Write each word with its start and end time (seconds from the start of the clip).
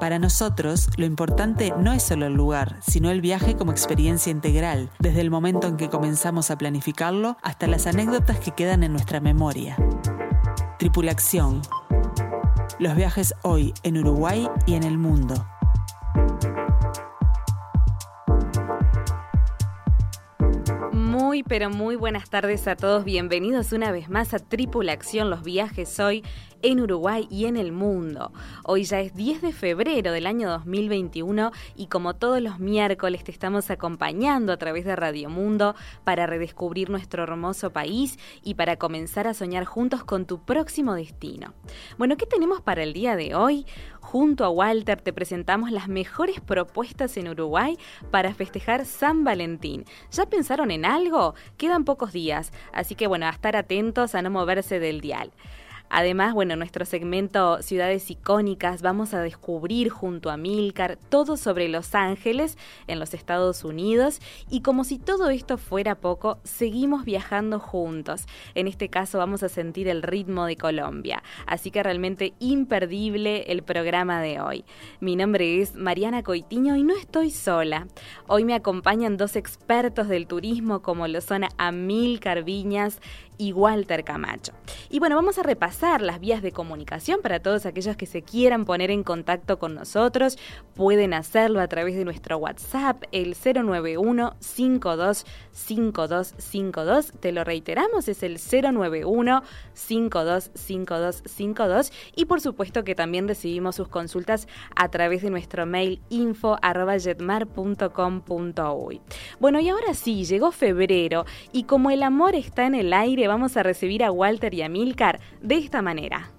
Para 0.00 0.20
nosotros, 0.20 0.90
lo 0.96 1.06
importante 1.06 1.74
no 1.76 1.92
es 1.92 2.04
solo 2.04 2.26
el 2.26 2.34
lugar, 2.34 2.76
sino 2.86 3.10
el 3.10 3.20
viaje 3.20 3.56
como 3.56 3.72
experiencia 3.72 4.30
integral, 4.30 4.90
desde 5.00 5.20
el 5.20 5.30
momento 5.30 5.66
en 5.66 5.76
que 5.76 5.88
comenzamos 5.88 6.52
a 6.52 6.58
planificarlo 6.58 7.36
hasta 7.42 7.66
las 7.66 7.88
anécdotas 7.88 8.38
que 8.38 8.52
quedan 8.52 8.84
en 8.84 8.92
nuestra 8.92 9.18
memoria. 9.18 9.76
Tripulación. 10.78 11.62
Los 12.78 12.94
viajes 12.94 13.34
hoy 13.42 13.74
en 13.82 13.98
Uruguay 13.98 14.48
y 14.66 14.74
en 14.74 14.84
el 14.84 14.98
mundo. 14.98 15.34
Muy, 20.92 21.42
pero 21.42 21.70
muy 21.70 21.96
buenas 21.96 22.30
tardes 22.30 22.68
a 22.68 22.76
todos. 22.76 23.04
Bienvenidos 23.04 23.72
una 23.72 23.90
vez 23.90 24.08
más 24.08 24.32
a 24.32 24.38
Tripulación, 24.38 25.28
los 25.28 25.42
viajes 25.42 25.98
hoy 25.98 26.22
en 26.62 26.80
Uruguay 26.80 27.26
y 27.30 27.46
en 27.46 27.56
el 27.56 27.72
mundo. 27.72 28.32
Hoy 28.64 28.84
ya 28.84 29.00
es 29.00 29.14
10 29.14 29.42
de 29.42 29.52
febrero 29.52 30.12
del 30.12 30.26
año 30.26 30.50
2021 30.50 31.52
y 31.76 31.86
como 31.86 32.14
todos 32.14 32.40
los 32.40 32.58
miércoles 32.58 33.24
te 33.24 33.30
estamos 33.30 33.70
acompañando 33.70 34.52
a 34.52 34.56
través 34.56 34.84
de 34.84 34.96
Radio 34.96 35.30
Mundo 35.30 35.74
para 36.04 36.26
redescubrir 36.26 36.90
nuestro 36.90 37.22
hermoso 37.22 37.70
país 37.70 38.18
y 38.42 38.54
para 38.54 38.76
comenzar 38.76 39.26
a 39.26 39.34
soñar 39.34 39.64
juntos 39.64 40.04
con 40.04 40.26
tu 40.26 40.40
próximo 40.44 40.94
destino. 40.94 41.54
Bueno, 41.96 42.16
¿qué 42.16 42.26
tenemos 42.26 42.60
para 42.60 42.82
el 42.82 42.92
día 42.92 43.16
de 43.16 43.34
hoy? 43.34 43.66
Junto 44.00 44.44
a 44.44 44.50
Walter 44.50 45.00
te 45.00 45.12
presentamos 45.12 45.70
las 45.70 45.88
mejores 45.88 46.40
propuestas 46.40 47.16
en 47.16 47.28
Uruguay 47.28 47.76
para 48.10 48.32
festejar 48.34 48.86
San 48.86 49.24
Valentín. 49.24 49.84
¿Ya 50.10 50.26
pensaron 50.26 50.70
en 50.70 50.84
algo? 50.84 51.34
Quedan 51.56 51.84
pocos 51.84 52.12
días, 52.12 52.52
así 52.72 52.94
que 52.94 53.06
bueno, 53.06 53.26
a 53.26 53.30
estar 53.30 53.56
atentos 53.56 54.14
a 54.14 54.22
no 54.22 54.30
moverse 54.30 54.80
del 54.80 55.00
dial. 55.00 55.32
Además, 55.90 56.34
bueno, 56.34 56.52
en 56.52 56.58
nuestro 56.58 56.84
segmento 56.84 57.62
Ciudades 57.62 58.10
icónicas 58.10 58.82
vamos 58.82 59.14
a 59.14 59.22
descubrir 59.22 59.88
junto 59.88 60.30
a 60.30 60.36
Milcar 60.36 60.98
todo 61.08 61.36
sobre 61.36 61.68
Los 61.68 61.94
Ángeles 61.94 62.58
en 62.86 62.98
los 62.98 63.14
Estados 63.14 63.64
Unidos 63.64 64.20
y 64.50 64.60
como 64.60 64.84
si 64.84 64.98
todo 64.98 65.30
esto 65.30 65.58
fuera 65.58 65.94
poco, 65.94 66.38
seguimos 66.44 67.04
viajando 67.04 67.58
juntos. 67.58 68.26
En 68.54 68.68
este 68.68 68.88
caso 68.88 69.18
vamos 69.18 69.42
a 69.42 69.48
sentir 69.48 69.88
el 69.88 70.02
ritmo 70.02 70.46
de 70.46 70.56
Colombia, 70.56 71.22
así 71.46 71.70
que 71.70 71.82
realmente 71.82 72.34
imperdible 72.38 73.44
el 73.52 73.62
programa 73.62 74.20
de 74.20 74.40
hoy. 74.40 74.64
Mi 75.00 75.16
nombre 75.16 75.60
es 75.60 75.74
Mariana 75.74 76.22
Coitiño 76.22 76.76
y 76.76 76.82
no 76.82 76.94
estoy 76.94 77.30
sola. 77.30 77.86
Hoy 78.26 78.44
me 78.44 78.54
acompañan 78.54 79.16
dos 79.16 79.36
expertos 79.36 80.08
del 80.08 80.26
turismo 80.26 80.82
como 80.82 81.08
lo 81.08 81.20
son 81.20 81.44
Amilcar 81.56 82.44
Viñas 82.44 83.00
y 83.38 83.52
Walter 83.52 84.04
Camacho. 84.04 84.52
Y 84.90 84.98
bueno, 84.98 85.16
vamos 85.16 85.38
a 85.38 85.42
repasar 85.42 86.02
las 86.02 86.20
vías 86.20 86.42
de 86.42 86.52
comunicación 86.52 87.20
para 87.22 87.40
todos 87.40 87.64
aquellos 87.64 87.96
que 87.96 88.04
se 88.06 88.20
quieran 88.22 88.64
poner 88.64 88.90
en 88.90 89.04
contacto 89.04 89.58
con 89.58 89.74
nosotros. 89.74 90.38
Pueden 90.74 91.14
hacerlo 91.14 91.60
a 91.60 91.68
través 91.68 91.96
de 91.96 92.04
nuestro 92.04 92.36
WhatsApp, 92.38 93.04
el 93.12 93.34
091 93.34 94.34
525252. 94.40 97.12
Te 97.20 97.32
lo 97.32 97.44
reiteramos, 97.44 98.08
es 98.08 98.22
el 98.22 98.38
091 98.38 99.42
525252. 99.74 101.92
Y 102.16 102.24
por 102.24 102.40
supuesto 102.40 102.84
que 102.84 102.94
también 102.94 103.28
recibimos 103.28 103.76
sus 103.76 103.88
consultas 103.88 104.48
a 104.74 104.88
través 104.88 105.20
de 105.22 105.28
nuestro 105.30 105.66
mail 105.66 106.00
info.jetmar.com.uy. 106.08 109.00
Bueno, 109.38 109.60
y 109.60 109.68
ahora 109.68 109.92
sí, 109.94 110.24
llegó 110.24 110.50
febrero 110.50 111.24
y 111.52 111.62
como 111.64 111.90
el 111.90 112.02
amor 112.02 112.34
está 112.34 112.64
en 112.66 112.74
el 112.74 112.92
aire, 112.92 113.27
vamos 113.28 113.56
a 113.56 113.62
recibir 113.62 114.02
a 114.02 114.10
Walter 114.10 114.54
y 114.54 114.62
a 114.62 114.68
Milcar 114.68 115.20
de 115.40 115.58
esta 115.58 115.82
manera. 115.82 116.30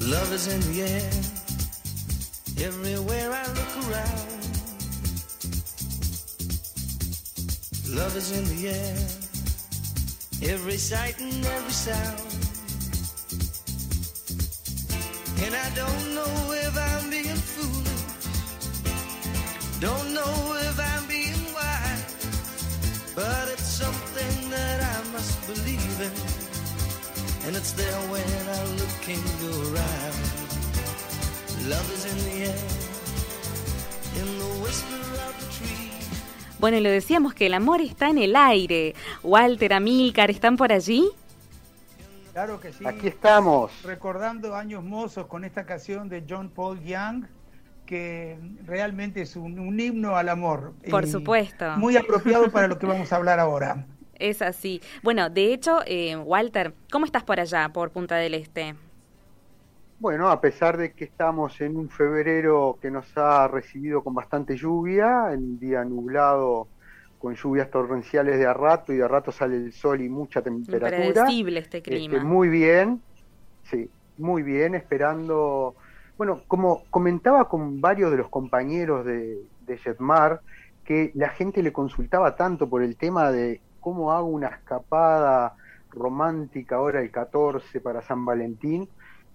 Love 0.00 0.32
is 0.34 0.46
in 0.48 0.60
the 0.72 0.82
air, 0.82 1.10
everywhere 2.66 3.32
I 3.32 3.46
look 3.58 3.72
around. 3.88 4.32
Love 7.88 8.16
is 8.16 8.32
in 8.32 8.44
the 8.56 8.68
air, 8.68 8.96
every 10.52 10.76
sight 10.76 11.18
and 11.20 11.44
every 11.46 11.72
sound. 11.72 12.20
And 15.44 15.54
I 15.54 15.70
don't 15.74 16.14
know 16.14 16.52
if 16.52 16.76
I'm 16.76 17.10
being 17.10 17.36
foolish, 17.36 17.81
don't 19.82 20.14
know 20.14 20.54
if 20.68 20.78
I'm 20.78 21.04
being 21.08 21.42
wise, 21.52 22.14
but 23.16 23.48
it's 23.52 23.66
something 23.66 24.50
that 24.50 24.78
I 24.80 24.98
must 25.10 25.34
believe 25.48 25.98
in. 26.00 26.14
And 27.44 27.56
it's 27.56 27.72
there 27.72 28.00
when 28.06 28.22
I 28.46 28.62
look 28.78 29.02
in 29.08 29.18
your 29.42 29.76
eyes. 29.76 30.18
Love 31.66 31.88
is 31.92 32.04
in 32.06 32.18
the 32.28 32.36
air, 32.50 32.64
in 34.20 34.28
the 34.38 34.50
whisper 34.62 35.02
of 35.26 35.34
the 35.40 35.48
tree. 35.50 35.90
Bueno, 36.60 36.76
y 36.76 36.80
lo 36.80 36.90
decíamos 36.90 37.34
que 37.34 37.46
el 37.46 37.54
amor 37.54 37.80
está 37.80 38.08
en 38.08 38.18
el 38.18 38.36
aire. 38.36 38.94
Walter, 39.24 39.72
Amilcar, 39.72 40.30
¿están 40.30 40.56
por 40.56 40.72
allí? 40.72 41.10
Claro 42.32 42.60
que 42.60 42.72
sí. 42.72 42.86
Aquí 42.86 43.08
estamos. 43.08 43.72
Recordando 43.82 44.54
años 44.54 44.84
mozos 44.84 45.26
con 45.26 45.44
esta 45.44 45.66
canción 45.66 46.08
de 46.08 46.24
John 46.28 46.50
Paul 46.50 46.80
Young, 46.84 47.24
que 47.92 48.38
realmente 48.64 49.20
es 49.20 49.36
un, 49.36 49.58
un 49.58 49.78
himno 49.78 50.16
al 50.16 50.30
amor. 50.30 50.72
Por 50.90 51.06
supuesto. 51.06 51.76
Muy 51.76 51.94
apropiado 51.98 52.50
para 52.50 52.66
lo 52.66 52.78
que 52.78 52.86
vamos 52.86 53.12
a 53.12 53.16
hablar 53.16 53.38
ahora. 53.38 53.84
Es 54.14 54.40
así. 54.40 54.80
Bueno, 55.02 55.30
de 55.30 55.52
hecho, 55.52 55.80
eh, 55.84 56.14
Walter, 56.14 56.74
¿cómo 56.92 57.06
estás 57.06 57.24
por 57.24 57.40
allá, 57.40 57.70
por 57.70 57.90
Punta 57.90 58.14
del 58.16 58.34
Este? 58.34 58.76
Bueno, 59.98 60.30
a 60.30 60.40
pesar 60.40 60.76
de 60.76 60.92
que 60.92 61.04
estamos 61.04 61.60
en 61.60 61.76
un 61.76 61.88
febrero 61.88 62.78
que 62.80 62.88
nos 62.88 63.06
ha 63.18 63.48
recibido 63.48 64.04
con 64.04 64.14
bastante 64.14 64.56
lluvia, 64.56 65.32
en 65.32 65.40
un 65.40 65.58
día 65.58 65.84
nublado 65.84 66.68
con 67.18 67.34
lluvias 67.34 67.68
torrenciales 67.68 68.38
de 68.38 68.46
a 68.46 68.54
rato 68.54 68.92
y 68.92 68.98
de 68.98 69.04
a 69.04 69.08
rato 69.08 69.32
sale 69.32 69.56
el 69.56 69.72
sol 69.72 70.00
y 70.00 70.08
mucha 70.08 70.40
temperatura. 70.40 71.04
Impredecible 71.04 71.58
este 71.58 71.82
clima. 71.82 72.14
Este, 72.14 72.24
muy 72.24 72.48
bien, 72.48 73.02
sí, 73.64 73.90
muy 74.18 74.44
bien, 74.44 74.76
esperando. 74.76 75.74
Bueno, 76.18 76.42
como 76.46 76.84
comentaba 76.90 77.48
con 77.48 77.80
varios 77.80 78.10
de 78.10 78.18
los 78.18 78.28
compañeros 78.28 79.04
de, 79.04 79.38
de 79.66 79.78
Jetmar, 79.78 80.40
que 80.84 81.10
la 81.14 81.30
gente 81.30 81.62
le 81.62 81.72
consultaba 81.72 82.36
tanto 82.36 82.68
por 82.68 82.82
el 82.82 82.96
tema 82.96 83.30
de 83.30 83.60
cómo 83.80 84.12
hago 84.12 84.28
una 84.28 84.48
escapada 84.48 85.54
romántica 85.90 86.76
ahora 86.76 87.00
el 87.00 87.10
14 87.10 87.80
para 87.80 88.02
San 88.02 88.24
Valentín. 88.24 88.88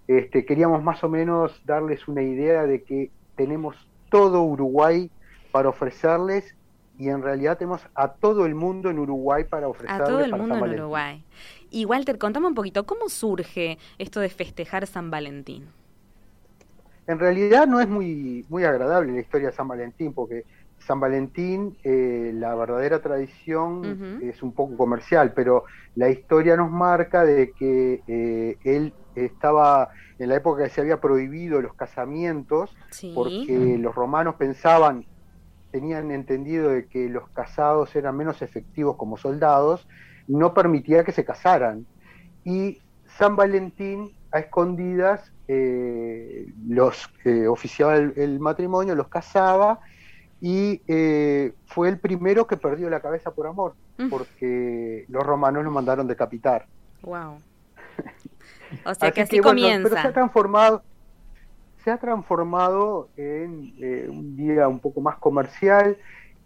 Este, 0.06 0.44
queríamos 0.44 0.82
más 0.82 1.04
o 1.04 1.08
menos 1.08 1.60
darles 1.64 2.08
una 2.08 2.22
idea 2.22 2.64
de 2.64 2.82
que 2.82 3.10
tenemos 3.36 3.76
todo 4.10 4.42
Uruguay 4.42 5.10
para 5.52 5.68
ofrecerles 5.68 6.56
y 6.98 7.10
en 7.10 7.22
realidad 7.22 7.58
tenemos 7.58 7.82
a 7.94 8.08
todo 8.08 8.44
el 8.44 8.54
mundo 8.54 8.90
en 8.90 8.98
Uruguay 8.98 9.44
para 9.44 9.66
A 9.66 9.68
ofrecerles 9.68 10.08
todo 10.08 10.20
el 10.20 10.30
para 10.30 10.42
mundo 10.42 10.66
en. 10.66 10.74
Uruguay. 10.80 11.24
Y 11.70 11.84
Walter, 11.84 12.18
contame 12.18 12.48
un 12.48 12.54
poquito, 12.54 12.86
¿cómo 12.86 13.08
surge 13.08 13.78
esto 13.98 14.20
de 14.20 14.30
festejar 14.30 14.86
San 14.86 15.10
Valentín? 15.10 15.68
En 17.08 17.18
realidad 17.18 17.66
no 17.66 17.80
es 17.80 17.88
muy, 17.88 18.44
muy 18.48 18.64
agradable 18.64 19.12
la 19.12 19.20
historia 19.20 19.48
de 19.48 19.54
San 19.56 19.66
Valentín, 19.66 20.12
porque 20.12 20.44
San 20.78 21.00
Valentín, 21.00 21.76
eh, 21.82 22.30
la 22.34 22.54
verdadera 22.54 23.00
tradición 23.00 24.20
es 24.22 24.42
un 24.42 24.52
poco 24.52 24.76
comercial, 24.76 25.32
pero 25.34 25.64
la 25.96 26.10
historia 26.10 26.56
nos 26.56 26.70
marca 26.70 27.24
de 27.24 27.50
que 27.52 28.02
eh, 28.06 28.56
él 28.62 28.92
estaba 29.16 29.88
en 30.18 30.28
la 30.28 30.36
época 30.36 30.64
que 30.64 30.70
se 30.70 30.80
había 30.82 31.00
prohibido 31.00 31.60
los 31.62 31.74
casamientos, 31.74 32.76
Sí. 32.90 33.12
porque 33.14 33.76
los 33.80 33.94
romanos 33.94 34.34
pensaban, 34.36 35.04
tenían 35.72 36.10
entendido 36.10 36.68
de 36.70 36.86
que 36.86 37.08
los 37.08 37.28
casados 37.30 37.96
eran 37.96 38.16
menos 38.16 38.42
efectivos 38.42 38.96
como 38.96 39.16
soldados, 39.16 39.88
no 40.26 40.52
permitía 40.52 41.04
que 41.04 41.12
se 41.12 41.24
casaran. 41.24 41.86
Y 42.44 42.78
San 43.16 43.34
Valentín, 43.34 44.12
a 44.32 44.38
escondidas, 44.40 45.32
eh, 45.48 46.46
los 46.66 47.10
eh, 47.24 47.46
oficiaba 47.46 47.96
el, 47.96 48.12
el 48.16 48.40
matrimonio, 48.40 48.94
los 48.94 49.08
casaba, 49.08 49.80
y 50.40 50.82
eh, 50.86 51.52
fue 51.66 51.88
el 51.88 51.98
primero 51.98 52.46
que 52.46 52.56
perdió 52.56 52.88
la 52.90 53.00
cabeza 53.00 53.30
por 53.32 53.46
amor, 53.46 53.74
Mm. 53.98 54.10
porque 54.10 55.04
los 55.08 55.24
romanos 55.26 55.64
lo 55.64 55.70
mandaron 55.72 56.06
decapitar. 56.06 56.66
Wow. 57.02 57.38
O 58.84 58.94
sea 58.94 59.10
que 59.10 59.22
así 59.22 59.40
bueno, 59.40 59.56
pero 59.56 59.78
se 59.78 59.82
comienza. 59.88 60.08
ha 60.08 60.12
transformado, 60.12 60.82
se 61.82 61.90
ha 61.90 61.96
transformado 61.96 63.08
en 63.16 63.72
eh, 63.78 64.06
un 64.10 64.36
día 64.36 64.68
un 64.68 64.78
poco 64.78 65.00
más 65.00 65.16
comercial 65.16 65.96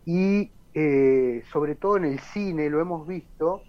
y 0.07 0.51
eh, 0.73 1.43
sobre 1.53 1.75
todo 1.75 1.97
en 1.97 2.05
el 2.05 2.21
cine 2.21 2.71
lo 2.71 2.81
hemos 2.81 3.09
visto 3.09 3.63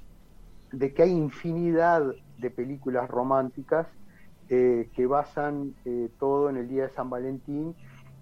de 0.72 0.94
que 0.94 1.02
hay 1.02 1.12
infinidad 1.12 2.04
de 2.38 2.50
películas 2.52 3.10
románticas 3.10 3.88
eh, 4.56 4.90
que 4.96 5.08
basan 5.08 5.74
todo 6.20 6.50
en 6.50 6.58
el 6.58 6.68
día 6.68 6.84
de 6.84 6.94
San 6.94 7.10
Valentín 7.10 7.76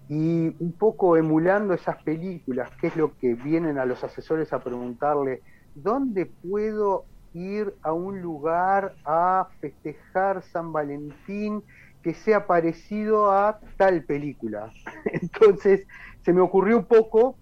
y 0.08 0.54
un 0.62 0.72
poco 0.72 1.16
emulando 1.16 1.74
esas 1.74 2.02
películas, 2.02 2.70
que 2.80 2.86
es 2.86 2.96
lo 2.96 3.16
que 3.18 3.34
vienen 3.34 3.78
a 3.78 3.84
los 3.84 4.02
asesores 4.02 4.52
a 4.52 4.60
preguntarle, 4.60 5.42
¿dónde 5.74 6.26
puedo 6.26 7.04
ir 7.34 7.74
a 7.82 7.92
un 7.92 8.20
lugar 8.20 8.94
a 9.04 9.48
festejar 9.60 10.42
San 10.42 10.72
Valentín 10.72 11.62
que 12.02 12.14
sea 12.14 12.46
parecido 12.46 13.30
a 13.30 13.60
tal 13.76 14.04
película. 14.04 14.72
Entonces, 15.04 15.86
se 16.24 16.32
me 16.32 16.40
ocurrió 16.40 16.78
un 16.78 16.84
poco 16.84 17.36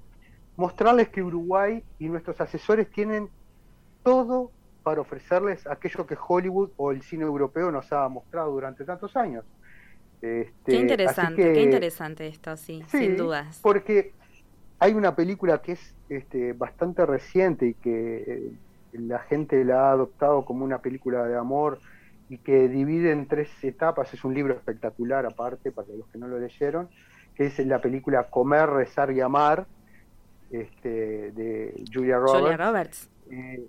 mostrarles 0.57 1.09
que 1.09 1.23
Uruguay 1.23 1.83
y 1.99 2.09
nuestros 2.09 2.41
asesores 2.41 2.91
tienen 2.91 3.29
todo 4.03 4.51
para 4.83 5.01
ofrecerles 5.01 5.67
aquello 5.67 6.07
que 6.07 6.17
Hollywood 6.17 6.71
o 6.77 6.93
el 6.93 7.03
cine 7.03 7.25
europeo 7.25 7.71
nos 7.71 7.93
ha 7.93 8.09
mostrado 8.09 8.53
durante 8.53 8.85
tantos 8.85 9.17
años. 9.17 9.45
Este, 10.23 10.73
qué 10.73 10.77
interesante, 10.77 11.53
qué 11.53 11.63
interesante 11.63 12.27
esto, 12.27 12.57
sí, 12.57 12.83
sin 12.89 13.17
dudas. 13.17 13.59
Porque 13.63 14.13
hay 14.79 14.93
una 14.93 15.15
película 15.15 15.63
que 15.63 15.73
es 15.73 15.95
este, 16.09 16.53
bastante 16.53 17.07
reciente 17.07 17.69
y 17.69 17.75
que 17.75 18.25
eh, 18.27 18.53
la 18.93 19.21
gente 19.21 19.65
la 19.65 19.89
ha 19.89 19.93
adoptado 19.93 20.45
como 20.45 20.65
una 20.65 20.79
película 20.79 21.25
de 21.25 21.37
amor 21.37 21.79
y 22.29 22.39
que 22.39 22.69
divide 22.69 23.13
en 23.13 23.27
tres 23.27 23.49
etapas, 23.63 24.13
es 24.15 24.25
un 24.25 24.35
libro 24.35 24.55
espectacular 24.55 25.27
aparte 25.27 25.73
para 25.73 25.89
los 25.89 26.07
que 26.09 26.19
no 26.19 26.29
lo 26.29 26.39
leyeron, 26.39 26.89
que 27.35 27.47
es 27.47 27.59
la 27.61 27.81
película 27.81 28.29
Comer, 28.31 28.69
Rezar 28.69 29.11
y 29.13 29.21
Amar, 29.21 29.67
este, 30.51 31.33
de 31.33 31.85
Julia 31.93 32.19
Roberts. 32.19 32.41
Julia 32.41 32.57
Roberts. 32.57 33.11
Eh, 33.31 33.67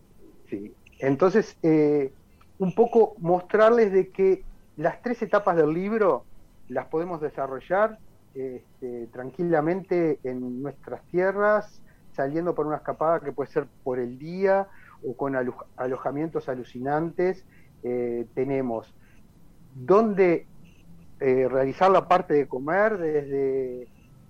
sí. 0.50 0.74
Entonces, 1.02 1.58
eh, 1.64 2.14
un 2.60 2.74
poco 2.74 3.16
mostrarles 3.18 3.92
de 3.92 4.10
que 4.10 4.44
las 4.78 5.02
tres 5.02 5.22
etapas 5.22 5.58
del 5.58 5.74
libro 5.74 6.24
las 6.70 6.86
podemos 6.88 7.20
desarrollar 7.20 7.98
este, 8.34 9.08
tranquilamente 9.08 10.20
en 10.24 10.62
nuestras 10.62 11.02
tierras, 11.08 11.82
saliendo 12.14 12.56
por 12.56 12.68
una 12.68 12.78
escapada 12.78 13.20
que 13.20 13.32
puede 13.32 13.50
ser 13.50 13.66
por 13.84 14.00
el 14.00 14.18
día 14.18 14.68
o 15.04 15.16
con 15.16 15.36
alojamientos 15.76 16.48
alucinantes 16.48 17.44
eh, 17.84 18.28
tenemos 18.36 18.94
donde 19.74 20.46
eh, 21.20 21.48
realizar 21.50 21.90
la 21.90 22.08
parte 22.08 22.34
de 22.34 22.48
comer, 22.48 22.98
desde 22.98 23.88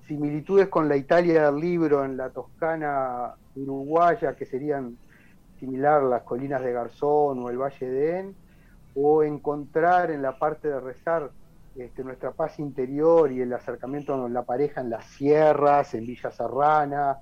similitudes 0.07 0.67
con 0.69 0.87
la 0.87 0.95
Italia 0.95 1.45
del 1.45 1.59
libro 1.59 2.05
en 2.05 2.17
la 2.17 2.29
Toscana 2.29 3.33
uruguaya, 3.55 4.35
que 4.35 4.45
serían 4.45 4.97
similar 5.61 6.01
las 6.01 6.23
colinas 6.23 6.63
de 6.63 6.73
Garzón 6.73 7.43
o 7.43 7.49
el 7.49 7.57
Valle 7.57 7.87
de 7.87 8.19
En, 8.19 8.35
o 8.95 9.23
encontrar 9.23 10.09
en 10.09 10.23
la 10.23 10.37
parte 10.37 10.67
de 10.67 10.79
rezar 10.79 11.29
este, 11.75 12.03
nuestra 12.03 12.31
paz 12.31 12.59
interior 12.59 13.31
y 13.31 13.41
el 13.41 13.53
acercamiento 13.53 14.19
con 14.19 14.33
la 14.33 14.41
pareja 14.41 14.81
en 14.81 14.89
las 14.89 15.05
sierras, 15.05 15.93
en 15.93 16.05
Villa 16.07 16.31
Serrana, 16.31 17.19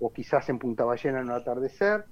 o 0.00 0.10
quizás 0.10 0.48
en 0.48 0.58
Punta 0.58 0.84
Ballena 0.84 1.20
en 1.20 1.26
un 1.26 1.32
atardecer, 1.32 2.06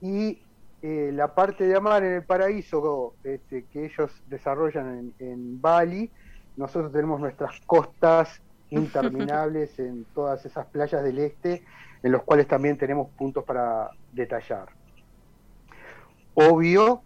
y 0.00 0.42
eh, 0.82 1.12
la 1.14 1.32
parte 1.34 1.64
de 1.66 1.76
Amar 1.76 2.04
en 2.04 2.14
el 2.14 2.24
Paraíso 2.24 3.14
este, 3.22 3.64
que 3.72 3.86
ellos 3.86 4.10
desarrollan 4.28 5.14
en, 5.18 5.60
Bali, 5.60 6.10
nosotros 6.56 6.92
tenemos 6.92 7.20
nuestras 7.20 7.58
costas 7.60 8.42
interminables 8.70 9.78
en 9.78 10.04
todas 10.12 10.44
esas 10.44 10.66
playas 10.66 11.04
del 11.04 11.20
este, 11.20 11.64
en 12.02 12.12
los 12.12 12.24
cuales 12.24 12.48
también 12.48 12.76
tenemos 12.76 13.08
puntos 13.10 13.44
para 13.44 13.90
detallar. 14.12 14.83
Obvio 16.34 17.02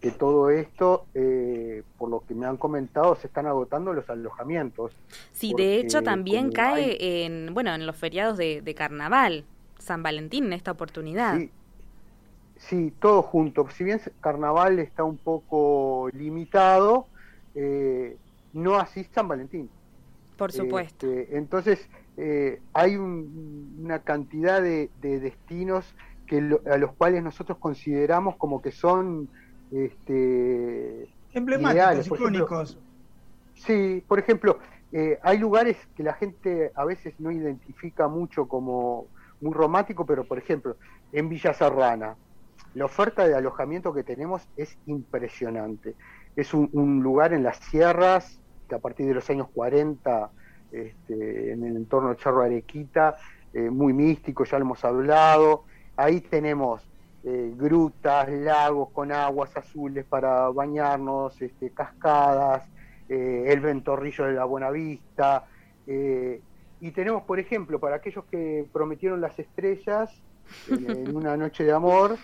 que 0.00 0.10
todo 0.10 0.50
esto, 0.50 1.06
eh, 1.14 1.82
por 1.96 2.10
lo 2.10 2.20
que 2.26 2.34
me 2.34 2.46
han 2.46 2.58
comentado, 2.58 3.16
se 3.16 3.26
están 3.26 3.46
agotando 3.46 3.92
los 3.92 4.08
alojamientos. 4.10 4.92
Sí, 5.32 5.54
de 5.56 5.78
hecho 5.78 6.02
también 6.02 6.52
cae 6.52 7.24
en, 7.24 7.54
bueno, 7.54 7.74
en 7.74 7.86
los 7.86 7.96
feriados 7.96 8.36
de, 8.36 8.60
de 8.60 8.74
carnaval, 8.74 9.44
San 9.78 10.02
Valentín 10.02 10.44
en 10.44 10.52
esta 10.52 10.72
oportunidad. 10.72 11.38
Sí, 11.38 11.50
Sí, 12.56 12.92
todo 12.98 13.22
junto. 13.22 13.68
Si 13.70 13.84
bien 13.84 14.00
Carnaval 14.20 14.78
está 14.78 15.04
un 15.04 15.18
poco 15.18 16.08
limitado, 16.12 17.06
eh, 17.54 18.16
no 18.52 18.76
así 18.76 19.04
San 19.12 19.28
Valentín. 19.28 19.68
Por 20.36 20.52
supuesto. 20.52 21.06
Este, 21.06 21.36
entonces, 21.36 21.88
eh, 22.16 22.60
hay 22.72 22.96
una 22.96 24.00
cantidad 24.00 24.62
de, 24.62 24.88
destinos 25.00 25.84
que 26.26 26.58
a 26.70 26.76
los 26.78 26.92
cuales 26.92 27.22
nosotros 27.22 27.58
consideramos 27.58 28.36
como 28.36 28.62
que 28.62 28.70
son 28.70 29.28
este, 29.70 31.08
emblemáticos, 31.32 32.06
icónicos. 32.06 32.78
Sí, 33.54 34.02
por 34.06 34.18
ejemplo, 34.18 34.58
eh, 34.92 35.18
hay 35.22 35.38
lugares 35.38 35.76
que 35.96 36.02
la 36.02 36.14
gente 36.14 36.72
a 36.74 36.84
veces 36.84 37.14
no 37.18 37.30
identifica 37.30 38.08
mucho 38.08 38.46
como 38.46 39.06
muy 39.40 39.52
romántico, 39.52 40.06
pero 40.06 40.24
por 40.24 40.38
ejemplo, 40.38 40.76
en 41.12 41.28
Villa 41.28 41.52
Serrana, 41.52 42.16
la 42.74 42.84
oferta 42.84 43.26
de 43.26 43.34
alojamiento 43.34 43.92
que 43.92 44.02
tenemos 44.02 44.48
es 44.56 44.76
impresionante. 44.86 45.94
Es 46.36 46.54
un, 46.54 47.02
lugar 47.02 47.32
en 47.32 47.42
las 47.42 47.58
sierras 47.58 48.40
que 48.68 48.74
a 48.74 48.78
partir 48.78 49.06
de 49.06 49.14
los 49.14 49.28
años 49.30 49.48
40, 49.54 50.30
este, 50.72 51.52
en 51.52 51.64
el 51.64 51.76
entorno 51.76 52.10
de 52.10 52.16
Charro 52.16 52.42
Arequita, 52.42 53.16
eh, 53.52 53.70
muy 53.70 53.92
místico, 53.92 54.44
ya 54.44 54.58
lo 54.58 54.64
hemos 54.64 54.84
hablado. 54.84 55.64
Ahí 55.96 56.20
tenemos 56.20 56.82
eh, 57.24 57.52
grutas, 57.56 58.28
lagos 58.30 58.90
con 58.90 59.12
aguas 59.12 59.56
azules 59.56 60.04
para 60.04 60.48
bañarnos, 60.50 61.40
este, 61.40 61.70
cascadas, 61.70 62.68
eh, 63.08 63.44
el 63.48 63.60
ventorrillo 63.60 64.26
de 64.26 64.32
la 64.32 64.44
Buenavista. 64.44 65.46
y 65.86 66.90
tenemos, 66.90 67.22
por 67.22 67.38
ejemplo, 67.38 67.78
para 67.78 67.96
aquellos 67.96 68.24
que 68.26 68.66
prometieron 68.72 69.20
las 69.20 69.38
estrellas 69.38 70.10
en 70.68 71.16
una 71.16 71.36
noche 71.36 71.64
de 71.64 71.72
amor, 71.72 72.16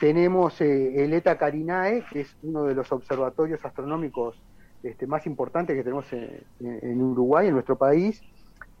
tenemos 0.00 0.60
eh, 0.60 1.04
el 1.04 1.12
ETA 1.12 1.36
Carinae, 1.36 2.04
que 2.10 2.22
es 2.22 2.36
uno 2.42 2.64
de 2.64 2.74
los 2.74 2.90
observatorios 2.90 3.64
astronómicos 3.64 4.40
este, 4.82 5.06
más 5.06 5.26
importantes 5.26 5.76
que 5.76 5.82
tenemos 5.82 6.06
en, 6.12 7.02
Uruguay, 7.02 7.48
en 7.48 7.54
nuestro 7.54 7.76
país, 7.76 8.22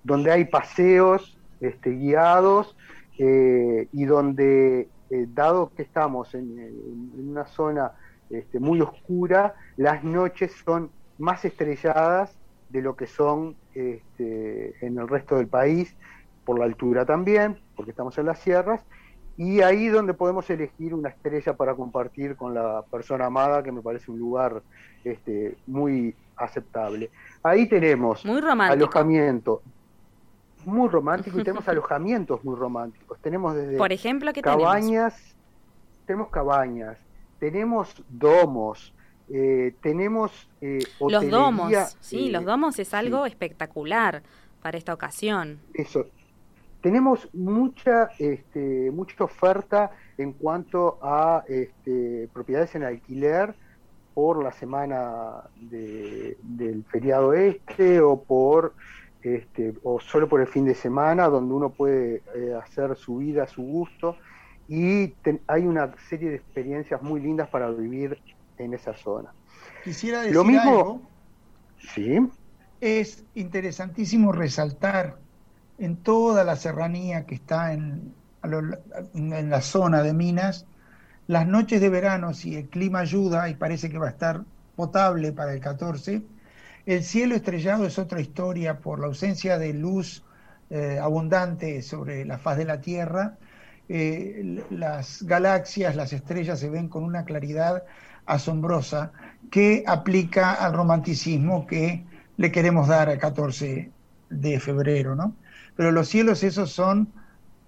donde 0.02 0.32
hay 0.32 0.46
paseos 0.46 1.36
este, 1.60 1.90
guiados 1.90 2.74
eh, 3.22 3.86
y 3.92 4.06
donde, 4.06 4.88
eh, 5.10 5.26
dado 5.34 5.70
que 5.76 5.82
estamos 5.82 6.34
en, 6.34 7.12
una 7.18 7.44
zona 7.44 7.92
este, 8.30 8.58
muy 8.58 8.80
oscura, 8.80 9.56
las 9.76 10.02
noches 10.02 10.52
son 10.64 10.90
más 11.18 11.44
estrelladas 11.44 12.34
de 12.70 12.80
lo 12.80 12.96
que 12.96 13.06
son 13.06 13.56
este, 13.74 14.74
en 14.80 14.96
el 14.96 15.06
resto 15.06 15.36
del 15.36 15.48
país, 15.48 15.94
por 16.46 16.58
la 16.58 16.64
altura 16.64 17.04
también, 17.04 17.60
porque 17.76 17.90
estamos 17.90 18.16
en 18.16 18.24
las 18.24 18.38
sierras, 18.38 18.82
y 19.36 19.60
ahí 19.60 19.88
donde 19.88 20.14
podemos 20.14 20.48
elegir 20.48 20.94
una 20.94 21.10
estrella 21.10 21.54
para 21.54 21.74
compartir 21.74 22.36
con 22.36 22.54
la 22.54 22.86
persona 22.90 23.26
amada, 23.26 23.62
que 23.62 23.70
me 23.70 23.82
parece 23.82 24.10
un 24.10 24.18
lugar 24.18 24.62
este, 25.04 25.58
muy 25.66 26.14
aceptable. 26.36 27.10
Ahí 27.42 27.68
tenemos 27.68 28.24
alojamiento 28.24 29.60
muy 30.64 30.88
romántico 30.88 31.40
y 31.40 31.44
tenemos 31.44 31.68
alojamientos 31.68 32.44
muy 32.44 32.56
románticos. 32.56 33.18
Tenemos 33.20 33.54
desde 33.54 33.76
Por 33.76 33.92
ejemplo, 33.92 34.32
¿qué 34.32 34.42
cabañas, 34.42 35.36
tenemos? 36.06 36.30
cabañas, 36.30 36.98
tenemos 37.38 38.02
domos, 38.08 38.92
eh, 39.28 39.74
tenemos 39.80 40.48
eh, 40.60 40.84
los 41.00 41.28
domos, 41.30 41.72
sí, 42.00 42.30
los 42.30 42.42
eh, 42.42 42.46
domos 42.46 42.78
es 42.78 42.94
algo 42.94 43.26
espectacular 43.26 44.22
para 44.62 44.76
esta 44.76 44.92
ocasión. 44.92 45.60
Eso, 45.74 46.06
tenemos 46.80 47.28
mucha, 47.32 48.10
este, 48.18 48.90
mucha 48.90 49.24
oferta 49.24 49.90
en 50.18 50.32
cuanto 50.32 50.98
a 51.02 51.44
este, 51.48 52.28
propiedades 52.32 52.74
en 52.74 52.84
alquiler 52.84 53.54
por 54.14 54.42
la 54.42 54.52
semana 54.52 55.44
del 55.60 56.84
feriado 56.90 57.32
este 57.32 58.00
o 58.00 58.20
por 58.20 58.74
este, 59.22 59.74
o 59.82 60.00
solo 60.00 60.28
por 60.28 60.40
el 60.40 60.46
fin 60.46 60.64
de 60.64 60.74
semana 60.74 61.28
donde 61.28 61.54
uno 61.54 61.70
puede 61.70 62.22
eh, 62.34 62.54
hacer 62.54 62.96
su 62.96 63.18
vida 63.18 63.44
a 63.44 63.46
su 63.46 63.62
gusto 63.62 64.16
y 64.68 65.14
hay 65.46 65.66
una 65.66 65.92
serie 66.08 66.30
de 66.30 66.36
experiencias 66.36 67.02
muy 67.02 67.20
lindas 67.20 67.48
para 67.48 67.70
vivir 67.70 68.18
en 68.56 68.72
esa 68.72 68.94
zona. 68.94 69.32
Quisiera 69.84 70.20
decir 70.20 70.34
Lo 70.34 70.44
mismo, 70.44 70.70
algo. 70.70 71.02
Sí. 71.94 72.18
Es 72.80 73.24
interesantísimo 73.34 74.32
resaltar 74.32 75.18
en 75.78 75.96
toda 75.96 76.44
la 76.44 76.56
serranía 76.56 77.26
que 77.26 77.34
está 77.34 77.72
en, 77.72 78.14
en 78.42 79.50
la 79.50 79.60
zona 79.60 80.02
de 80.02 80.14
Minas, 80.14 80.66
las 81.26 81.46
noches 81.46 81.80
de 81.80 81.88
verano, 81.88 82.32
si 82.32 82.56
el 82.56 82.68
clima 82.68 83.00
ayuda 83.00 83.48
y 83.48 83.54
parece 83.54 83.90
que 83.90 83.98
va 83.98 84.06
a 84.06 84.10
estar 84.10 84.44
potable 84.76 85.32
para 85.32 85.52
el 85.52 85.60
14, 85.60 86.22
El 86.90 87.04
cielo 87.04 87.36
estrellado 87.36 87.86
es 87.86 88.00
otra 88.00 88.20
historia 88.20 88.80
por 88.80 88.98
la 88.98 89.06
ausencia 89.06 89.58
de 89.58 89.72
luz 89.72 90.24
eh, 90.70 90.98
abundante 91.00 91.82
sobre 91.82 92.24
la 92.24 92.36
faz 92.36 92.58
de 92.58 92.64
la 92.64 92.80
Tierra. 92.80 93.38
Eh, 93.88 94.64
las 94.70 95.22
galaxias, 95.22 95.94
las 95.94 96.12
estrellas 96.12 96.58
se 96.58 96.68
ven 96.68 96.88
con 96.88 97.04
una 97.04 97.24
claridad 97.24 97.84
asombrosa 98.26 99.12
que 99.52 99.84
aplica 99.86 100.52
al 100.54 100.72
romanticismo 100.72 101.64
que 101.64 102.04
le 102.36 102.50
queremos 102.50 102.88
dar 102.88 103.08
al 103.08 103.18
14 103.18 103.92
de 104.30 104.58
febrero, 104.58 105.14
¿no? 105.14 105.36
Pero 105.76 105.92
los 105.92 106.08
cielos 106.08 106.42
esos 106.42 106.72
son 106.72 107.12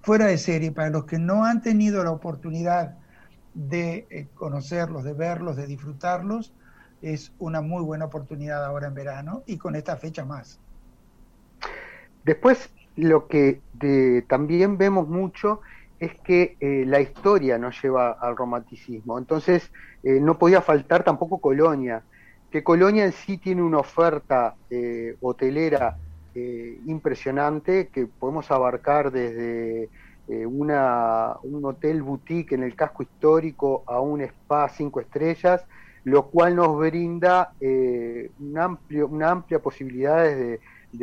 fuera 0.01 0.27
de 0.27 0.37
serie 0.37 0.73
para 0.73 0.91
los 0.91 1.05
que 1.05 1.21
no 1.21 1.45
han 1.45 1.63
tenido 1.63 2.03
la 2.03 2.11
oportunidad 2.11 2.97
de 3.55 4.05
eh, 4.11 4.27
conocerlos, 4.35 5.05
de 5.05 5.13
verlos, 5.13 5.55
de 5.55 5.69
disfrutarlos, 5.69 6.53
es 7.03 7.33
una 7.39 7.61
muy 7.61 7.83
buena 7.83 8.07
oportunidad 8.07 8.65
ahora 8.65 8.87
en 8.87 8.95
verano 8.95 9.43
y 9.47 9.59
con 9.59 9.75
esta 9.75 9.97
fecha 9.97 10.25
más. 10.25 10.59
Después, 12.25 12.71
lo 12.97 13.27
que 13.27 13.61
también 14.29 14.79
vemos 14.79 15.09
mucho 15.09 15.61
es 15.99 16.15
que 16.21 16.57
eh, 16.61 16.85
la 16.87 17.01
historia 17.01 17.59
nos 17.59 17.81
lleva 17.83 18.13
al 18.13 18.37
romanticismo. 18.37 19.19
Entonces, 19.19 19.71
eh, 20.03 20.21
no 20.21 20.39
podía 20.39 20.63
faltar 20.63 21.05
tampoco 21.05 21.39
Colonia, 21.39 22.03
que 22.51 22.63
Colonia 22.63 23.05
en 23.05 23.13
sí 23.13 23.39
tiene 23.39 23.63
una 23.63 23.79
oferta 23.79 24.55
hotelera 25.21 25.97
impresionante 26.87 27.89
que 27.89 28.07
podemos 28.07 28.51
abarcar 28.51 29.11
desde 29.11 29.91
eh, 30.29 30.47
una, 30.47 31.37
un 31.43 31.65
hotel 31.65 32.03
boutique 32.03 32.55
en 32.55 32.63
el 32.63 32.77
casco 32.77 33.03
histórico 33.03 33.83
a 33.87 34.01
un 34.01 34.21
spa 34.23 34.69
cinco 34.69 35.01
estrellas, 35.01 35.65
lo 36.05 36.27
cual 36.27 36.57
nos 36.57 36.77
brinda 36.79 37.53
eh, 37.61 38.31
un 38.41 38.59
amplio, 38.59 39.07
una 39.07 39.31
amplia 39.31 39.61
posibilidad 39.61 40.25
de, 40.25 40.61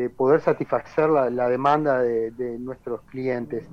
poder 0.10 0.42
satisfacer 0.42 1.10
la, 1.10 1.50
demanda 1.50 2.00
de, 2.02 2.58
nuestros 2.60 3.02
clientes. 3.04 3.64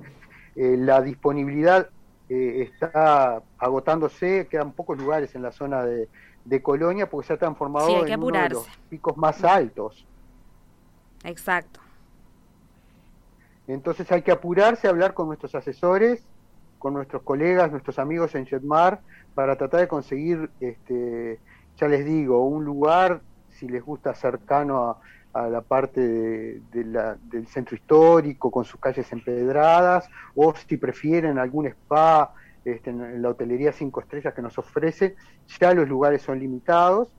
Eh, 0.55 0.75
la 0.77 1.01
disponibilidad 1.01 1.89
está 2.29 3.41
agotándose, 3.57 4.47
quedan 4.49 4.71
pocos 4.73 4.97
lugares 4.97 5.33
en 5.35 5.43
la 5.43 5.51
zona 5.51 5.83
de, 5.85 6.07
Colonia 6.61 7.09
porque 7.09 7.27
se 7.27 7.33
ha 7.33 7.37
transformado 7.37 8.05
en 8.05 8.23
uno 8.23 8.41
de 8.41 8.49
los 8.49 8.67
picos 8.89 9.17
más 9.17 9.43
altos. 9.43 10.07
Exacto. 11.23 11.81
Entonces 13.67 14.09
hay 14.11 14.21
que 14.21 14.31
apurarse 14.31 14.87
a 14.87 14.91
hablar 14.91 15.13
con 15.13 15.27
nuestros 15.27 15.53
asesores, 15.55 16.23
con 16.77 16.93
nuestros 16.93 17.23
colegas, 17.23 17.71
nuestros 17.71 17.99
amigos 17.99 18.35
en 18.35 18.45
Jetmar, 18.45 19.01
para 19.33 19.55
tratar 19.55 19.81
de 19.81 19.87
conseguir, 19.87 20.49
este, 20.59 21.39
ya 21.77 21.87
les 21.87 22.05
digo, 22.05 22.45
un 22.45 22.65
lugar, 22.65 23.21
si 23.49 23.67
les 23.67 23.83
gusta, 23.83 24.13
cercano 24.15 24.89
a, 24.89 25.01
la 25.51 25.61
parte 25.61 26.01
del 26.71 27.47
centro 27.47 27.75
histórico, 27.75 28.49
con 28.49 28.65
sus 28.65 28.79
calles 28.79 29.11
empedradas, 29.11 30.09
o 30.33 30.55
si 30.55 30.77
prefieren 30.77 31.37
algún 31.37 31.67
spa 31.67 32.33
este, 32.65 32.89
en 32.89 33.21
la 33.21 33.29
hotelería 33.29 33.71
cinco 33.71 34.01
estrellas 34.01 34.33
que 34.33 34.41
nos 34.41 34.57
ofrece, 34.57 35.15
ya 35.59 35.73
los 35.75 35.87
lugares 35.87 36.23
son 36.23 36.39
limitados. 36.39 37.13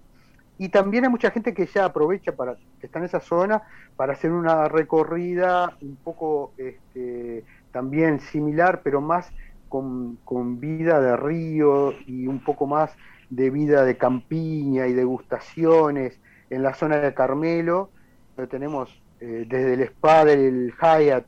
Y 0.59 0.71
también 0.71 1.05
hay 1.05 1.11
mucha 1.11 1.31
gente 1.31 1.55
que 1.55 1.67
ya 1.67 1.85
aprovecha 1.85 2.33
para 2.33 2.57
que 2.81 2.87
está 2.87 2.99
en 2.99 3.05
esa 3.05 3.21
zona 3.21 3.63
para 3.95 4.13
hacer 4.13 4.33
una 4.33 4.69
recorrida 4.69 5.77
un 5.81 5.97
poco 5.97 6.53
este, 6.59 7.45
también 7.71 8.19
similar, 8.21 8.81
pero 8.83 9.01
más 9.01 9.33
con, 9.69 10.61
vida 10.61 11.01
de 11.01 11.17
río 11.17 11.93
y 12.07 12.27
un 12.27 12.43
poco 12.43 12.67
más 12.67 12.93
de 13.31 13.51
vida 13.51 13.85
de 13.85 13.97
campiña 13.97 14.87
y 14.87 14.95
degustaciones 14.95 16.19
en 16.51 16.63
la 16.63 16.75
zona 16.75 16.99
de 16.99 17.15
Carmelo, 17.15 17.91
donde 18.37 18.51
tenemos 18.51 19.03
eh, 19.21 19.45
desde 19.49 19.75
el 19.75 19.81
spa 19.83 20.25
del 20.25 20.73
Hyatt, 20.81 21.27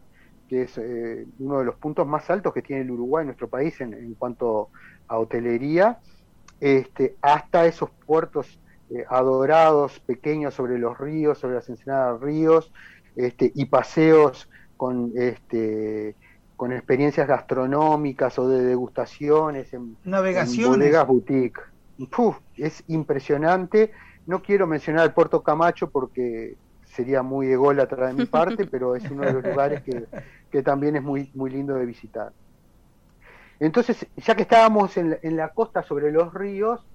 que 0.49 0.62
es 0.62 0.78
eh, 0.78 1.26
uno 1.38 1.59
de 1.59 1.64
los 1.64 1.76
puntos 1.76 2.06
más 2.06 2.28
altos 2.30 2.52
que 2.54 2.62
tiene 2.62 2.82
el 2.82 2.90
Uruguay, 2.90 3.25
nuestro 3.25 3.49
país, 3.49 3.80
en, 3.80 4.14
cuanto 4.14 4.70
a 5.06 5.18
hotelería, 5.18 5.99
este, 6.61 7.16
hasta 7.23 7.66
esos 7.66 7.90
puertos 8.06 8.59
eh, 8.90 9.04
adorados 9.09 10.00
pequeños 10.00 10.54
sobre 10.54 10.78
los 10.78 10.99
ríos, 10.99 11.38
sobre 11.38 11.54
las 11.56 11.68
ensenadas 11.68 12.20
ríos, 12.20 12.73
este, 13.14 13.52
y 13.54 13.66
paseos 13.66 14.49
con, 14.76 15.12
este, 15.14 16.16
con 16.60 16.74
experiencias 16.74 17.26
gastronómicas 17.26 18.38
o 18.38 18.46
de 18.46 18.62
degustaciones 18.62 19.72
en, 19.72 19.96
Navegaciones. 20.04 20.76
bodegas 20.76 21.06
boutique. 21.06 21.58
es 22.58 22.84
impresionante. 22.86 23.92
No 24.26 24.42
quiero 24.42 24.66
mencionar 24.66 25.06
el 25.06 25.14
Puerto 25.14 25.42
Camacho 25.42 25.88
porque 25.88 26.58
sería 26.84 27.22
muy 27.22 27.46
ególatra 27.46 28.08
de 28.08 28.12
mi 28.12 28.26
parte, 28.36 28.66
pero 28.66 28.94
es 28.94 29.10
uno 29.10 29.22
de 29.22 29.32
los 29.32 29.42
lugares 29.42 29.82
que, 30.50 30.62
también 30.62 30.96
es 30.96 31.02
muy, 31.02 31.30
muy 31.34 31.48
lindo 31.48 31.76
de 31.76 31.86
visitar. 31.86 32.30
Entonces, 33.58 34.06
ya 34.18 34.34
que 34.34 34.42
estábamos 34.42 34.98
en 34.98 35.36
la, 35.38 35.48
costa 35.54 35.82
sobre 35.82 36.12
los 36.12 36.34
ríos, 36.34 36.86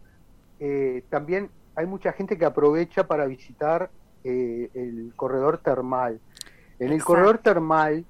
eh, 0.59 1.03
también 1.09 1.49
hay 1.75 1.87
mucha 1.87 2.11
gente 2.11 2.37
que 2.37 2.45
aprovecha 2.45 3.07
para 3.07 3.25
visitar 3.25 3.89
eh, 4.23 4.69
el 4.75 5.13
corredor 5.15 5.57
termal. 5.57 6.19
En 6.77 6.91
el 6.91 7.03
corredor 7.03 7.39
termal, 7.39 8.05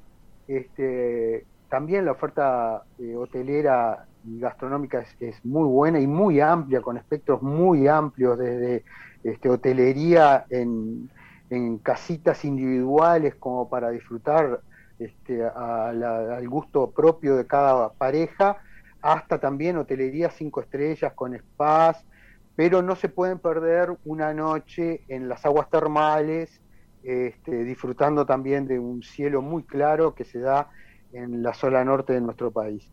este, 0.47 1.45
también 1.69 2.05
la 2.05 2.11
oferta 2.11 2.83
eh, 2.99 3.15
hotelera 3.15 4.05
y 4.23 4.39
gastronómica 4.39 5.03
es, 5.19 5.43
muy 5.45 5.67
buena 5.67 5.99
y 5.99 6.07
muy 6.07 6.39
amplia, 6.39 6.81
con 6.81 6.97
espectros 6.97 7.41
muy 7.41 7.87
amplios, 7.87 8.37
desde 8.37 8.83
este, 9.23 9.49
hotelería 9.49 10.45
en, 10.49 11.09
casitas 11.83 12.43
individuales 12.43 13.35
como 13.35 13.69
para 13.69 13.89
disfrutar 13.89 14.59
este, 14.99 15.45
al 15.45 16.49
gusto 16.49 16.91
propio 16.91 17.37
de 17.37 17.45
cada 17.45 17.93
pareja, 17.93 18.57
hasta 19.01 19.39
también 19.39 19.77
hotelería 19.77 20.31
cinco 20.31 20.61
estrellas 20.61 21.13
con 21.13 21.37
spas, 21.37 22.03
pero 22.55 22.81
no 22.81 22.95
se 22.95 23.09
pueden 23.09 23.39
perder 23.39 23.95
una 24.05 24.33
noche 24.33 25.01
en 25.07 25.29
las 25.29 25.45
aguas 25.45 25.69
termales, 25.69 26.61
este, 27.05 27.63
disfrutando 27.63 28.25
también 28.25 28.67
de 28.67 28.79
un 28.79 29.03
cielo 29.03 29.41
muy 29.41 29.63
claro 29.63 30.15
que 30.15 30.25
se 30.25 30.39
da 30.39 30.69
en 31.13 31.43
la 31.43 31.53
zona 31.53 31.83
norte 31.85 32.13
de 32.13 32.21
nuestro 32.21 32.51
país. 32.51 32.91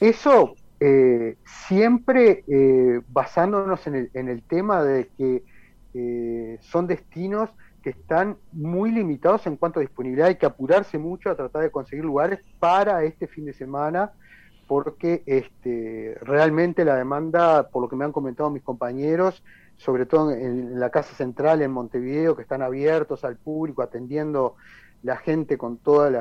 Eso 0.00 0.54
eh, 0.78 1.36
siempre 1.44 2.44
eh, 2.46 3.00
basándonos 3.08 3.86
en 3.86 4.10
el, 4.14 4.42
tema 4.42 4.82
de 4.82 5.08
que 5.16 5.42
eh, 5.94 6.58
son 6.60 6.86
destinos 6.86 7.50
que 7.82 7.90
están 7.90 8.36
muy 8.52 8.90
limitados 8.90 9.46
en 9.46 9.56
cuanto 9.56 9.80
a 9.80 9.82
disponibilidad, 9.82 10.28
hay 10.28 10.36
que 10.36 10.46
apurarse 10.46 10.98
mucho 10.98 11.30
a 11.30 11.36
tratar 11.36 11.62
de 11.62 11.70
conseguir 11.70 12.04
lugares 12.04 12.40
para 12.58 13.04
este 13.04 13.26
fin 13.26 13.46
de 13.46 13.54
semana 13.54 14.12
porque 14.66 15.22
este, 15.26 16.16
realmente 16.22 16.84
la 16.84 16.96
demanda, 16.96 17.68
por 17.68 17.82
lo 17.82 17.88
que 17.88 17.96
me 17.96 18.04
han 18.04 18.12
comentado 18.12 18.50
mis 18.50 18.62
compañeros, 18.62 19.42
sobre 19.76 20.06
todo 20.06 20.32
en, 20.32 20.78
la 20.80 20.90
Casa 20.90 21.14
Central 21.14 21.62
en 21.62 21.70
Montevideo, 21.70 22.34
que 22.34 22.42
están 22.42 22.62
abiertos 22.62 23.24
al 23.24 23.36
público, 23.36 23.82
atendiendo 23.82 24.56
la 25.02 25.16
gente 25.16 25.56
con 25.56 25.78
todos 25.78 26.12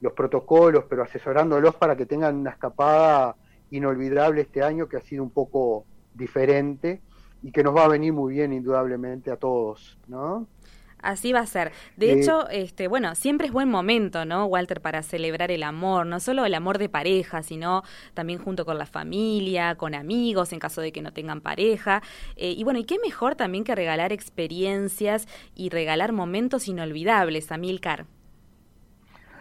los 0.00 0.12
protocolos, 0.12 0.84
pero 0.88 1.02
asesorándolos 1.02 1.74
para 1.76 1.96
que 1.96 2.06
tengan 2.06 2.36
una 2.36 2.50
escapada 2.50 3.36
inolvidable 3.70 4.42
este 4.42 4.62
año, 4.62 4.88
que 4.88 4.96
ha 4.96 5.00
sido 5.00 5.22
un 5.22 5.30
poco 5.30 5.84
diferente 6.14 7.00
y 7.42 7.52
que 7.52 7.62
nos 7.62 7.74
va 7.74 7.84
a 7.84 7.88
venir 7.88 8.12
muy 8.12 8.34
bien 8.34 8.52
indudablemente 8.52 9.30
a 9.30 9.36
todos, 9.36 9.98
¿no? 10.06 10.46
Así 11.02 11.32
va 11.32 11.40
a 11.40 11.46
ser. 11.46 11.72
De 11.96 12.12
eh, 12.12 12.20
hecho, 12.20 12.48
este, 12.48 12.88
bueno, 12.88 13.14
siempre 13.14 13.46
es 13.46 13.52
buen 13.52 13.68
momento, 13.68 14.24
¿no, 14.24 14.46
Walter, 14.46 14.80
para 14.80 15.02
celebrar 15.02 15.50
el 15.50 15.62
amor, 15.62 16.06
no 16.06 16.20
solo 16.20 16.44
el 16.44 16.54
amor 16.54 16.78
de 16.78 16.88
pareja, 16.88 17.42
sino 17.42 17.82
también 18.14 18.38
junto 18.38 18.64
con 18.64 18.78
la 18.78 18.86
familia, 18.86 19.76
con 19.76 19.94
amigos, 19.94 20.52
en 20.52 20.58
caso 20.58 20.80
de 20.80 20.92
que 20.92 21.02
no 21.02 21.12
tengan 21.12 21.40
pareja. 21.40 22.02
Eh, 22.36 22.52
y 22.52 22.64
bueno, 22.64 22.78
y 22.78 22.84
qué 22.84 22.98
mejor 23.02 23.34
también 23.34 23.64
que 23.64 23.74
regalar 23.74 24.12
experiencias 24.12 25.26
y 25.54 25.70
regalar 25.70 26.12
momentos 26.12 26.68
inolvidables, 26.68 27.50
Amilcar. 27.50 28.06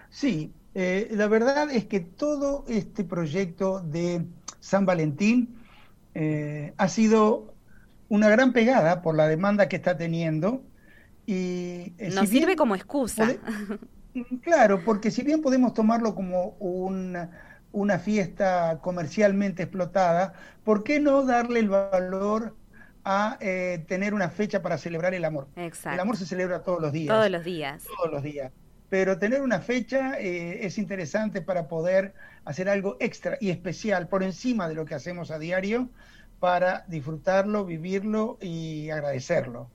Sí, 0.09 0.51
eh, 0.73 1.09
la 1.11 1.27
verdad 1.27 1.69
es 1.71 1.85
que 1.85 1.99
todo 1.99 2.65
este 2.67 3.03
proyecto 3.03 3.81
de 3.81 4.25
San 4.59 4.85
Valentín 4.85 5.55
ha 6.77 6.89
sido 6.89 7.53
una 8.09 8.27
gran 8.27 8.51
pegada 8.51 9.01
por 9.01 9.15
la 9.15 9.27
demanda 9.27 9.69
que 9.69 9.77
está 9.77 9.95
teniendo 9.95 10.63
y, 11.29 11.93
eh, 11.99 12.09
Nos 12.11 12.27
sirve 12.27 12.55
como 12.55 12.73
excusa. 12.73 13.35
claro, 14.41 14.83
porque 14.83 15.11
si 15.11 15.21
bien 15.21 15.43
podemos 15.43 15.75
tomarlo 15.75 16.15
como 16.15 16.55
una, 16.59 17.99
fiesta 17.99 18.79
comercialmente 18.81 19.61
explotada, 19.61 20.33
¿por 20.63 20.83
qué 20.83 20.99
no 20.99 21.23
darle 21.23 21.59
el 21.59 21.69
valor 21.69 22.55
a 23.03 23.37
eh, 23.41 23.85
tener 23.87 24.15
una 24.15 24.31
fecha 24.31 24.63
para 24.63 24.79
celebrar 24.79 25.13
el 25.13 25.23
amor? 25.23 25.47
Exacto. 25.55 25.93
El 25.93 25.99
amor 25.99 26.17
se 26.17 26.25
celebra 26.25 26.63
todos 26.63 26.81
los 26.81 26.91
días. 26.91 27.15
Todos 27.15 27.29
los 27.29 27.43
días. 27.43 27.83
Todos 27.83 28.11
los 28.11 28.23
días. 28.23 28.51
Pero 28.89 29.19
tener 29.19 29.43
una 29.43 29.59
fecha 29.59 30.19
eh, 30.19 30.65
es 30.65 30.79
interesante 30.79 31.43
para 31.43 31.67
poder 31.67 32.15
hacer 32.43 32.69
algo 32.69 32.97
extra 32.99 33.37
y 33.39 33.51
especial 33.51 34.07
por 34.07 34.23
encima 34.23 34.67
de 34.67 34.73
lo 34.73 34.85
que 34.85 34.95
hacemos 34.95 35.29
a 35.29 35.37
diario 35.37 35.89
para 36.39 36.85
disfrutarlo, 36.87 37.65
vivirlo 37.65 38.39
y 38.41 38.89
agradecerlo. 38.89 39.69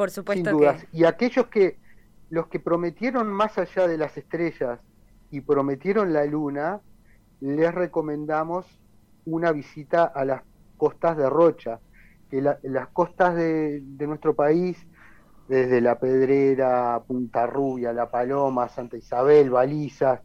Por 0.00 0.08
supuesto. 0.08 0.48
Sin 0.48 0.58
dudas. 0.58 0.86
Y 0.94 1.04
aquellos 1.04 1.48
que, 1.48 1.76
los 2.30 2.46
que 2.46 2.58
prometieron 2.58 3.30
más 3.30 3.58
allá 3.58 3.86
de 3.86 3.98
las 3.98 4.16
estrellas 4.16 4.80
y 5.30 5.42
prometieron 5.42 6.14
la 6.14 6.24
luna, 6.24 6.80
les 7.40 7.74
recomendamos 7.74 8.64
una 9.26 9.52
visita 9.52 10.04
a 10.04 10.24
las 10.24 10.40
costas 10.78 11.18
de 11.18 11.28
Rocha, 11.28 11.80
que 12.30 12.40
las 12.40 12.88
costas 12.94 13.34
de, 13.34 13.82
nuestro 13.98 14.34
país, 14.34 14.78
desde 15.48 15.82
La 15.82 15.98
Pedrera, 15.98 17.02
Punta 17.06 17.46
Rubia, 17.46 17.92
La 17.92 18.10
Paloma, 18.10 18.70
Santa 18.70 18.96
Isabel, 18.96 19.50
Balizas, 19.50 20.22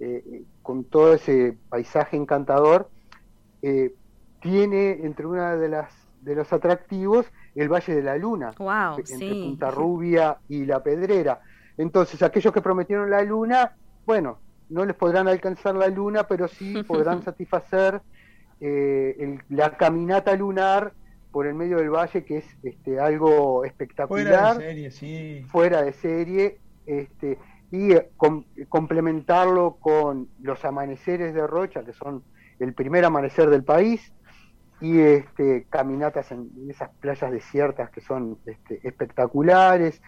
eh, 0.00 0.42
con 0.60 0.84
todo 0.84 1.14
ese 1.14 1.56
paisaje 1.70 2.18
encantador, 2.18 2.90
eh, 3.62 3.94
tiene 4.42 5.00
entre 5.02 5.24
una 5.24 5.56
de 5.56 5.70
las 5.70 5.90
de 6.20 6.34
los 6.34 6.52
atractivos 6.52 7.26
el 7.54 7.68
Valle 7.68 7.94
de 7.94 8.02
la 8.02 8.16
Luna, 8.16 8.52
entre 8.98 9.30
Punta 9.30 9.70
Rubia 9.70 10.38
y 10.48 10.64
La 10.64 10.82
Pedrera. 10.82 11.40
Entonces, 11.76 12.22
aquellos 12.22 12.52
que 12.52 12.60
prometieron 12.60 13.10
la 13.10 13.22
luna, 13.22 13.76
bueno, 14.06 14.38
no 14.68 14.84
les 14.84 14.94
podrán 14.96 15.28
alcanzar 15.28 15.74
la 15.74 15.88
luna, 15.88 16.26
pero 16.26 16.48
sí 16.48 16.82
podrán 16.86 17.22
satisfacer 17.22 18.00
eh, 18.60 19.38
la 19.48 19.76
caminata 19.76 20.34
lunar 20.36 20.92
por 21.32 21.46
el 21.46 21.54
medio 21.54 21.78
del 21.78 21.90
valle, 21.90 22.24
que 22.24 22.38
es 22.38 22.46
este, 22.62 23.00
algo 23.00 23.64
espectacular. 23.64 24.54
Fuera 24.54 24.54
de 24.54 24.60
serie, 24.60 24.90
sí. 24.90 25.44
Fuera 25.48 25.82
de 25.82 25.92
serie. 25.92 26.58
Este, 26.86 27.38
y 27.72 27.92
eh, 27.92 28.10
complementarlo 28.68 29.78
con 29.80 30.28
los 30.40 30.64
amaneceres 30.64 31.34
de 31.34 31.46
Rocha, 31.46 31.82
que 31.82 31.92
son 31.92 32.22
el 32.60 32.72
primer 32.72 33.04
amanecer 33.04 33.50
del 33.50 33.64
país, 33.64 34.12
y 34.80 35.00
este, 35.00 35.66
caminatas 35.70 36.30
en 36.32 36.50
esas 36.68 36.90
playas 37.00 37.30
desiertas 37.30 37.90
que 37.90 38.00
son 38.00 38.38
este, 38.46 38.80
espectaculares, 38.86 40.02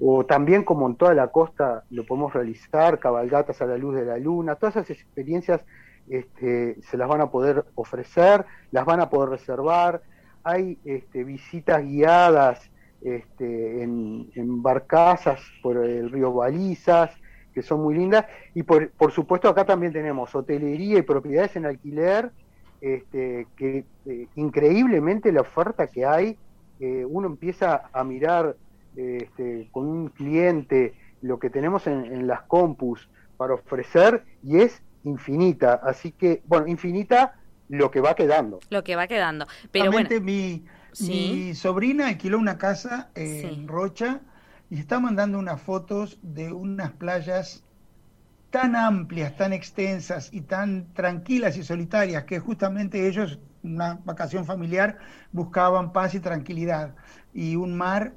o 0.00 0.24
también 0.24 0.64
como 0.64 0.86
en 0.86 0.96
toda 0.96 1.14
la 1.14 1.28
costa 1.28 1.84
lo 1.90 2.04
podemos 2.04 2.32
realizar, 2.32 2.98
cabalgatas 2.98 3.60
a 3.62 3.66
la 3.66 3.76
luz 3.76 3.96
de 3.96 4.04
la 4.04 4.18
luna, 4.18 4.54
todas 4.54 4.76
esas 4.76 4.90
experiencias 4.90 5.64
este, 6.08 6.80
se 6.82 6.96
las 6.96 7.08
van 7.08 7.20
a 7.20 7.30
poder 7.30 7.64
ofrecer, 7.74 8.44
las 8.70 8.84
van 8.84 9.00
a 9.00 9.10
poder 9.10 9.30
reservar, 9.30 10.02
hay 10.44 10.78
este, 10.84 11.24
visitas 11.24 11.82
guiadas 11.82 12.70
este, 13.02 13.82
en, 13.82 14.30
en, 14.34 14.62
barcazas 14.62 15.40
por 15.62 15.76
el 15.76 16.10
río 16.10 16.32
Balizas, 16.32 17.10
que 17.52 17.62
son 17.62 17.82
muy 17.82 17.94
lindas, 17.94 18.26
y 18.54 18.62
por, 18.62 18.90
por 18.90 19.12
supuesto 19.12 19.48
acá 19.48 19.64
también 19.64 19.92
tenemos 19.92 20.34
hotelería 20.34 20.98
y 20.98 21.02
propiedades 21.02 21.56
en 21.56 21.66
alquiler, 21.66 22.30
este, 22.80 23.46
que 23.56 23.84
eh, 24.06 24.28
increíblemente 24.36 25.32
la 25.32 25.40
oferta 25.40 25.86
que 25.88 26.04
hay, 26.04 26.36
eh, 26.80 27.04
uno 27.04 27.26
empieza 27.26 27.90
a 27.92 28.04
mirar 28.04 28.56
este, 28.96 29.68
con 29.72 29.86
un 29.86 30.08
cliente 30.08 30.94
lo 31.20 31.38
que 31.38 31.50
tenemos 31.50 31.86
en, 31.86 32.26
las 32.26 32.42
compus 32.42 33.08
para 33.36 33.54
ofrecer 33.54 34.24
y 34.42 34.58
es 34.58 34.82
infinita. 35.04 35.80
Así 35.82 36.12
que, 36.12 36.42
bueno, 36.46 36.66
infinita 36.68 37.34
lo 37.68 37.90
que 37.90 38.00
va 38.00 38.14
quedando. 38.14 38.60
Lo 38.70 38.84
que 38.84 38.96
va 38.96 39.06
quedando. 39.06 39.46
Pero 39.72 39.90
bueno. 39.90 40.08
Mi, 40.20 40.64
mi 41.00 41.54
sobrina 41.54 42.08
alquiló 42.08 42.38
una 42.38 42.58
casa 42.58 43.10
en 43.14 43.68
Rocha 43.68 44.20
y 44.70 44.78
está 44.78 45.00
mandando 45.00 45.38
unas 45.38 45.60
fotos 45.60 46.18
de 46.22 46.52
unas 46.52 46.92
playas 46.92 47.64
tan 48.50 48.76
amplias, 48.76 49.36
tan 49.36 49.52
extensas 49.52 50.30
y 50.32 50.40
tan 50.42 50.92
tranquilas 50.94 51.56
y 51.56 51.62
solitarias 51.62 52.24
que 52.24 52.38
justamente 52.38 53.06
ellos, 53.06 53.38
una 53.62 54.00
vacación 54.04 54.44
familiar, 54.44 54.98
buscaban 55.32 55.92
paz 55.92 56.14
y 56.14 56.20
tranquilidad 56.20 56.94
y 57.34 57.56
un 57.56 57.76
mar 57.76 58.14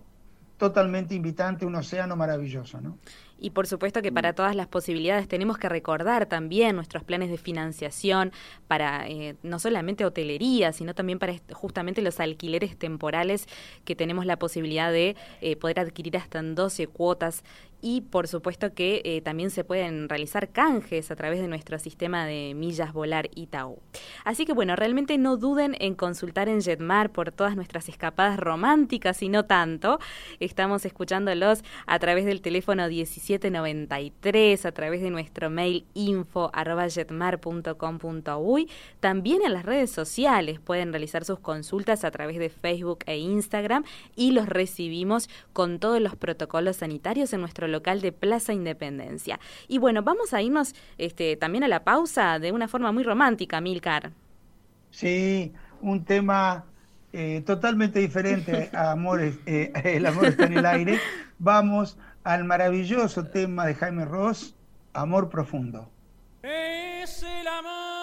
totalmente 0.57 1.15
invitante, 1.15 1.65
un 1.65 1.75
océano 1.75 2.15
maravilloso, 2.15 2.79
¿no? 2.79 2.97
Y 3.39 3.49
por 3.49 3.65
supuesto 3.65 4.03
que 4.03 4.11
para 4.11 4.33
mm. 4.33 4.35
todas 4.35 4.55
las 4.55 4.67
posibilidades 4.67 5.27
tenemos 5.27 5.57
que 5.57 5.67
recordar 5.67 6.27
también 6.27 6.75
nuestros 6.75 7.03
planes 7.03 7.31
de 7.31 7.39
financiación 7.39 8.31
para 8.67 9.07
eh, 9.07 9.35
no 9.41 9.57
solamente 9.57 10.05
hotelería, 10.05 10.71
sino 10.71 10.93
también 10.93 11.17
para 11.17 11.33
justamente 11.51 12.03
los 12.03 12.19
alquileres 12.19 12.77
temporales 12.77 13.47
que 13.83 13.95
tenemos 13.95 14.27
la 14.27 14.37
posibilidad 14.37 14.91
de 14.91 15.15
eh, 15.41 15.55
poder 15.55 15.79
adquirir 15.79 16.15
hasta 16.17 16.37
en 16.37 16.53
12 16.53 16.85
cuotas 16.85 17.43
y 17.81 18.01
por 18.01 18.27
supuesto 18.27 18.73
que 18.73 19.01
eh, 19.03 19.21
también 19.21 19.49
se 19.49 19.63
pueden 19.63 20.07
realizar 20.07 20.49
canjes 20.49 21.11
a 21.11 21.15
través 21.15 21.39
de 21.41 21.47
nuestro 21.47 21.79
sistema 21.79 22.25
de 22.25 22.53
millas 22.55 22.93
volar 22.93 23.29
Itaú. 23.35 23.79
Así 24.23 24.45
que 24.45 24.53
bueno, 24.53 24.75
realmente 24.75 25.17
no 25.17 25.37
duden 25.37 25.75
en 25.79 25.95
consultar 25.95 26.49
en 26.49 26.61
Jetmar 26.61 27.11
por 27.11 27.31
todas 27.31 27.55
nuestras 27.55 27.89
escapadas 27.89 28.39
románticas 28.39 29.21
y 29.21 29.29
no 29.29 29.45
tanto. 29.45 29.99
Estamos 30.39 30.85
escuchándolos 30.85 31.63
a 31.85 31.99
través 31.99 32.25
del 32.25 32.41
teléfono 32.41 32.87
1793, 32.87 34.65
a 34.65 34.71
través 34.71 35.01
de 35.01 35.09
nuestro 35.09 35.49
mail 35.49 35.85
info 35.93 36.51
También 38.99 39.41
en 39.43 39.53
las 39.53 39.65
redes 39.65 39.91
sociales 39.91 40.59
pueden 40.59 40.91
realizar 40.91 41.25
sus 41.25 41.39
consultas 41.39 42.03
a 42.03 42.11
través 42.11 42.37
de 42.37 42.49
Facebook 42.49 42.99
e 43.05 43.17
Instagram 43.17 43.83
y 44.15 44.31
los 44.31 44.47
recibimos 44.47 45.29
con 45.53 45.79
todos 45.79 45.99
los 46.01 46.15
protocolos 46.15 46.77
sanitarios 46.77 47.33
en 47.33 47.41
nuestro 47.41 47.67
local 47.71 48.01
de 48.01 48.11
Plaza 48.11 48.53
Independencia. 48.53 49.39
Y 49.67 49.77
bueno, 49.77 50.03
vamos 50.03 50.33
a 50.33 50.41
irnos 50.41 50.75
este, 50.97 51.35
también 51.37 51.63
a 51.63 51.67
la 51.67 51.83
pausa 51.83 52.39
de 52.39 52.51
una 52.51 52.67
forma 52.67 52.91
muy 52.91 53.03
romántica, 53.03 53.61
Milcar. 53.61 54.11
Sí, 54.91 55.51
un 55.81 56.03
tema 56.03 56.65
eh, 57.13 57.43
totalmente 57.45 57.99
diferente 57.99 58.69
a 58.73 58.91
Amores, 58.91 59.37
eh, 59.45 59.71
El 59.83 60.05
amor 60.05 60.25
está 60.25 60.45
en 60.45 60.57
el 60.57 60.65
aire. 60.65 60.99
Vamos 61.39 61.97
al 62.23 62.43
maravilloso 62.43 63.25
tema 63.25 63.65
de 63.65 63.75
Jaime 63.75 64.05
Ross, 64.05 64.55
Amor 64.93 65.29
Profundo. 65.29 65.89
Es 66.43 67.23
el 67.23 67.47
amor 67.47 68.00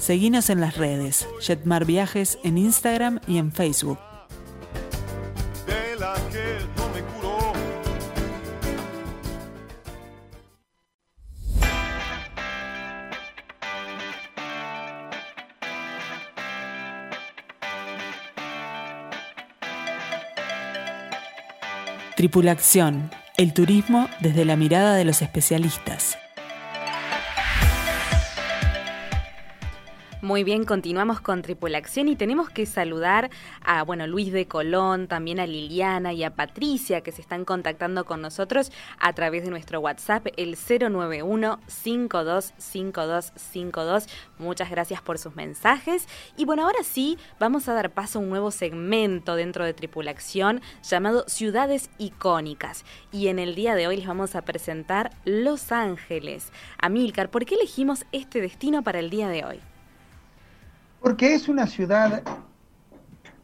Seguinos 0.00 0.48
en 0.48 0.62
las 0.62 0.78
redes, 0.78 1.28
Jetmar 1.40 1.84
Viajes 1.84 2.38
en 2.42 2.56
Instagram 2.56 3.20
y 3.26 3.36
en 3.36 3.52
Facebook. 3.52 3.98
Tripulación, 22.16 23.10
el 23.36 23.52
turismo 23.52 24.08
desde 24.20 24.46
la 24.46 24.56
mirada 24.56 24.94
de 24.94 25.04
los 25.04 25.20
especialistas. 25.20 26.19
Muy 30.30 30.44
bien, 30.44 30.64
continuamos 30.64 31.20
con 31.20 31.42
Tripulación 31.42 32.06
y 32.06 32.14
tenemos 32.14 32.50
que 32.50 32.64
saludar 32.64 33.30
a 33.64 33.82
bueno 33.82 34.06
Luis 34.06 34.32
de 34.32 34.46
Colón, 34.46 35.08
también 35.08 35.40
a 35.40 35.46
Liliana 35.48 36.12
y 36.12 36.22
a 36.22 36.36
Patricia 36.36 37.00
que 37.00 37.10
se 37.10 37.20
están 37.20 37.44
contactando 37.44 38.04
con 38.04 38.22
nosotros 38.22 38.70
a 39.00 39.12
través 39.12 39.42
de 39.42 39.50
nuestro 39.50 39.80
WhatsApp 39.80 40.28
el 40.36 40.56
091 40.56 41.58
525252. 41.66 44.06
Muchas 44.38 44.70
gracias 44.70 45.02
por 45.02 45.18
sus 45.18 45.34
mensajes 45.34 46.06
y 46.36 46.44
bueno, 46.44 46.62
ahora 46.62 46.84
sí 46.84 47.18
vamos 47.40 47.68
a 47.68 47.74
dar 47.74 47.90
paso 47.90 48.20
a 48.20 48.22
un 48.22 48.28
nuevo 48.28 48.52
segmento 48.52 49.34
dentro 49.34 49.64
de 49.64 49.74
Tripulación 49.74 50.60
llamado 50.88 51.24
Ciudades 51.26 51.90
icónicas 51.98 52.84
y 53.10 53.26
en 53.26 53.40
el 53.40 53.56
día 53.56 53.74
de 53.74 53.88
hoy 53.88 53.96
les 53.96 54.06
vamos 54.06 54.36
a 54.36 54.42
presentar 54.42 55.10
Los 55.24 55.72
Ángeles. 55.72 56.52
Amílcar, 56.78 57.32
¿por 57.32 57.46
qué 57.46 57.56
elegimos 57.56 58.06
este 58.12 58.40
destino 58.40 58.84
para 58.84 59.00
el 59.00 59.10
día 59.10 59.28
de 59.28 59.44
hoy? 59.44 59.60
Porque 61.00 61.34
es 61.34 61.48
una 61.48 61.66
ciudad 61.66 62.22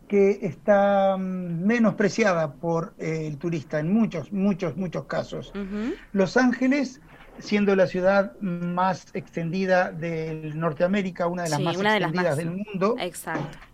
que 0.09 0.39
está 0.43 1.17
mm, 1.17 1.65
menospreciada 1.65 2.55
por 2.55 2.95
eh, 2.99 3.27
el 3.27 3.39
turista 3.39 3.81
en 3.81 3.93
muchos, 3.93 4.33
muchos, 4.33 4.77
muchos 4.77 5.05
casos. 5.05 5.53
Los 6.13 6.37
Ángeles, 6.37 7.01
siendo 7.39 7.75
la 7.75 7.87
ciudad 7.87 8.39
más 8.41 9.07
extendida 9.15 9.91
de 9.91 10.53
Norteamérica, 10.55 11.27
una 11.27 11.45
de 11.45 11.51
las 11.51 11.61
más 11.61 11.77
extendidas 11.77 12.37
del 12.37 12.51
mundo, 12.51 12.97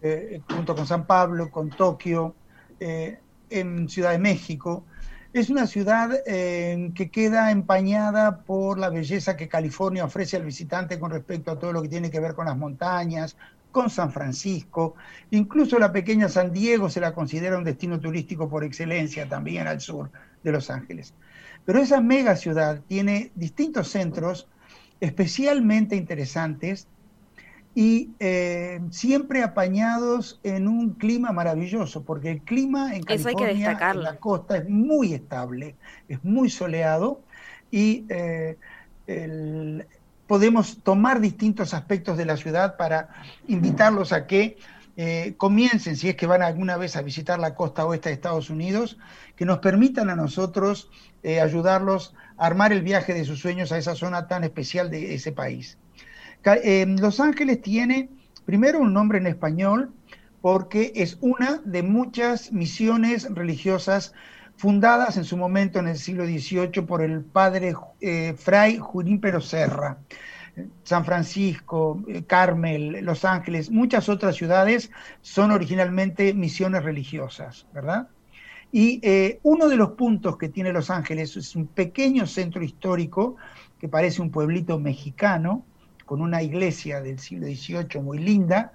eh, 0.02 0.40
junto 0.48 0.74
con 0.74 0.86
San 0.86 1.06
Pablo, 1.06 1.50
con 1.50 1.70
Tokio, 1.70 2.34
eh, 2.80 3.18
en 3.50 3.88
Ciudad 3.88 4.12
de 4.12 4.18
México, 4.18 4.84
es 5.34 5.48
una 5.48 5.66
ciudad 5.66 6.10
que 6.24 7.10
queda 7.10 7.50
empañada 7.50 8.42
por 8.42 8.78
la 8.78 8.90
belleza 8.90 9.34
que 9.34 9.48
California 9.48 10.04
ofrece 10.04 10.36
al 10.36 10.42
visitante 10.42 10.98
con 10.98 11.10
respecto 11.10 11.50
a 11.50 11.58
todo 11.58 11.72
lo 11.72 11.80
que 11.80 11.88
tiene 11.88 12.10
que 12.10 12.20
ver 12.20 12.34
con 12.34 12.44
las 12.44 12.56
montañas, 12.56 13.36
con 13.72 13.90
San 13.90 14.12
Francisco, 14.12 14.94
incluso 15.30 15.78
la 15.78 15.90
pequeña 15.90 16.28
San 16.28 16.52
Diego 16.52 16.88
se 16.88 17.00
la 17.00 17.14
considera 17.14 17.58
un 17.58 17.64
destino 17.64 17.98
turístico 17.98 18.48
por 18.48 18.62
excelencia 18.62 19.28
también 19.28 19.66
al 19.66 19.80
sur 19.80 20.10
de 20.44 20.52
Los 20.52 20.70
Ángeles. 20.70 21.14
Pero 21.64 21.80
esa 21.80 22.00
mega 22.00 22.36
ciudad 22.36 22.80
tiene 22.86 23.32
distintos 23.34 23.88
centros 23.88 24.48
especialmente 25.00 25.96
interesantes 25.96 26.86
y 27.74 28.10
eh, 28.20 28.80
siempre 28.90 29.42
apañados 29.42 30.38
en 30.42 30.68
un 30.68 30.90
clima 30.90 31.32
maravilloso, 31.32 32.04
porque 32.04 32.30
el 32.30 32.42
clima 32.42 32.94
en 32.94 33.02
California, 33.02 33.78
en 33.90 34.02
la 34.02 34.16
costa, 34.16 34.58
es 34.58 34.68
muy 34.68 35.14
estable, 35.14 35.74
es 36.08 36.22
muy 36.22 36.50
soleado 36.50 37.22
y 37.70 38.04
eh, 38.10 38.58
el, 39.06 39.86
podemos 40.32 40.78
tomar 40.82 41.20
distintos 41.20 41.74
aspectos 41.74 42.16
de 42.16 42.24
la 42.24 42.38
ciudad 42.38 42.78
para 42.78 43.10
invitarlos 43.48 44.14
a 44.14 44.26
que 44.26 44.56
eh, 44.96 45.34
comiencen, 45.36 45.94
si 45.94 46.08
es 46.08 46.16
que 46.16 46.26
van 46.26 46.40
alguna 46.40 46.78
vez 46.78 46.96
a 46.96 47.02
visitar 47.02 47.38
la 47.38 47.54
costa 47.54 47.84
oeste 47.84 48.08
de 48.08 48.14
Estados 48.14 48.48
Unidos, 48.48 48.96
que 49.36 49.44
nos 49.44 49.58
permitan 49.58 50.08
a 50.08 50.16
nosotros 50.16 50.88
eh, 51.22 51.42
ayudarlos 51.42 52.14
a 52.38 52.46
armar 52.46 52.72
el 52.72 52.80
viaje 52.80 53.12
de 53.12 53.26
sus 53.26 53.40
sueños 53.40 53.72
a 53.72 53.76
esa 53.76 53.94
zona 53.94 54.26
tan 54.26 54.42
especial 54.42 54.88
de 54.88 55.14
ese 55.14 55.32
país. 55.32 55.76
Eh, 56.46 56.86
Los 56.98 57.20
Ángeles 57.20 57.60
tiene 57.60 58.08
primero 58.46 58.80
un 58.80 58.94
nombre 58.94 59.18
en 59.18 59.26
español 59.26 59.92
porque 60.40 60.94
es 60.96 61.18
una 61.20 61.60
de 61.66 61.82
muchas 61.82 62.52
misiones 62.52 63.28
religiosas 63.34 64.14
fundadas 64.56 65.16
en 65.16 65.24
su 65.24 65.36
momento 65.36 65.78
en 65.78 65.88
el 65.88 65.98
siglo 65.98 66.24
XVIII 66.24 66.82
por 66.86 67.02
el 67.02 67.22
padre 67.22 67.74
eh, 68.00 68.34
Fray 68.36 68.78
Junípero 68.78 69.40
Serra. 69.40 69.98
San 70.84 71.04
Francisco, 71.04 72.02
eh, 72.08 72.24
Carmel, 72.24 73.04
Los 73.04 73.24
Ángeles, 73.24 73.70
muchas 73.70 74.08
otras 74.08 74.36
ciudades 74.36 74.90
son 75.22 75.50
originalmente 75.50 76.34
misiones 76.34 76.84
religiosas, 76.84 77.66
¿verdad? 77.72 78.08
Y 78.70 79.00
eh, 79.02 79.38
uno 79.42 79.68
de 79.68 79.76
los 79.76 79.90
puntos 79.92 80.36
que 80.36 80.48
tiene 80.48 80.72
Los 80.72 80.90
Ángeles 80.90 81.36
es 81.36 81.56
un 81.56 81.66
pequeño 81.66 82.26
centro 82.26 82.62
histórico 82.62 83.36
que 83.78 83.88
parece 83.88 84.22
un 84.22 84.30
pueblito 84.30 84.78
mexicano, 84.78 85.64
con 86.06 86.20
una 86.20 86.42
iglesia 86.42 87.00
del 87.00 87.18
siglo 87.18 87.46
XVIII 87.46 88.02
muy 88.02 88.18
linda, 88.18 88.72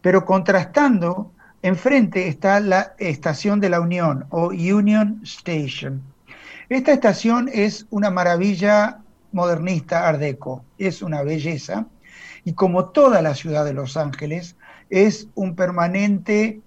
pero 0.00 0.24
contrastando 0.24 1.32
Enfrente 1.64 2.28
está 2.28 2.60
la 2.60 2.94
estación 2.98 3.58
de 3.58 3.70
la 3.70 3.80
Unión 3.80 4.26
o 4.28 4.48
Union 4.48 5.22
Station. 5.22 6.02
Esta 6.68 6.92
estación 6.92 7.48
es 7.50 7.86
una 7.88 8.10
maravilla 8.10 8.98
modernista 9.32 10.06
art 10.06 10.20
deco, 10.20 10.62
es 10.76 11.00
una 11.00 11.22
belleza 11.22 11.86
y 12.44 12.52
como 12.52 12.90
toda 12.90 13.22
la 13.22 13.34
ciudad 13.34 13.64
de 13.64 13.72
Los 13.72 13.96
Ángeles 13.96 14.56
es 14.90 15.28
un 15.36 15.56
permanente 15.56 16.60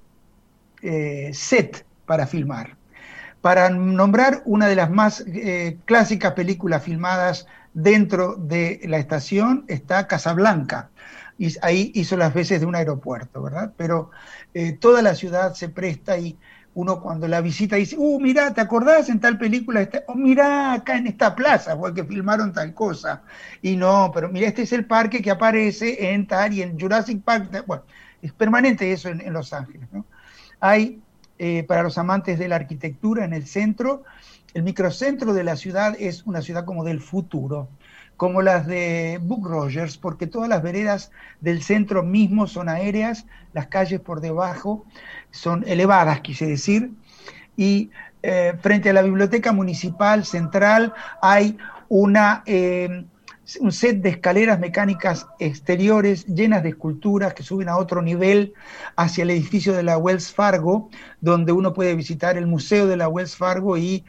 eh, 0.81 1.29
set 1.31 1.85
para 2.07 2.25
filmar. 2.25 2.75
Para 3.41 3.69
nombrar 3.69 4.41
una 4.45 4.65
de 4.65 4.77
las 4.77 4.89
más 4.89 5.23
eh, 5.27 5.77
clásicas 5.85 6.33
películas 6.33 6.81
filmadas 6.81 7.45
dentro 7.75 8.33
de 8.35 8.81
la 8.85 8.97
estación 8.97 9.63
está 9.67 10.07
Casablanca, 10.07 10.89
y 11.37 11.53
ahí 11.61 11.91
hizo 11.95 12.17
las 12.17 12.33
veces 12.33 12.59
de 12.59 12.65
un 12.65 12.75
aeropuerto, 12.75 13.43
¿verdad? 13.43 13.73
Pero 13.77 14.11
eh, 14.53 14.73
toda 14.73 15.01
la 15.01 15.15
ciudad 15.15 15.53
se 15.53 15.69
presta 15.69 16.17
y 16.17 16.37
uno 16.73 17.01
cuando 17.01 17.27
la 17.27 17.41
visita 17.41 17.75
dice, 17.75 17.95
uh, 17.97 18.19
mira, 18.19 18.53
¿te 18.53 18.61
acordás 18.61 19.09
en 19.09 19.19
tal 19.19 19.39
película? 19.39 19.81
Este, 19.81 20.03
oh, 20.07 20.13
mira, 20.13 20.73
acá 20.73 20.95
en 20.97 21.07
esta 21.07 21.35
plaza 21.35 21.75
fue 21.75 21.93
que 21.93 22.03
filmaron 22.03 22.53
tal 22.53 22.73
cosa. 22.75 23.23
Y 23.63 23.75
no, 23.75 24.11
pero 24.13 24.29
mira, 24.29 24.47
este 24.47 24.61
es 24.61 24.73
el 24.73 24.85
parque 24.85 25.21
que 25.21 25.31
aparece 25.31 26.13
en 26.13 26.27
tal 26.27 26.53
y 26.53 26.61
en 26.61 26.79
Jurassic 26.79 27.23
Park. 27.23 27.63
Bueno, 27.65 27.83
es 28.21 28.31
permanente 28.31 28.91
eso 28.91 29.09
en, 29.09 29.33
Los 29.33 29.53
Ángeles, 29.53 29.87
¿no? 29.91 30.05
Hay, 30.59 31.01
eh, 31.39 31.63
para 31.63 31.81
los 31.81 31.97
amantes 31.97 32.37
de 32.37 32.47
la 32.47 32.57
arquitectura, 32.57 33.25
en 33.25 33.33
el 33.33 33.47
centro, 33.47 34.03
el 34.53 34.63
microcentro 34.63 35.33
de 35.33 35.43
la 35.43 35.55
ciudad 35.55 35.95
es 35.99 36.27
una 36.27 36.41
ciudad 36.41 36.65
como 36.65 36.83
del 36.83 37.01
futuro 37.01 37.69
como 38.17 38.41
las 38.41 38.65
de 38.65 39.19
Book 39.21 39.47
Rogers, 39.47 39.97
porque 39.97 40.25
todas 40.27 40.49
las 40.49 40.63
veredas 40.63 41.11
del 41.39 41.61
centro 41.61 42.03
mismo 42.03 42.47
son 42.47 42.67
aéreas, 42.67 43.27
las 43.53 43.67
calles 43.67 43.99
por 44.01 44.21
debajo 44.21 44.85
son 45.29 45.63
elevadas, 45.67 46.21
quise 46.21 46.47
decir, 46.47 46.91
y 47.55 47.91
eh, 48.23 48.53
frente 48.59 48.89
a 48.89 48.93
la 48.93 49.03
biblioteca 49.03 49.53
municipal 49.53 50.25
central 50.25 50.93
hay 51.21 51.57
una, 51.89 52.41
eh, 52.47 53.05
un 53.59 53.71
set 53.71 54.01
de 54.01 54.09
escaleras 54.09 54.59
mecánicas 54.59 55.27
exteriores 55.37 56.25
llenas 56.25 56.63
de 56.63 56.69
esculturas 56.69 57.35
que 57.35 57.43
suben 57.43 57.69
a 57.69 57.77
otro 57.77 58.01
nivel 58.01 58.53
hacia 58.95 59.23
el 59.23 59.29
edificio 59.29 59.73
de 59.73 59.83
la 59.83 59.99
Wells 59.99 60.33
Fargo, 60.33 60.89
donde 61.21 61.51
uno 61.51 61.73
puede 61.73 61.95
visitar 61.95 62.35
el 62.35 62.47
museo 62.47 62.87
de 62.87 62.97
la 62.97 63.07
Wells 63.07 63.35
Fargo 63.35 63.77
y 63.77 64.03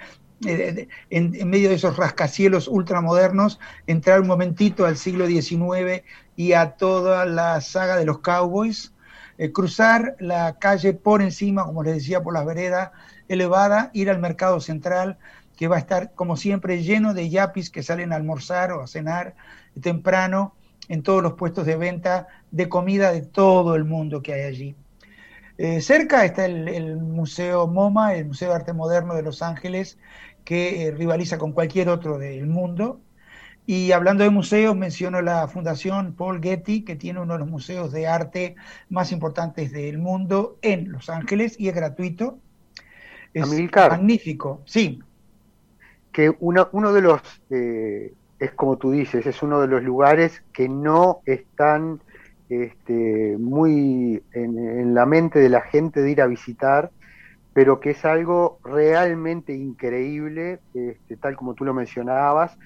eh, 0.46 0.88
en, 1.10 1.50
medio 1.50 1.68
de 1.68 1.74
esos 1.74 1.96
rascacielos 1.96 2.68
ultramodernos, 2.68 3.58
entrar 3.86 4.20
un 4.20 4.28
momentito 4.28 4.86
al 4.86 4.96
siglo 4.96 5.26
XIX 5.26 6.04
y 6.36 6.52
a 6.52 6.72
toda 6.76 7.26
la 7.26 7.60
saga 7.60 7.96
de 7.96 8.04
los 8.04 8.20
cowboys, 8.20 8.92
eh, 9.38 9.50
cruzar 9.50 10.16
la 10.20 10.56
calle 10.58 10.94
por 10.94 11.22
encima, 11.22 11.64
como 11.64 11.82
les 11.82 11.94
decía, 11.94 12.22
por 12.22 12.34
la 12.34 12.44
vereda 12.44 12.92
elevada, 13.28 13.90
ir 13.92 14.10
al 14.10 14.20
mercado 14.20 14.60
central, 14.60 15.18
que 15.56 15.66
va 15.66 15.76
a 15.76 15.80
estar, 15.80 16.14
como 16.14 16.36
siempre, 16.36 16.82
lleno 16.84 17.14
de 17.14 17.30
yapis 17.30 17.70
que 17.70 17.82
salen 17.82 18.12
a 18.12 18.16
almorzar 18.16 18.72
o 18.72 18.82
a 18.82 18.86
cenar 18.86 19.34
temprano 19.80 20.54
en 20.88 21.02
todos 21.02 21.22
los 21.22 21.34
puestos 21.34 21.66
de 21.66 21.76
venta 21.76 22.28
de 22.52 22.68
comida 22.68 23.12
de 23.12 23.22
todo 23.22 23.74
el 23.74 23.84
mundo 23.84 24.22
que 24.22 24.34
hay 24.34 24.42
allí. 24.42 24.76
Eh, 25.58 25.80
cerca 25.80 26.24
está 26.24 26.46
el, 26.46 26.68
el, 26.68 26.96
Museo 26.96 27.66
MoMA, 27.66 28.14
el 28.14 28.26
Museo 28.26 28.50
de 28.50 28.54
Arte 28.54 28.72
Moderno 28.72 29.14
de 29.14 29.22
Los 29.22 29.42
Ángeles, 29.42 29.98
que 30.44 30.86
eh, 30.86 30.90
rivaliza 30.92 31.36
con 31.36 31.52
cualquier 31.52 31.88
otro 31.88 32.16
del 32.16 32.46
mundo. 32.46 33.00
Y 33.66 33.92
hablando 33.92 34.24
de 34.24 34.30
museos, 34.30 34.74
menciono 34.74 35.20
la 35.20 35.46
Fundación 35.48 36.14
Paul 36.14 36.40
Getty, 36.40 36.84
que 36.84 36.96
tiene 36.96 37.20
uno 37.20 37.34
de 37.34 37.40
los 37.40 37.50
museos 37.50 37.92
de 37.92 38.06
arte 38.06 38.54
más 38.88 39.12
importantes 39.12 39.72
del 39.72 39.98
mundo 39.98 40.56
en 40.62 40.90
Los 40.90 41.10
Ángeles 41.10 41.54
y 41.58 41.68
es 41.68 41.74
gratuito. 41.74 42.38
Es 43.34 43.46
magnífico, 43.46 44.62
sí. 44.64 45.00
Que 46.12 46.34
uno, 46.40 46.68
uno 46.72 46.94
de 46.94 47.02
los, 47.02 47.20
eh, 47.50 48.14
es 48.38 48.52
como 48.52 48.78
tú 48.78 48.92
dices, 48.92 49.26
es 49.26 49.42
uno 49.42 49.60
de 49.60 49.66
los 49.66 49.82
lugares 49.82 50.42
que 50.52 50.68
no 50.68 51.20
están 51.26 52.00
este, 52.48 53.36
muy 53.38 54.22
en, 54.32 54.94
la 54.94 55.06
mente 55.06 55.38
de 55.38 55.48
la 55.48 55.62
gente 55.62 56.00
de 56.00 56.10
ir 56.10 56.22
a 56.22 56.26
visitar 56.26 56.90
pero 57.54 57.80
que 57.80 57.90
es 57.90 58.04
algo 58.04 58.60
realmente 58.62 59.52
increíble, 59.52 60.60
este, 60.74 61.16
tal 61.16 61.34
como 61.34 61.54
tú 61.54 61.64
lo 61.64 61.74
mencionabas, 61.74 62.56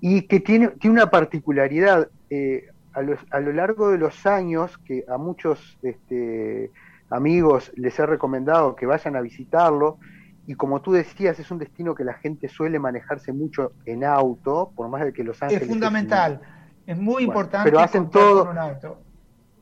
y 0.00 0.28
que 0.28 0.38
tiene, 0.38 0.68
tiene 0.68 0.94
una 0.94 1.10
particularidad. 1.10 2.08
Eh, 2.30 2.68
a, 2.94 3.40
lo 3.40 3.52
largo 3.52 3.90
de 3.90 3.98
los 3.98 4.26
años, 4.26 4.78
que 4.78 5.04
a 5.08 5.18
muchos 5.18 5.78
este, 5.82 6.70
amigos 7.10 7.72
les 7.76 7.98
he 7.98 8.06
recomendado 8.06 8.76
que 8.76 8.86
vayan 8.86 9.16
a 9.16 9.20
visitarlo, 9.20 9.98
y 10.46 10.54
como 10.54 10.82
tú 10.82 10.92
decías, 10.92 11.38
es 11.38 11.50
un 11.50 11.58
destino 11.58 11.94
que 11.94 12.04
la 12.04 12.14
gente 12.14 12.48
suele 12.48 12.78
manejarse 12.78 13.32
mucho 13.32 13.72
en 13.86 14.04
auto, 14.04 14.72
por 14.74 14.88
más 14.88 15.04
de 15.04 15.12
que 15.12 15.22
Los 15.22 15.40
Ángeles... 15.42 15.62
Es 15.62 15.68
fundamental, 15.68 16.40
es, 16.42 16.61
muy 16.96 17.24
importante. 17.24 17.70
Pero 17.70 17.80
hacen 17.80 18.10
todo... 18.10 18.52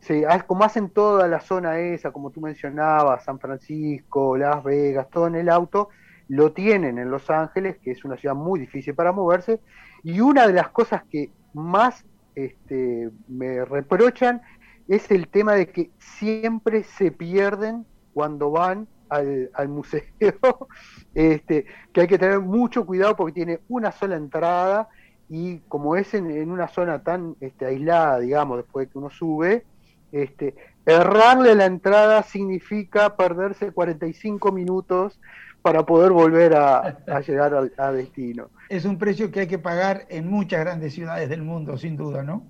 Sí, 0.00 0.22
como 0.46 0.64
hacen 0.64 0.88
toda 0.88 1.28
la 1.28 1.40
zona 1.40 1.78
esa, 1.78 2.10
como 2.10 2.30
tú 2.30 2.40
mencionabas, 2.40 3.22
San 3.22 3.38
Francisco, 3.38 4.36
Las 4.36 4.64
Vegas, 4.64 5.08
todo 5.10 5.26
en 5.26 5.34
el 5.34 5.50
auto, 5.50 5.90
lo 6.28 6.52
tienen 6.52 6.98
en 6.98 7.10
Los 7.10 7.28
Ángeles, 7.28 7.76
que 7.82 7.90
es 7.90 8.02
una 8.04 8.16
ciudad 8.16 8.34
muy 8.34 8.58
difícil 8.58 8.94
para 8.94 9.12
moverse, 9.12 9.60
y 10.02 10.20
una 10.20 10.46
de 10.46 10.54
las 10.54 10.70
cosas 10.70 11.02
que 11.10 11.30
más 11.52 12.06
este, 12.34 13.10
me 13.28 13.64
reprochan 13.66 14.40
es 14.88 15.10
el 15.10 15.28
tema 15.28 15.54
de 15.54 15.68
que 15.68 15.90
siempre 15.98 16.82
se 16.82 17.12
pierden 17.12 17.84
cuando 18.14 18.50
van 18.50 18.88
al, 19.08 19.68
museo, 19.68 20.02
este, 21.14 21.66
que 21.92 22.00
hay 22.00 22.06
que 22.06 22.18
tener 22.18 22.40
mucho 22.40 22.86
cuidado 22.86 23.16
porque 23.16 23.32
tiene 23.32 23.60
una 23.68 23.92
sola 23.92 24.16
entrada 24.16 24.88
y 25.30 25.58
como 25.68 25.94
es 25.94 26.12
en, 26.12 26.50
una 26.50 26.66
zona 26.66 27.04
tan 27.04 27.36
este, 27.40 27.64
aislada, 27.64 28.18
digamos, 28.18 28.58
después 28.58 28.86
de 28.86 28.92
que 28.92 28.98
uno 28.98 29.10
sube, 29.10 29.64
este, 30.10 30.56
errarle 30.84 31.54
la 31.54 31.66
entrada 31.66 32.24
significa 32.24 33.16
perderse 33.16 33.70
45 33.70 34.50
minutos 34.50 35.20
para 35.62 35.86
poder 35.86 36.10
volver 36.10 36.56
a, 36.56 36.98
llegar 37.26 37.70
a 37.78 37.92
destino. 37.92 38.48
Es 38.68 38.84
un 38.84 38.98
precio 38.98 39.30
que 39.30 39.40
hay 39.40 39.46
que 39.46 39.58
pagar 39.60 40.04
en 40.08 40.28
muchas 40.28 40.60
grandes 40.60 40.94
ciudades 40.94 41.28
del 41.28 41.42
mundo, 41.42 41.78
sin 41.78 41.96
duda, 41.96 42.24
¿no? 42.24 42.42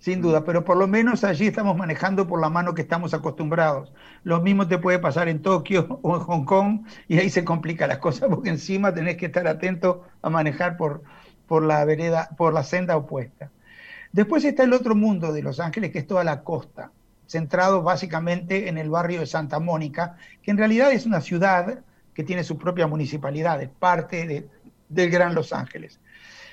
sin 0.00 0.22
duda, 0.22 0.44
pero 0.44 0.64
por 0.64 0.78
lo 0.78 0.88
menos 0.88 1.24
allí 1.24 1.46
estamos 1.46 1.76
manejando 1.76 2.26
por 2.26 2.40
la 2.40 2.48
mano 2.48 2.74
que 2.74 2.82
estamos 2.82 3.12
acostumbrados. 3.12 3.92
Lo 4.24 4.40
mismo 4.40 4.66
te 4.66 4.78
puede 4.78 4.98
pasar 4.98 5.28
en 5.28 5.42
Tokio 5.42 6.00
o 6.02 6.16
en 6.16 6.22
Hong 6.22 6.44
Kong 6.44 6.86
y 7.06 7.18
ahí 7.18 7.28
se 7.28 7.44
complica 7.44 7.86
las 7.86 7.98
cosas 7.98 8.28
porque 8.30 8.48
encima 8.48 8.94
tenés 8.94 9.18
que 9.18 9.26
estar 9.26 9.46
atento 9.46 10.04
a 10.22 10.30
manejar 10.30 10.78
por, 10.78 11.02
por 11.50 11.64
la 11.64 11.84
vereda, 11.84 12.28
por 12.36 12.54
la 12.54 12.62
senda 12.62 12.96
opuesta. 12.96 13.50
Después 14.12 14.44
está 14.44 14.62
el 14.62 14.72
otro 14.72 14.94
mundo 14.94 15.32
de 15.32 15.42
Los 15.42 15.58
Ángeles, 15.58 15.90
que 15.90 15.98
es 15.98 16.06
toda 16.06 16.22
la 16.22 16.44
costa, 16.44 16.92
centrado 17.26 17.82
básicamente 17.82 18.68
en 18.68 18.78
el 18.78 18.88
barrio 18.88 19.18
de 19.18 19.26
Santa 19.26 19.58
Mónica, 19.58 20.16
que 20.44 20.52
en 20.52 20.58
realidad 20.58 20.92
es 20.92 21.06
una 21.06 21.20
ciudad 21.20 21.80
que 22.14 22.22
tiene 22.22 22.44
su 22.44 22.56
propia 22.56 22.86
municipalidad, 22.86 23.60
es 23.60 23.68
parte 23.68 24.28
de, 24.28 24.48
del 24.88 25.10
Gran 25.10 25.34
Los 25.34 25.52
Ángeles. 25.52 25.98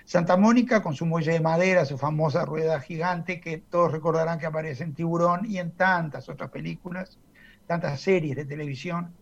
Santa 0.03 0.36
Mónica 0.36 0.81
con 0.81 0.95
su 0.95 1.05
muelle 1.05 1.33
de 1.33 1.41
madera, 1.41 1.86
su 1.86 1.99
famosa 1.99 2.43
rueda 2.43 2.79
gigante, 2.79 3.39
que 3.39 3.60
todos 3.60 3.91
recordarán 3.91 4.39
que 4.39 4.47
aparece 4.47 4.83
en 4.83 4.95
Tiburón 4.95 5.45
y 5.45 5.60
en 5.60 5.73
tantas 5.73 6.27
otras 6.27 6.49
películas, 6.49 7.19
tantas 7.67 8.01
series 8.01 8.36
de 8.36 8.45
televisión. 8.45 9.13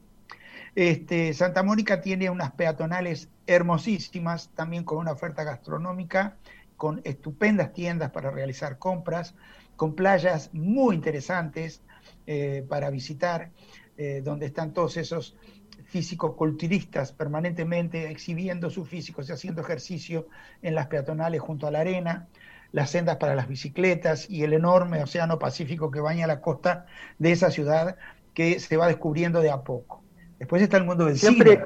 Este, 0.76 1.34
Santa 1.34 1.64
Mónica 1.64 2.02
tiene 2.02 2.30
unas 2.30 2.52
peatonales 2.52 3.30
hermosísimas, 3.48 4.50
también 4.56 4.84
con 4.84 4.98
una 4.98 5.14
oferta 5.14 5.46
gastronómica, 5.46 6.38
con 6.76 7.00
estupendas 7.06 7.72
tiendas 7.72 8.12
para 8.12 8.30
realizar 8.30 8.78
compras, 8.78 9.36
con 9.78 9.96
playas 9.96 10.54
muy 10.54 10.96
interesantes 10.96 11.82
eh, 12.28 12.66
para 12.68 12.90
visitar, 12.90 13.52
eh, 13.98 14.22
donde 14.24 14.48
están 14.48 14.74
todos 14.74 14.98
esos 14.98 15.38
físico-culturistas 15.86 17.14
permanentemente 17.14 18.10
exhibiendo 18.10 18.70
su 18.70 18.86
físico, 18.86 19.22
y 19.26 19.32
haciendo 19.32 19.62
ejercicio 19.62 20.28
en 20.62 20.76
las 20.76 20.88
peatonales 20.88 21.40
junto 21.42 21.68
a 21.68 21.72
la 21.72 21.80
arena, 21.80 22.28
las 22.74 22.90
sendas 22.90 23.16
para 23.16 23.36
las 23.36 23.48
bicicletas 23.48 24.30
y 24.30 24.44
el 24.44 24.52
enorme 24.52 25.02
océano 25.02 25.40
Pacífico 25.40 25.92
que 25.92 26.02
baña 26.02 26.28
la 26.28 26.42
costa 26.42 26.86
de 27.18 27.32
esa 27.32 27.50
ciudad 27.50 27.98
que 28.34 28.60
se 28.60 28.76
va 28.76 28.88
descubriendo 28.88 29.40
de 29.40 29.52
a 29.52 29.62
poco. 29.64 30.05
Después 30.40 30.62
está 30.62 30.78
el 30.78 30.86
mundo 30.86 31.06
del 31.06 31.18
siempre, 31.18 31.52
cine. 31.52 31.66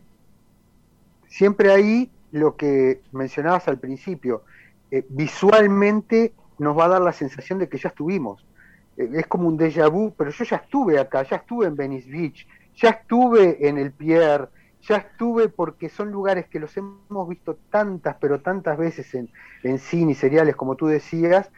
Siempre 1.28 1.72
ahí 1.72 2.12
lo 2.32 2.56
que 2.56 3.02
mencionabas 3.12 3.68
al 3.68 3.80
principio, 3.80 4.44
eh, 4.92 5.06
visualmente 5.10 6.34
nos 6.58 6.78
va 6.78 6.86
a 6.86 6.90
dar 6.90 7.02
la 7.02 7.14
sensación 7.14 7.60
de 7.60 7.70
que 7.70 7.78
ya 7.78 7.90
estuvimos. 7.90 8.46
Eh, 8.98 9.10
es 9.14 9.28
como 9.28 9.48
un 9.48 9.58
déjà 9.58 9.90
vu, 9.90 10.14
pero 10.16 10.30
yo 10.30 10.44
ya 10.44 10.58
estuve 10.58 11.00
acá, 11.00 11.24
ya 11.24 11.38
estuve 11.38 11.68
en 11.68 11.76
Venice 11.76 12.10
Beach, 12.10 12.48
ya 12.76 12.90
estuve 12.90 13.68
en 13.68 13.78
el 13.78 13.92
Pierre, 13.92 14.50
ya 14.82 14.98
estuve 14.98 15.50
porque 15.50 15.90
son 15.90 16.12
lugares 16.12 16.48
que 16.48 16.60
los 16.60 16.76
hemos 16.78 17.28
visto 17.28 17.58
tantas, 17.70 18.16
pero 18.20 18.42
tantas 18.42 18.78
veces 18.78 19.14
en, 19.14 19.30
en 19.64 19.80
cine 19.80 20.14
y 20.14 20.16
seriales, 20.16 20.56
como 20.56 20.76
tú 20.76 20.88
decías, 20.88 21.50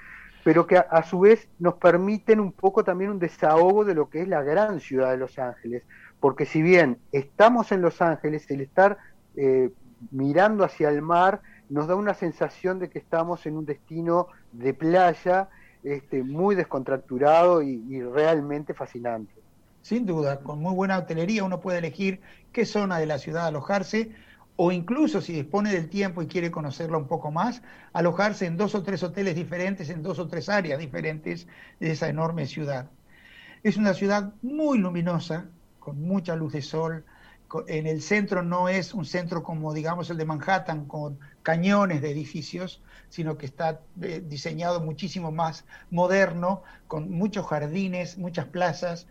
pero 0.43 0.65
que 0.65 0.77
a, 0.77 1.03
su 1.03 1.19
vez 1.19 1.47
nos 1.59 1.75
permiten 1.75 2.39
un 2.39 2.51
poco 2.51 2.83
también 2.83 3.11
un 3.11 3.19
desahogo 3.19 3.85
de 3.85 3.93
lo 3.93 4.09
que 4.09 4.21
es 4.21 4.27
la 4.27 4.41
gran 4.41 4.79
ciudad 4.79 5.11
de 5.11 5.17
Los 5.17 5.37
Ángeles. 5.37 5.83
Porque 6.21 6.45
si 6.45 6.61
bien 6.61 6.99
estamos 7.11 7.73
en 7.73 7.81
Los 7.81 8.01
Ángeles, 8.01 8.49
el 8.49 8.61
estar 8.61 8.97
eh, 9.35 9.71
mirando 10.11 10.63
hacia 10.63 10.87
el 10.87 11.01
mar 11.01 11.41
nos 11.69 11.87
da 11.87 11.95
una 11.95 12.13
sensación 12.13 12.79
de 12.79 12.89
que 12.89 12.99
estamos 12.99 13.45
en 13.45 13.57
un 13.57 13.65
destino 13.65 14.27
de 14.53 14.73
playa 14.73 15.49
este, 15.83 16.23
muy 16.23 16.55
descontracturado 16.55 17.61
y 17.61 18.01
realmente 18.01 18.73
fascinante. 18.73 19.41
Sin 19.81 20.05
duda, 20.05 20.41
con 20.41 20.59
muy 20.59 20.73
buena 20.73 20.97
hotelería 20.99 21.43
uno 21.43 21.59
puede 21.59 21.79
elegir 21.79 22.21
qué 22.51 22.65
zona 22.65 22.99
de 22.99 23.07
la 23.07 23.17
ciudad 23.17 23.47
alojarse 23.47 24.11
o 24.55 24.71
incluso 24.71 25.21
si 25.21 25.33
dispone 25.33 25.71
del 25.71 25.89
tiempo 25.89 26.21
y 26.21 26.27
quiere 26.27 26.51
conocerlo 26.51 26.99
un 26.99 27.07
poco 27.07 27.31
más, 27.31 27.63
alojarse 27.93 28.45
en 28.45 28.57
dos 28.57 28.75
o 28.75 28.83
tres 28.83 29.01
hoteles 29.01 29.35
diferentes, 29.35 29.89
en 29.89 30.03
dos 30.03 30.19
o 30.19 30.27
tres 30.27 30.49
áreas 30.49 30.77
diferentes 30.77 31.47
de 31.79 31.91
esa 31.91 32.09
enorme 32.09 32.45
ciudad. 32.45 32.91
Es 33.63 33.77
una 33.77 33.95
ciudad 33.95 34.33
muy 34.43 34.77
luminosa, 34.77 35.49
con 35.81 36.01
mucha 36.01 36.37
luz 36.37 36.53
de 36.53 36.61
sol. 36.61 37.03
En 37.67 37.85
el 37.85 38.01
centro 38.01 38.43
no 38.43 38.69
es 38.69 38.93
un 38.93 39.03
centro 39.03 39.43
como 39.43 39.73
digamos 39.73 40.09
el 40.09 40.15
de 40.15 40.23
Manhattan, 40.23 40.85
con 40.85 41.19
cañones 41.43 42.01
de 42.01 42.11
edificios, 42.11 42.81
sino 43.09 43.37
que 43.37 43.45
está 43.45 43.81
eh, 44.01 44.23
diseñado 44.25 44.79
muchísimo 44.79 45.33
más 45.33 45.65
moderno, 45.89 46.63
con 46.87 47.11
muchos 47.11 47.45
jardines, 47.47 48.17
muchas 48.17 48.45
plazas, 48.45 49.07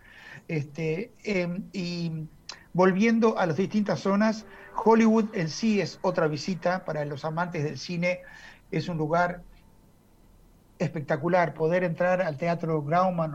este, 0.49 1.13
em, 1.25 1.65
y 1.75 2.27
volviendo 2.73 3.37
a 3.39 3.45
las 3.45 3.59
distintas 3.59 4.01
zonas, 4.01 4.47
Hollywood 4.83 5.27
en 5.35 5.49
sí 5.49 5.81
es 5.83 5.99
otra 6.01 6.27
visita 6.29 6.87
para 6.87 7.05
los 7.05 7.27
amantes 7.27 7.63
del 7.65 7.77
cine, 7.77 8.21
es 8.71 8.89
un 8.89 8.97
lugar 8.97 9.43
espectacular. 10.79 11.53
Poder 11.53 11.85
entrar 11.85 12.23
al 12.23 12.39
Teatro 12.39 12.83
Grauman, 12.83 13.33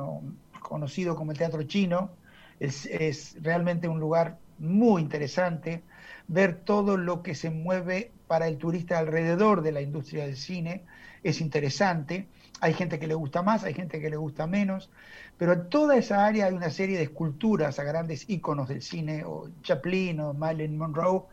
conocido 0.62 1.16
como 1.16 1.32
el 1.32 1.38
Teatro 1.38 1.62
Chino, 1.64 2.10
es, 2.60 3.38
realmente 3.42 3.88
un 3.88 4.00
lugar 4.00 4.38
muy 4.60 5.02
interesante. 5.02 5.84
Ver 6.28 6.56
todo 6.56 6.98
lo 6.98 7.22
que 7.22 7.36
se 7.36 7.50
mueve 7.50 8.12
para 8.28 8.48
el 8.48 8.58
turista 8.58 8.98
alrededor 8.98 9.62
de 9.62 9.72
la 9.72 9.82
industria 9.82 10.26
del 10.26 10.38
cine 10.38 10.84
es 11.24 11.42
interesante. 11.42 12.28
Hay 12.62 12.74
gente 12.74 13.00
que 13.00 13.08
le 13.08 13.16
gusta 13.16 13.42
más, 13.42 13.64
hay 13.64 13.74
gente 13.74 14.00
que 14.00 14.10
le 14.10 14.16
gusta 14.16 14.48
menos. 14.48 14.90
Pero 15.38 15.54
en 15.54 15.70
toda 15.70 15.98
esa 15.98 16.26
área 16.26 16.46
hay 16.46 16.54
una 16.54 16.70
serie 16.70 16.98
de 16.98 17.04
esculturas 17.04 17.78
a 17.80 17.84
grandes 17.84 18.30
íconos 18.30 18.70
del 18.70 18.82
cine, 18.82 19.24
o 19.26 19.50
Chaplin 19.62 20.20
o 20.22 20.34
Marilyn 20.34 20.78
Monroe, 20.78 21.24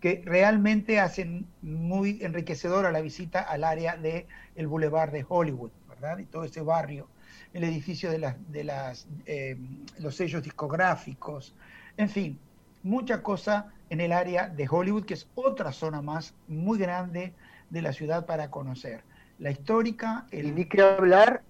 que 0.00 0.22
realmente 0.24 0.98
hacen 0.98 1.46
muy 1.60 2.18
enriquecedora 2.22 2.90
la 2.90 3.02
visita 3.02 3.40
al 3.40 3.64
área 3.64 3.96
del 3.96 4.26
el 4.56 4.66
Boulevard 4.66 5.12
de 5.12 5.26
Hollywood, 5.28 5.70
¿verdad? 5.88 6.18
Y 6.18 6.24
todo 6.24 6.44
ese 6.44 6.62
barrio, 6.62 7.08
el 7.52 7.64
edificio 7.64 8.10
de, 8.10 8.18
las, 8.18 8.52
de 8.52 8.64
las, 8.64 9.08
eh, 9.26 9.56
los 9.98 10.16
sellos 10.16 10.42
discográficos, 10.42 11.54
en 11.96 12.08
fin, 12.08 12.38
mucha 12.82 13.22
cosa 13.22 13.72
en 13.90 14.00
el 14.00 14.12
área 14.12 14.48
de 14.48 14.66
Hollywood, 14.68 15.04
que 15.04 15.14
es 15.14 15.28
otra 15.34 15.72
zona 15.72 16.00
más 16.02 16.34
muy 16.48 16.78
grande 16.78 17.34
de 17.70 17.82
la 17.82 17.92
ciudad 17.92 18.26
para 18.26 18.50
conocer. 18.50 19.02
La 19.38 19.50
histórica... 19.50 20.26
El... 20.30 20.46
Y 20.46 20.52
ni 20.52 20.64
que 20.66 20.82
hablar 20.82 21.42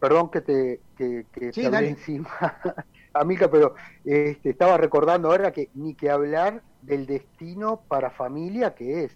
perdón 0.00 0.30
que 0.30 0.40
te, 0.40 0.80
que, 0.96 1.26
que 1.30 1.52
te 1.52 1.88
encima, 1.88 2.30
amiga, 3.12 3.48
pero 3.48 3.74
este, 4.04 4.50
estaba 4.50 4.78
recordando 4.78 5.30
ahora 5.30 5.52
que 5.52 5.68
ni 5.74 5.94
que 5.94 6.10
hablar 6.10 6.62
del 6.82 7.06
destino 7.06 7.82
para 7.86 8.10
familia 8.10 8.74
que 8.74 9.04
es, 9.04 9.12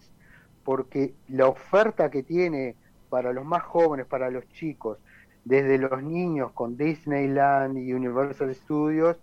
porque 0.62 1.14
la 1.28 1.48
oferta 1.48 2.10
que 2.10 2.22
tiene 2.22 2.76
para 3.08 3.32
los 3.32 3.44
más 3.44 3.62
jóvenes, 3.62 4.06
para 4.06 4.30
los 4.30 4.46
chicos, 4.50 4.98
desde 5.44 5.78
los 5.78 6.02
niños 6.02 6.52
con 6.52 6.76
Disneyland 6.76 7.78
y 7.78 7.92
Universal 7.92 8.54
Studios, 8.54 9.16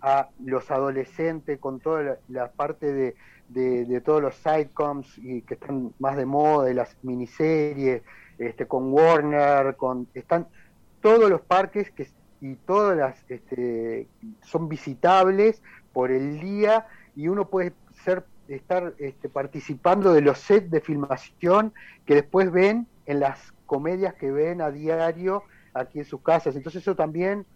a 0.00 0.28
los 0.44 0.70
adolescentes 0.70 1.58
con 1.58 1.80
toda 1.80 2.18
la, 2.28 2.50
parte 2.52 2.92
de, 2.92 3.14
de, 3.48 4.00
todos 4.00 4.22
los 4.22 4.34
sitcoms 4.36 5.18
y 5.18 5.42
que 5.42 5.54
están 5.54 5.92
más 5.98 6.16
de 6.16 6.26
moda, 6.26 6.66
de 6.66 6.74
las 6.74 6.96
miniseries, 7.02 8.02
este, 8.38 8.66
con 8.66 8.92
Warner, 8.92 9.76
con 9.76 10.06
están 10.14 10.46
todos 11.00 11.30
los 11.30 11.40
parques 11.40 11.90
que, 11.90 12.08
y 12.40 12.54
todas 12.54 12.96
las 12.96 13.24
este, 13.28 14.08
son 14.42 14.68
visitables 14.68 15.62
por 15.92 16.10
el 16.10 16.40
día 16.40 16.86
y 17.14 17.28
uno 17.28 17.48
puede 17.48 17.72
ser 18.04 18.24
estar 18.48 18.94
este, 18.98 19.28
participando 19.28 20.12
de 20.12 20.20
los 20.20 20.38
sets 20.38 20.70
de 20.70 20.80
filmación 20.80 21.72
que 22.04 22.14
después 22.14 22.52
ven 22.52 22.86
en 23.06 23.20
las 23.20 23.52
comedias 23.64 24.14
que 24.14 24.30
ven 24.30 24.60
a 24.60 24.70
diario 24.70 25.42
aquí 25.80 25.98
en 26.00 26.04
sus 26.04 26.20
casas. 26.22 26.56
Entonces 26.56 26.82
eso 26.82 26.94
también 26.94 27.46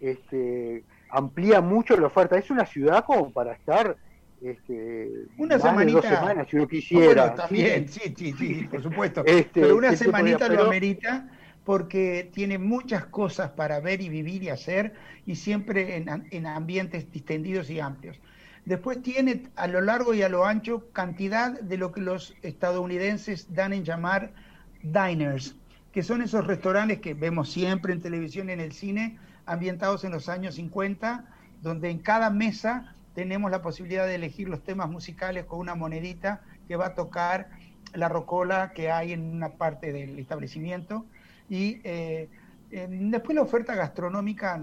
este, 0.00 0.84
amplía 1.10 1.60
mucho 1.60 1.96
la 1.96 2.06
oferta. 2.08 2.38
Es 2.38 2.50
una 2.50 2.66
ciudad 2.66 3.04
como 3.04 3.30
para 3.32 3.52
estar 3.52 3.96
Este, 4.40 5.08
una 5.36 5.58
semanita. 5.58 5.98
dos 6.00 6.06
semanas, 6.06 6.46
si 6.48 6.56
uno 6.56 6.68
quisiera. 6.68 7.22
Bueno, 7.26 7.34
también, 7.34 7.88
sí, 7.88 8.14
sí, 8.16 8.32
sí, 8.38 8.68
por 8.70 8.82
supuesto. 8.82 9.22
Este, 9.26 9.60
pero 9.62 9.76
una 9.76 9.90
¿qué 9.90 9.96
te 9.96 10.04
podría- 10.04 10.38
semanita 10.38 10.48
lo 10.48 10.66
amerita 10.66 11.28
porque 11.64 12.30
tiene 12.32 12.56
muchas 12.56 13.04
cosas 13.06 13.50
para 13.50 13.80
ver 13.80 14.00
y 14.00 14.08
vivir 14.08 14.42
y 14.44 14.48
hacer 14.48 14.94
y 15.26 15.34
siempre 15.34 15.96
en, 15.96 16.26
en 16.30 16.46
ambientes 16.46 17.10
distendidos 17.10 17.68
y 17.68 17.80
amplios. 17.80 18.18
Después 18.64 19.02
tiene 19.02 19.48
a 19.56 19.66
lo 19.66 19.80
largo 19.80 20.14
y 20.14 20.22
a 20.22 20.28
lo 20.28 20.44
ancho 20.46 20.90
cantidad 20.92 21.58
de 21.60 21.76
lo 21.76 21.90
que 21.92 22.00
los 22.00 22.34
estadounidenses 22.42 23.52
dan 23.52 23.72
en 23.72 23.82
llamar 23.84 24.32
diners, 24.82 25.56
que 25.98 26.04
son 26.04 26.22
esos 26.22 26.46
restaurantes 26.46 27.00
que 27.00 27.12
vemos 27.12 27.50
siempre 27.50 27.92
en 27.92 28.00
televisión 28.00 28.48
y 28.48 28.52
en 28.52 28.60
el 28.60 28.70
cine, 28.70 29.18
ambientados 29.46 30.04
en 30.04 30.12
los 30.12 30.28
años 30.28 30.54
50, 30.54 31.24
donde 31.60 31.90
en 31.90 31.98
cada 31.98 32.30
mesa 32.30 32.94
tenemos 33.16 33.50
la 33.50 33.62
posibilidad 33.62 34.06
de 34.06 34.14
elegir 34.14 34.48
los 34.48 34.62
temas 34.62 34.88
musicales 34.88 35.44
con 35.46 35.58
una 35.58 35.74
monedita 35.74 36.40
que 36.68 36.76
va 36.76 36.86
a 36.86 36.94
tocar 36.94 37.48
la 37.94 38.08
rocola 38.08 38.70
que 38.76 38.92
hay 38.92 39.12
en 39.12 39.24
una 39.24 39.54
parte 39.54 39.92
del 39.92 40.16
establecimiento. 40.20 41.04
Y 41.50 41.80
eh, 41.82 42.28
después 42.70 43.34
la 43.34 43.42
oferta 43.42 43.74
gastronómica, 43.74 44.62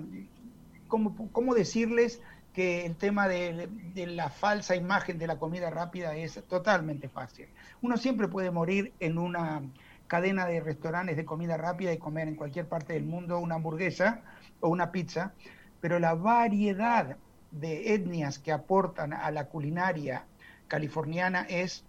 ¿cómo, 0.87 1.29
cómo 1.33 1.53
decirles 1.53 2.21
que 2.53 2.85
el 2.85 2.95
tema 2.95 3.27
de 3.27 3.67
la 4.07 4.29
falsa 4.29 4.77
imagen 4.77 5.17
de 5.17 5.27
la 5.27 5.37
comida 5.37 5.69
rápida 5.69 6.15
es 6.15 6.41
totalmente 6.47 7.09
fácil? 7.09 7.47
Uno 7.81 7.97
siempre 7.97 8.29
puede 8.29 8.51
morir 8.51 8.93
en 9.01 9.17
una 9.17 9.63
cadena 10.07 10.45
de 10.45 10.59
restaurantes 10.59 11.17
de 11.17 11.25
comida 11.25 11.57
rápida 11.57 11.93
y 11.93 11.97
comer 11.97 12.27
en 12.27 12.35
cualquier 12.35 12.67
parte 12.67 12.93
del 12.93 13.05
mundo 13.05 13.39
una 13.39 13.55
hamburguesa 13.55 14.21
o 14.59 14.69
una 14.69 14.91
pizza, 14.91 15.33
pero 15.81 15.99
la 15.99 16.15
variedad 16.15 17.17
de 17.51 17.93
etnias 17.93 18.39
que 18.39 18.51
aportan 18.51 19.13
a 19.13 19.31
la 19.31 19.47
culinaria 19.47 20.25
californiana 20.67 21.45
es 21.49 21.85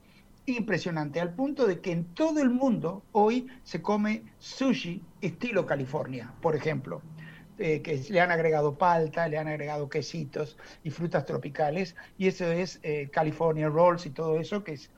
impresionante, 0.46 1.20
al 1.20 1.34
punto 1.34 1.66
de 1.66 1.80
que 1.80 1.92
en 1.92 2.04
todo 2.14 2.40
el 2.40 2.50
mundo 2.50 3.02
hoy 3.12 3.48
se 3.64 3.82
come 3.82 4.22
sushi 4.38 5.02
estilo 5.20 5.66
California, 5.66 6.32
por 6.40 6.54
ejemplo, 6.54 7.02
eh, 7.58 7.82
que 7.82 7.96
le 8.10 8.20
han 8.20 8.30
agregado 8.30 8.76
palta, 8.76 9.26
le 9.28 9.38
han 9.38 9.48
agregado 9.48 9.88
quesitos 9.88 10.56
y 10.84 10.90
frutas 10.90 11.24
tropicales, 11.24 11.96
y 12.16 12.28
eso 12.28 12.44
es 12.44 12.78
eh, 12.82 13.08
California 13.10 13.68
Rolls 13.68 14.06
y 14.06 14.10
todo 14.10 14.38
eso, 14.38 14.62
que 14.62 14.74
es 14.74 14.90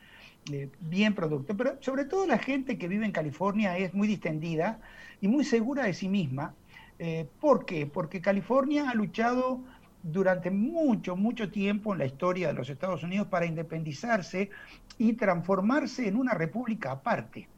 bien 0.80 1.14
producto. 1.14 1.56
Pero 1.56 1.76
sobre 1.80 2.04
todo 2.04 2.26
la 2.26 2.38
gente 2.38 2.78
que 2.78 2.88
vive 2.88 3.04
en 3.04 3.12
California 3.12 3.76
es 3.78 3.94
muy 3.94 4.08
distendida 4.08 4.80
y 5.20 5.28
muy 5.28 5.44
segura 5.44 5.84
de 5.84 5.94
sí 5.94 6.08
misma. 6.08 6.54
Eh, 6.98 7.26
¿Por 7.40 7.64
qué? 7.64 7.86
Porque 7.86 8.20
California 8.20 8.90
ha 8.90 8.94
luchado 8.94 9.60
durante 10.02 10.50
mucho, 10.50 11.16
mucho 11.16 11.50
tiempo 11.50 11.92
en 11.92 11.98
la 11.98 12.06
historia 12.06 12.48
de 12.48 12.54
los 12.54 12.68
Estados 12.70 13.02
Unidos 13.02 13.28
para 13.28 13.46
independizarse 13.46 14.50
y 14.96 15.12
transformarse 15.14 16.08
en 16.08 16.16
una 16.16 16.34
república 16.34 16.92
aparte. 16.92 17.48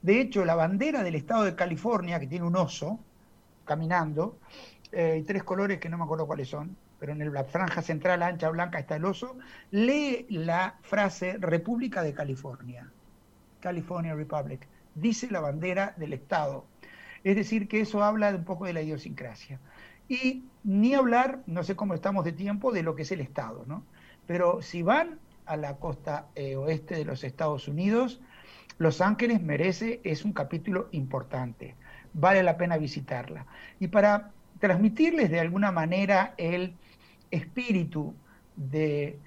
De 0.00 0.20
hecho, 0.20 0.44
la 0.44 0.54
bandera 0.54 1.02
del 1.02 1.14
estado 1.14 1.44
de 1.44 1.54
California, 1.54 2.18
que 2.18 2.26
tiene 2.26 2.44
un 2.44 2.56
oso 2.56 2.98
caminando, 3.64 4.38
eh, 4.90 5.18
y 5.20 5.22
tres 5.22 5.42
colores 5.44 5.78
que 5.78 5.88
no 5.88 5.96
me 5.96 6.04
acuerdo 6.04 6.26
cuáles 6.26 6.48
son, 6.48 6.76
pero 7.02 7.14
en 7.14 7.32
la 7.32 7.42
franja 7.42 7.82
central 7.82 8.22
ancha 8.22 8.48
blanca 8.48 8.78
está 8.78 8.94
el 8.94 9.04
oso, 9.04 9.36
lee 9.72 10.24
la 10.28 10.76
frase 10.82 11.36
República 11.36 12.00
de 12.00 12.14
California, 12.14 12.88
California 13.58 14.14
Republic, 14.14 14.68
dice 14.94 15.28
la 15.28 15.40
bandera 15.40 15.94
del 15.96 16.12
estado. 16.12 16.64
Es 17.24 17.34
decir, 17.34 17.66
que 17.66 17.80
eso 17.80 18.04
habla 18.04 18.30
de 18.30 18.38
un 18.38 18.44
poco 18.44 18.66
de 18.66 18.72
la 18.72 18.82
idiosincrasia. 18.82 19.58
Y 20.08 20.44
ni 20.62 20.94
hablar, 20.94 21.40
no 21.46 21.64
sé 21.64 21.74
cómo 21.74 21.94
estamos 21.94 22.24
de 22.24 22.30
tiempo, 22.30 22.70
de 22.70 22.84
lo 22.84 22.94
que 22.94 23.02
es 23.02 23.10
el 23.10 23.20
Estado, 23.20 23.64
¿no? 23.66 23.82
Pero 24.28 24.62
si 24.62 24.82
van 24.82 25.18
a 25.44 25.56
la 25.56 25.78
costa 25.78 26.28
eh, 26.36 26.54
oeste 26.54 26.94
de 26.94 27.04
los 27.04 27.24
Estados 27.24 27.66
Unidos, 27.66 28.20
Los 28.78 29.00
Ángeles 29.00 29.42
merece, 29.42 30.00
es 30.04 30.24
un 30.24 30.32
capítulo 30.32 30.88
importante, 30.92 31.74
vale 32.14 32.44
la 32.44 32.56
pena 32.56 32.76
visitarla. 32.76 33.46
Y 33.80 33.88
para 33.88 34.30
transmitirles 34.60 35.28
de 35.28 35.40
alguna 35.40 35.72
manera 35.72 36.34
el 36.36 36.76
espíritu 37.32 38.14
de 38.54 39.18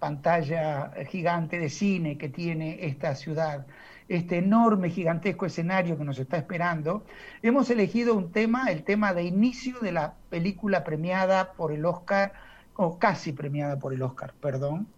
pantalla 0.00 0.92
gigante 1.08 1.58
de 1.58 1.68
cine 1.68 2.18
que 2.18 2.28
tiene 2.28 2.86
esta 2.86 3.14
ciudad, 3.14 3.66
este 4.08 4.38
enorme, 4.38 4.90
gigantesco 4.90 5.46
escenario 5.46 5.96
que 5.96 6.04
nos 6.04 6.18
está 6.18 6.38
esperando, 6.38 7.04
hemos 7.42 7.70
elegido 7.70 8.16
un 8.16 8.32
tema, 8.32 8.66
el 8.72 8.82
tema 8.82 9.14
de 9.14 9.22
inicio 9.22 9.78
de 9.80 9.92
la 9.92 10.14
película 10.30 10.82
premiada 10.82 11.52
por 11.52 11.70
el 11.70 11.84
Oscar, 11.84 12.32
o 12.74 12.98
casi 12.98 13.32
premiada 13.32 13.78
por 13.78 13.92
el 13.92 14.02
Oscar, 14.02 14.32
perdón, 14.40 14.88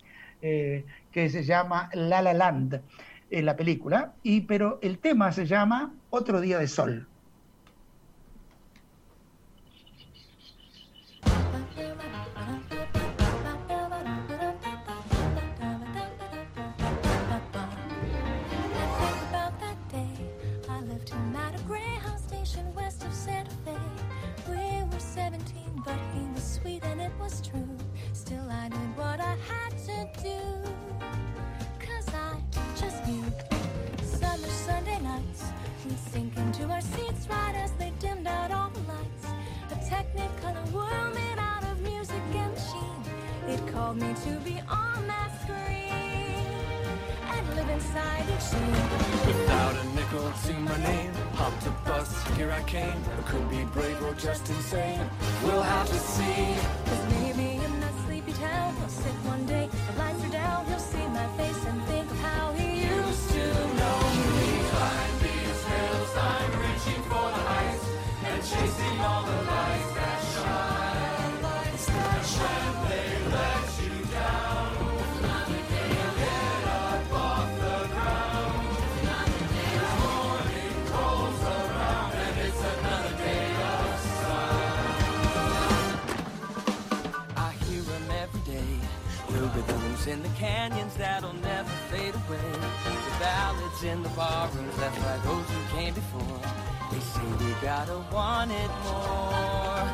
eh, 0.41 0.87
que 1.11 1.29
se 1.29 1.43
llama 1.43 1.91
La 1.93 2.23
La 2.23 2.33
Land, 2.33 2.81
en 3.31 3.45
la 3.45 3.57
película, 3.57 4.13
y, 4.23 4.43
pero 4.43 4.79
el 4.83 4.99
tema 4.99 5.33
se 5.33 5.47
llama 5.47 5.93
Otro 6.11 6.41
Día 6.41 6.59
de 6.59 6.69
Sol. 6.69 7.09
We'd 35.85 35.99
sink 35.99 36.37
into 36.37 36.65
our 36.69 36.81
seats 36.81 37.27
right 37.29 37.55
as 37.57 37.73
they 37.73 37.93
dimmed 37.99 38.27
out 38.27 38.51
all 38.51 38.71
the 38.71 38.81
lights. 38.81 39.27
A 39.71 39.77
technicolor 39.93 40.71
world 40.73 41.15
made 41.15 41.39
out 41.39 41.65
of 41.65 41.81
music 41.81 42.23
and 42.35 42.57
sheen. 42.59 43.03
It 43.49 43.73
called 43.73 43.97
me 43.97 44.15
to 44.25 44.31
be 44.41 44.61
on 44.69 45.07
that 45.07 45.31
screen 45.43 46.87
and 47.33 47.57
live 47.57 47.69
inside 47.69 48.25
each 48.35 48.41
scene. 48.41 49.27
Without 49.27 49.77
a 49.77 49.85
nickel 49.97 50.33
to 50.47 50.53
my 50.61 50.77
name, 50.79 51.13
hopped 51.35 51.67
a 51.67 51.71
bus, 51.89 52.11
here 52.37 52.53
I 52.53 52.63
came. 52.63 53.03
I 53.19 53.23
could 53.23 53.49
be 53.51 53.65
brave 53.65 54.01
or 54.05 54.15
just 54.15 54.49
insane. 54.51 55.01
We'll 55.43 55.63
have 55.63 55.89
to 55.89 55.99
see. 55.99 56.55
Cause 56.87 57.05
maybe 57.21 57.65
in 57.65 57.81
that 57.81 57.95
sleepy 58.07 58.33
town 58.35 58.77
he'll 58.77 58.89
sit 58.89 59.15
one 59.25 59.47
day, 59.47 59.69
the 59.91 59.99
lights 59.99 60.25
are 60.25 60.31
down, 60.31 60.67
he'll 60.67 60.79
see 60.79 61.07
my 61.09 61.27
face 61.37 61.65
and 61.67 61.82
in 90.13 90.23
the 90.23 90.29
canyons 90.31 90.95
that'll 90.97 91.33
never 91.35 91.71
fade 91.91 92.15
away. 92.15 92.53
The 92.53 93.19
ballads 93.21 93.83
in 93.83 94.03
the 94.03 94.09
barrooms 94.11 94.79
left 94.79 95.01
by 95.01 95.17
those 95.19 95.49
who 95.49 95.77
came 95.77 95.95
before. 95.95 96.72
They 96.93 97.01
say 97.01 97.29
we 97.41 97.53
gotta 97.63 97.99
want 98.13 98.51
it 98.53 98.71
more. 98.85 99.85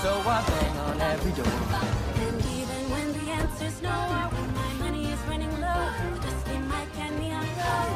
So 0.00 0.10
I 0.24 0.44
bang 0.46 0.76
on 0.86 1.00
every 1.00 1.32
door. 1.32 1.58
And 2.24 2.38
even 2.58 2.82
when 2.92 3.12
the 3.18 3.32
answer's 3.32 3.82
no, 3.82 3.90
or 3.90 4.28
when 4.30 4.54
my 4.54 4.72
money 4.84 5.10
is 5.10 5.18
running 5.26 5.50
low, 5.60 5.82
the 6.14 6.20
dusty 6.20 6.58
mic 6.70 6.90
and 7.00 7.18
neon 7.18 7.48
glow 7.56 7.86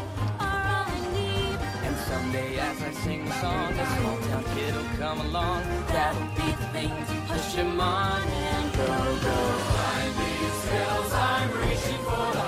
are 0.47 0.65
all 0.75 0.87
I 0.91 1.01
need. 1.15 1.59
And 1.87 1.97
someday 2.11 2.59
as 2.59 2.83
I 2.83 2.91
sing 3.05 3.25
the 3.25 3.35
song, 3.41 3.73
a 3.79 3.87
small 3.97 4.19
town 4.29 4.45
kid'll 4.57 4.91
come 4.99 5.21
along. 5.29 5.63
That'll 5.87 6.27
be 6.35 6.51
the 6.51 6.67
thing 6.75 6.91
to 6.91 7.15
push 7.33 7.55
him 7.55 7.81
on 7.81 8.21
and 8.21 8.73
go, 8.77 8.87
go. 9.27 9.39
Climb 9.71 10.13
these 10.23 10.65
hills, 10.75 11.13
I'm 11.13 11.51
reaching 11.63 12.03
for 12.03 12.40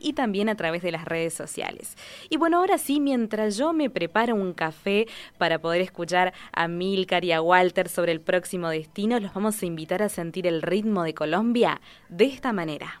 y 0.00 0.12
también 0.12 0.48
a 0.48 0.54
través 0.54 0.82
de 0.82 0.92
las 0.92 1.04
redes 1.04 1.34
sociales. 1.34 1.96
Y 2.28 2.36
bueno, 2.36 2.58
ahora 2.58 2.78
sí, 2.78 3.00
mientras 3.00 3.56
yo 3.56 3.72
me 3.72 3.90
preparo 3.90 4.34
un 4.34 4.52
café 4.52 5.06
para 5.38 5.58
poder 5.58 5.80
escuchar 5.80 6.32
a 6.52 6.68
Milcar 6.68 7.24
y 7.24 7.32
a 7.32 7.42
Walter 7.42 7.88
sobre 7.88 8.12
el 8.12 8.20
próximo 8.20 8.68
destino, 8.68 9.20
los 9.20 9.34
vamos 9.34 9.62
a 9.62 9.66
invitar 9.66 10.02
a 10.02 10.08
sentir 10.08 10.46
el 10.46 10.62
ritmo 10.62 11.04
de 11.04 11.14
Colombia 11.14 11.80
de 12.08 12.26
esta 12.26 12.52
manera. 12.52 13.00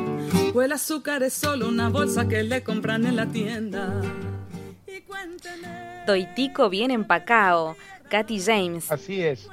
o 0.53 0.61
el 0.61 0.71
azúcar 0.71 1.23
es 1.23 1.33
solo 1.33 1.67
una 1.67 1.89
bolsa 1.89 2.27
que 2.27 2.43
le 2.43 2.63
compran 2.63 3.05
en 3.05 3.15
la 3.15 3.25
tienda. 3.25 4.01
Y 4.87 5.01
cuénteme. 5.01 6.03
Toitico 6.05 6.69
bien 6.69 6.91
empacao, 6.91 7.75
Katy 8.09 8.39
James. 8.39 8.91
Así 8.91 9.21
es, 9.21 9.47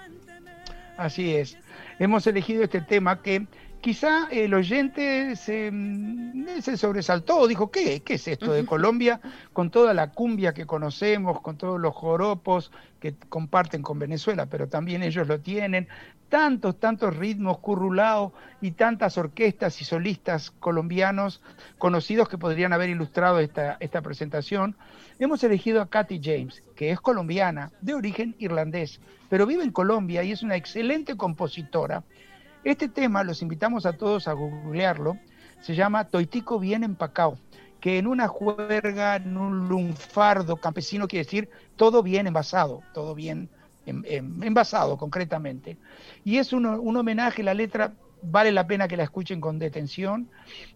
así 0.96 1.34
es. 1.34 1.56
Hemos 1.98 2.26
elegido 2.26 2.62
este 2.62 2.80
tema 2.80 3.22
que 3.22 3.46
quizá 3.80 4.28
el 4.30 4.54
oyente 4.54 5.36
se, 5.36 5.70
mm, 5.70 6.60
se 6.60 6.76
sobresaltó, 6.76 7.46
dijo, 7.46 7.70
¿qué? 7.70 8.00
¿Qué 8.00 8.14
es 8.14 8.28
esto 8.28 8.52
de 8.52 8.64
Colombia? 8.64 9.20
Con 9.52 9.70
toda 9.70 9.94
la 9.94 10.10
cumbia 10.10 10.54
que 10.54 10.66
conocemos, 10.66 11.40
con 11.40 11.56
todos 11.56 11.80
los 11.80 11.94
joropos 11.94 12.70
que 13.00 13.14
comparten 13.28 13.82
con 13.82 13.98
Venezuela, 13.98 14.46
pero 14.46 14.68
también 14.68 15.02
ellos 15.02 15.28
lo 15.28 15.40
tienen, 15.40 15.88
tantos, 16.28 16.78
tantos 16.78 17.16
ritmos 17.16 17.58
currulados 17.58 18.32
y 18.60 18.72
tantas 18.72 19.16
orquestas 19.18 19.80
y 19.80 19.84
solistas 19.84 20.50
colombianos 20.50 21.40
conocidos 21.78 22.28
que 22.28 22.38
podrían 22.38 22.72
haber 22.72 22.90
ilustrado 22.90 23.40
esta, 23.40 23.76
esta 23.80 24.02
presentación. 24.02 24.76
Hemos 25.18 25.42
elegido 25.44 25.80
a 25.80 25.88
Katy 25.88 26.20
James, 26.22 26.62
que 26.76 26.90
es 26.90 27.00
colombiana, 27.00 27.72
de 27.80 27.94
origen 27.94 28.34
irlandés, 28.38 29.00
pero 29.28 29.46
vive 29.46 29.62
en 29.64 29.72
Colombia 29.72 30.22
y 30.22 30.32
es 30.32 30.42
una 30.42 30.56
excelente 30.56 31.16
compositora. 31.16 32.02
Este 32.64 32.88
tema, 32.88 33.24
los 33.24 33.42
invitamos 33.42 33.86
a 33.86 33.92
todos 33.96 34.28
a 34.28 34.32
googlearlo, 34.32 35.20
se 35.60 35.74
llama 35.74 36.04
Toitico 36.08 36.58
bien 36.58 36.84
empacao, 36.84 37.38
que 37.80 37.98
en 37.98 38.06
una 38.06 38.28
juerga, 38.28 39.16
en 39.16 39.36
un 39.36 39.68
lunfardo 39.68 40.56
campesino 40.60 41.08
quiere 41.08 41.24
decir 41.24 41.48
todo 41.76 42.02
bien 42.02 42.26
envasado, 42.26 42.82
todo 42.92 43.14
bien 43.14 43.50
en- 43.86 44.04
en- 44.06 44.42
envasado 44.42 44.96
concretamente. 44.98 45.78
Y 46.24 46.38
es 46.38 46.52
un, 46.52 46.66
un 46.66 46.96
homenaje, 46.96 47.42
la 47.42 47.54
letra 47.54 47.94
vale 48.22 48.50
la 48.52 48.66
pena 48.66 48.88
que 48.88 48.96
la 48.96 49.04
escuchen 49.04 49.40
con 49.40 49.58
detención, 49.58 50.28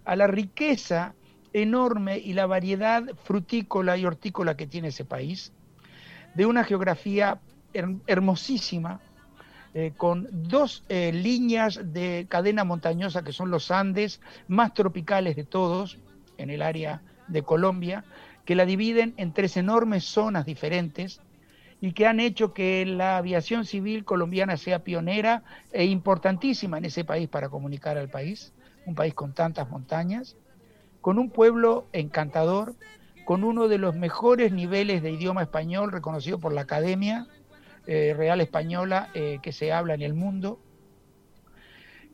a 0.05 0.15
la 0.17 0.29
riqueza 0.29 1.15
enorme 1.53 2.19
y 2.19 2.33
la 2.33 2.47
variedad 2.47 3.05
frutícola 3.25 3.97
y 3.97 4.07
hortícola 4.07 4.57
que 4.57 4.67
tiene 4.69 4.89
ese 4.89 5.05
país, 5.05 5.53
de 6.35 6.47
una 6.47 6.65
geografía 6.65 7.41
her- 7.75 8.01
hermosísima, 8.07 9.01
eh, 9.75 9.93
con 9.97 10.29
dos 10.31 10.85
eh, 10.89 11.13
líneas 11.13 11.81
de 11.95 12.27
cadena 12.29 12.63
montañosa 12.65 13.25
que 13.25 13.33
son 13.33 13.51
los 13.51 13.71
Andes, 13.71 14.21
más 14.47 14.75
tropicales 14.75 15.35
de 15.35 15.45
todos, 15.45 15.99
en 16.37 16.51
el 16.51 16.61
área 16.61 17.01
de 17.29 17.43
Colombia, 17.43 18.05
que 18.45 18.55
la 18.55 18.67
dividen 18.67 19.15
en 19.17 19.33
tres 19.33 19.57
enormes 19.57 20.05
zonas 20.05 20.45
diferentes 20.45 21.21
y 21.81 21.93
que 21.93 22.07
han 22.07 22.21
hecho 22.21 22.53
que 22.53 22.85
la 22.85 23.17
aviación 23.17 23.65
civil 23.65 24.05
colombiana 24.05 24.57
sea 24.57 24.85
pionera 24.85 25.43
e 25.73 25.85
importantísima 25.87 26.79
en 26.79 26.85
ese 26.85 27.05
país 27.05 27.29
para 27.29 27.49
comunicar 27.49 27.97
al 27.97 28.09
país, 28.09 28.53
un 28.85 28.95
país 28.95 29.15
con 29.15 29.33
tantas 29.33 29.71
montañas, 29.71 30.37
con 31.01 31.19
un 31.19 31.31
pueblo 31.31 31.87
encantador, 31.93 32.75
con 33.25 33.43
uno 33.43 33.69
de 33.69 33.79
los 33.79 33.95
mejores 33.95 34.53
niveles 34.53 35.03
de 35.03 35.13
idioma 35.13 35.43
español 35.43 35.93
reconocido 35.93 36.39
por 36.39 36.53
la 36.53 36.63
Academia 36.63 37.27
eh, 37.87 38.15
Real 38.17 38.41
Española 38.41 39.11
eh, 39.15 39.39
que 39.43 39.53
se 39.53 39.73
habla 39.73 39.95
en 39.95 40.03
el 40.03 40.15
mundo, 40.15 40.61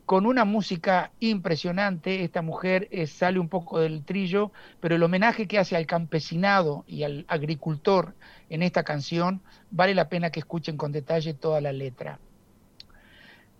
con 0.05 0.25
una 0.25 0.43
música 0.43 1.11
impresionante. 1.19 2.23
Esta 2.23 2.41
mujer 2.41 2.87
eh, 2.89 3.05
sale 3.05 3.37
un 3.37 3.47
poco 3.47 3.79
del 3.79 4.03
trillo, 4.03 4.51
pero 4.79 4.95
el 4.95 5.03
homenaje 5.03 5.47
que 5.47 5.59
hace 5.59 5.75
al 5.75 5.85
campesinado 5.85 6.83
y 6.87 7.03
al 7.03 7.25
agricultor 7.27 8.15
en 8.49 8.63
esta 8.63 8.83
canción 8.83 9.41
vale 9.69 9.93
la 9.93 10.09
pena 10.09 10.31
que 10.31 10.39
escuchen 10.39 10.77
con 10.77 10.91
detalle 10.91 11.35
toda 11.35 11.61
la 11.61 11.71
letra. 11.71 12.17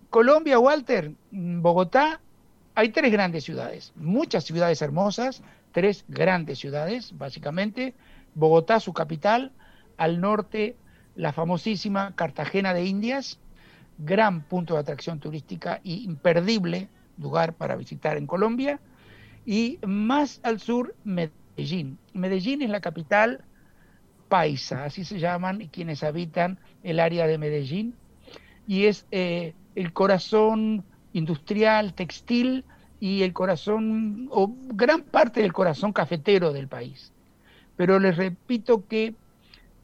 Colombia, 0.10 0.58
Walter, 0.58 1.12
Bogotá, 1.30 2.20
hay 2.74 2.90
tres 2.90 3.12
grandes 3.12 3.44
ciudades, 3.44 3.94
muchas 3.96 4.44
ciudades 4.44 4.82
hermosas, 4.82 5.44
tres 5.72 6.04
grandes 6.08 6.58
ciudades, 6.58 7.16
básicamente. 7.16 7.94
Bogotá, 8.34 8.80
su 8.80 8.94
capital, 8.94 9.52
al 9.98 10.20
norte 10.20 10.76
la 11.20 11.34
famosísima 11.34 12.16
Cartagena 12.16 12.74
de 12.74 12.86
Indias, 12.86 13.40
gran 13.98 14.42
punto 14.42 14.76
de 14.76 14.80
atracción 14.80 15.20
turística 15.20 15.82
y 15.84 16.06
imperdible 16.06 16.88
lugar 17.18 17.56
para 17.56 17.76
visitar 17.76 18.16
en 18.16 18.26
Colombia, 18.26 18.80
y 19.46 19.80
más 19.86 20.40
al 20.44 20.62
sur 20.62 20.96
Medellín. 21.04 21.98
Medellín 22.14 22.62
es 22.62 22.70
la 22.70 22.80
capital 22.80 23.44
paisa, 24.30 24.86
así 24.86 25.04
se 25.04 25.20
llaman 25.20 25.68
quienes 25.68 26.04
habitan 26.04 26.58
el 26.84 27.02
área 27.02 27.28
de 27.28 27.38
Medellín, 27.38 27.96
y 28.66 28.86
es 28.86 29.06
eh, 29.12 29.54
el 29.76 29.92
corazón 29.92 30.86
industrial, 31.12 31.96
textil 31.96 32.64
y 33.02 33.24
el 33.24 33.34
corazón, 33.34 34.30
o 34.32 34.56
gran 34.70 35.02
parte 35.02 35.42
del 35.42 35.52
corazón 35.52 35.92
cafetero 35.92 36.54
del 36.54 36.70
país. 36.70 37.12
Pero 37.76 38.00
les 38.00 38.16
repito 38.16 38.88
que 38.88 39.16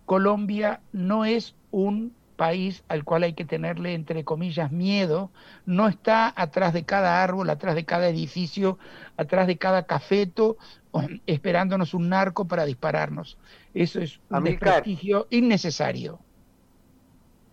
Colombia 0.06 0.82
no 0.92 1.26
es 1.26 1.56
un 1.72 2.14
país 2.36 2.84
al 2.90 3.04
cual 3.04 3.24
hay 3.24 3.34
que 3.34 3.46
tenerle, 3.46 3.94
entre 3.94 4.24
comillas, 4.24 4.72
miedo, 4.72 5.32
no 5.66 5.88
está 5.88 6.34
atrás 6.36 6.74
de 6.74 6.84
cada 6.84 7.24
árbol, 7.24 7.50
atrás 7.50 7.76
de 7.76 7.86
cada 7.86 8.10
edificio, 8.10 8.78
atrás 9.18 9.48
de 9.48 9.58
cada 9.58 9.86
cafeto, 9.86 10.58
esperándonos 11.26 11.94
un 11.94 12.10
narco 12.10 12.46
para 12.46 12.66
dispararnos. 12.66 13.38
Eso 13.74 14.02
es 14.02 14.20
un 14.30 14.38
Amilcar. 14.38 14.86
desprestigio 14.86 15.28
innecesario. 15.30 16.20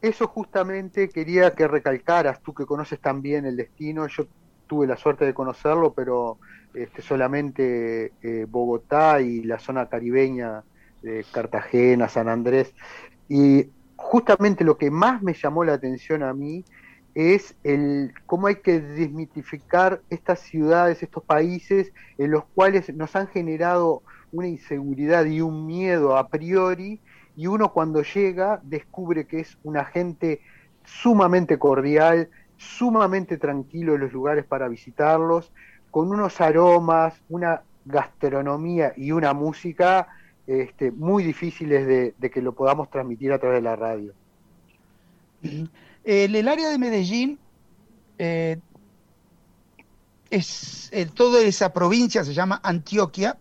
Eso 0.01 0.27
justamente 0.27 1.09
quería 1.11 1.55
que 1.55 1.69
recalcaras, 1.69 2.43
tú 2.43 2.53
que 2.55 2.67
conoces 2.67 3.01
tan 3.01 3.23
bien 3.23 3.47
el 3.47 3.57
destino, 3.57 4.09
yo 4.09 4.27
tuve 4.67 4.87
la 4.87 4.97
suerte 4.97 5.25
de 5.25 5.33
conocerlo, 5.33 5.93
pero 5.95 6.39
este, 6.75 7.03
solamente 7.03 8.13
eh, 8.21 8.47
Bogotá 8.49 9.21
y 9.21 9.45
la 9.45 9.61
zona 9.61 9.89
caribeña 9.89 10.65
de 11.03 11.25
Cartagena, 11.33 12.09
San 12.09 12.29
Andrés, 12.29 12.75
y 13.29 13.69
justamente 13.97 14.65
lo 14.65 14.79
que 14.79 14.91
más 14.91 15.23
me 15.23 15.35
llamó 15.35 15.65
la 15.65 15.75
atención 15.75 16.23
a 16.23 16.33
mí 16.33 16.65
es 17.15 17.55
el 17.63 18.15
cómo 18.27 18.47
hay 18.47 18.57
que 18.57 18.81
desmitificar 18.81 20.01
estas 20.09 20.41
ciudades, 20.41 21.03
estos 21.03 21.23
países 21.23 21.93
en 22.19 22.31
los 22.31 22.45
cuales 22.55 22.93
nos 22.95 23.15
han 23.17 23.29
generado 23.29 24.03
una 24.33 24.49
inseguridad 24.49 25.27
y 25.27 25.41
un 25.41 25.67
miedo 25.67 26.17
a 26.17 26.29
priori, 26.29 27.01
y 27.37 27.47
uno 27.47 27.73
cuando 27.73 28.03
llega 28.03 28.61
descubre 28.63 29.27
que 29.27 29.41
es 29.41 29.59
una 29.63 29.85
gente 29.85 30.41
sumamente 30.85 31.59
cordial, 31.59 32.29
sumamente 32.57 33.39
tranquilo 33.39 33.95
en 33.95 34.03
los 34.03 34.13
lugares 34.13 34.45
para 34.45 34.69
visitarlos, 34.69 35.53
con 35.91 36.09
unos 36.09 36.41
aromas, 36.41 37.21
una 37.29 37.63
gastronomía 37.85 38.95
y 38.97 39.13
una 39.13 39.35
música 39.35 40.09
este, 40.47 40.91
muy 40.91 41.25
difíciles 41.25 41.87
de, 41.87 42.15
de 42.19 42.31
que 42.31 42.43
lo 42.43 42.55
podamos 42.55 42.91
transmitir 42.91 43.33
a 43.33 43.39
través 43.39 43.59
de 43.59 43.63
la 43.63 43.77
radio. 43.77 44.13
El, 46.05 46.35
el 46.35 46.49
área 46.49 46.69
de 46.69 46.79
Medellín, 46.79 47.39
eh, 48.19 48.59
es, 50.31 50.89
eh, 50.93 51.07
toda 51.07 51.43
esa 51.43 51.73
provincia 51.73 52.25
se 52.25 52.35
llama 52.35 52.61
Antioquia, 52.63 53.39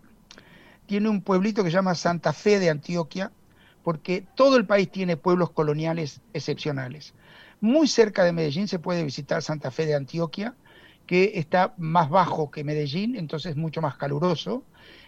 tiene 0.86 1.08
un 1.08 1.22
pueblito 1.22 1.64
que 1.64 1.70
se 1.70 1.76
llama 1.76 1.94
Santa 1.94 2.32
Fe 2.32 2.58
de 2.58 2.70
Antioquia, 2.70 3.32
porque 3.82 4.24
todo 4.34 4.56
el 4.56 4.66
país 4.66 4.90
tiene 4.90 5.16
pueblos 5.16 5.50
coloniales 5.50 6.20
excepcionales. 6.32 7.14
Muy 7.60 7.88
cerca 7.88 8.24
de 8.24 8.32
Medellín 8.32 8.68
se 8.68 8.78
puede 8.78 9.02
visitar 9.04 9.42
Santa 9.42 9.70
Fe 9.70 9.86
de 9.86 9.94
Antioquia, 9.94 10.54
que 11.06 11.32
está 11.34 11.74
más 11.78 12.10
bajo 12.10 12.50
que 12.50 12.64
Medellín, 12.64 13.16
entonces 13.16 13.56
mucho 13.56 13.80
más 13.80 13.96
caluroso, 13.96 14.64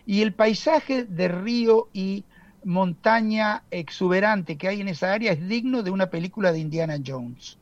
y 0.07 0.23
el 0.23 0.33
paisaje 0.33 1.05
de 1.05 1.29
río 1.29 1.89
y 1.93 2.25
montaña 2.65 3.63
exuberante 3.71 4.57
que 4.57 4.69
hay 4.69 4.81
en 4.81 4.89
esa 4.89 5.13
área 5.13 5.33
es 5.33 5.49
digno 5.49 5.83
de 5.83 5.91
una 5.91 6.11
película 6.11 6.53
de 6.53 6.59
Indiana 6.59 6.99
Jones. 7.05 7.59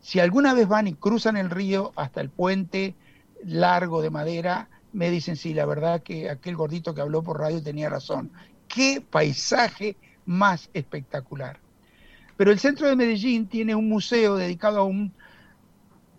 Si 0.00 0.20
alguna 0.20 0.54
vez 0.54 0.68
van 0.68 0.88
y 0.88 0.94
cruzan 0.94 1.36
el 1.36 1.50
río 1.50 1.92
hasta 1.96 2.20
el 2.20 2.30
puente 2.30 2.94
largo 3.44 4.02
de 4.02 4.10
madera, 4.10 4.68
me 4.92 5.10
dicen, 5.10 5.36
sí, 5.36 5.52
la 5.52 5.66
verdad 5.66 6.02
que 6.02 6.30
aquel 6.30 6.56
gordito 6.56 6.94
que 6.94 7.00
habló 7.00 7.22
por 7.22 7.40
radio 7.40 7.62
tenía 7.62 7.88
razón. 7.88 8.30
Qué 8.68 9.02
paisaje 9.10 9.96
más 10.24 10.70
espectacular. 10.74 11.58
Pero 12.36 12.52
el 12.52 12.58
centro 12.58 12.88
de 12.88 12.96
Medellín 12.96 13.46
tiene 13.46 13.74
un 13.74 13.88
museo 13.88 14.36
dedicado 14.36 14.80
a 14.80 14.84
un 14.84 15.12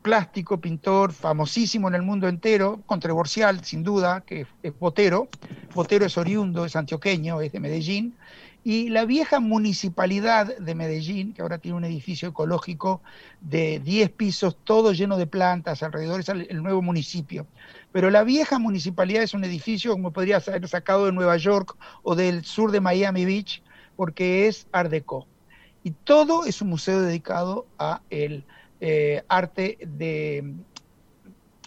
plástico, 0.08 0.62
pintor 0.62 1.12
famosísimo 1.12 1.90
en 1.90 1.96
el 1.96 2.02
mundo 2.02 2.30
entero, 2.30 2.80
controversial 2.86 3.62
sin 3.66 3.84
duda, 3.84 4.24
que 4.26 4.48
es 4.64 4.80
Botero. 4.80 5.28
Botero 5.76 6.06
es 6.06 6.18
oriundo, 6.18 6.64
es 6.64 6.78
antioqueño, 6.78 7.42
es 7.42 7.52
de 7.52 7.60
Medellín. 7.60 8.16
Y 8.64 8.88
la 8.88 9.04
vieja 9.04 9.42
municipalidad 9.42 10.58
de 10.60 10.76
Medellín, 10.76 11.34
que 11.34 11.42
ahora 11.42 11.58
tiene 11.58 11.76
un 11.76 11.84
edificio 11.84 12.30
ecológico 12.30 13.02
de 13.42 13.82
10 13.82 14.10
pisos, 14.12 14.56
todo 14.64 14.94
lleno 14.94 15.18
de 15.18 15.28
plantas 15.28 15.84
alrededor, 15.84 16.22
es 16.22 16.30
el 16.30 16.64
nuevo 16.64 16.82
municipio. 16.82 17.46
Pero 17.92 18.10
la 18.10 18.24
vieja 18.24 18.60
municipalidad 18.60 19.24
es 19.24 19.34
un 19.34 19.44
edificio 19.44 19.92
como 19.92 20.14
podría 20.14 20.40
ser 20.40 20.66
sacado 20.70 21.08
de 21.08 21.12
Nueva 21.12 21.36
York 21.36 21.76
o 22.04 22.16
del 22.16 22.46
sur 22.46 22.72
de 22.72 22.80
Miami 22.80 23.26
Beach, 23.26 23.62
porque 23.98 24.48
es 24.48 24.68
Art 24.72 24.90
Deco. 24.90 25.28
Y 25.84 25.92
todo 25.92 26.46
es 26.46 26.62
un 26.62 26.70
museo 26.70 27.02
dedicado 27.02 27.68
a 27.78 28.00
el 28.10 28.46
eh, 28.80 29.24
arte 29.28 29.78
de 29.82 30.54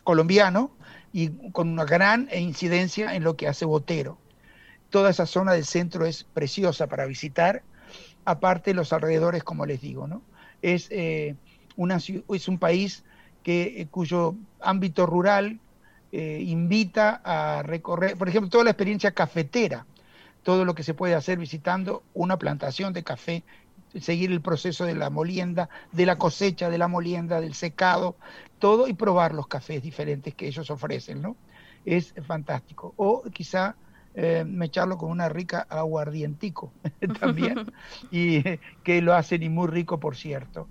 colombiano 0.05 0.71
y 1.13 1.31
con 1.51 1.69
una 1.69 1.85
gran 1.85 2.29
incidencia 2.33 3.15
en 3.15 3.25
lo 3.25 3.37
que 3.37 3.49
hace 3.49 3.65
Botero. 3.65 4.19
Toda 4.91 5.11
esa 5.11 5.27
zona 5.27 5.53
del 5.53 5.65
centro 5.65 6.05
es 6.07 6.25
preciosa 6.25 6.87
para 6.87 7.07
visitar, 7.07 7.63
aparte 8.25 8.75
los 8.75 8.93
alrededores, 8.93 9.45
como 9.45 9.67
les 9.67 9.81
digo, 9.81 10.07
¿no? 10.07 10.23
Es, 10.63 10.89
eh, 10.91 11.37
un 11.77 12.59
país 12.59 13.05
que, 13.43 13.81
eh, 13.81 13.87
cuyo 13.91 14.35
ámbito 14.61 15.07
rural 15.07 15.59
invita 16.13 17.21
a 17.23 17.63
recorrer, 17.63 18.17
por 18.17 18.29
ejemplo, 18.29 18.51
toda 18.51 18.65
la 18.65 18.71
experiencia 18.71 19.13
cafetera, 19.13 19.87
todo 20.43 20.65
lo 20.65 20.75
que 20.75 20.83
se 20.83 20.93
puede 20.93 21.15
hacer 21.15 21.39
visitando 21.39 22.03
una 22.15 22.37
plantación 22.37 22.93
de 22.93 23.05
café 23.05 23.45
seguir 23.99 24.30
el 24.30 24.41
proceso 24.41 24.84
de 24.84 24.95
la 24.95 25.11
molienda, 25.11 25.68
de 25.93 26.07
la 26.07 26.16
cosecha 26.16 26.70
de 26.70 26.78
la 26.78 26.88
molienda, 26.88 27.41
del 27.41 27.55
secado, 27.55 28.16
todo 28.59 28.86
y 28.86 28.95
probar 28.95 29.34
los 29.34 29.49
cafés 29.49 29.82
diferentes 29.82 30.34
que 30.34 30.47
ellos 30.47 30.70
ofrecen, 30.70 31.22
¿no? 31.22 31.36
Es 31.84 32.14
fantástico. 32.26 32.95
O 32.97 33.22
quizá 33.32 33.74
eh, 34.14 34.45
mecharlo 34.47 34.99
con 34.99 35.11
una 35.11 35.28
rica 35.28 35.66
aguardientico 35.68 36.72
también, 37.20 37.72
y 38.11 38.43
que 38.84 39.03
lo 39.03 39.14
hacen 39.14 39.43
y 39.43 39.49
muy 39.49 39.68
rico, 39.68 39.99
por 39.99 40.16
cierto. 40.16 40.68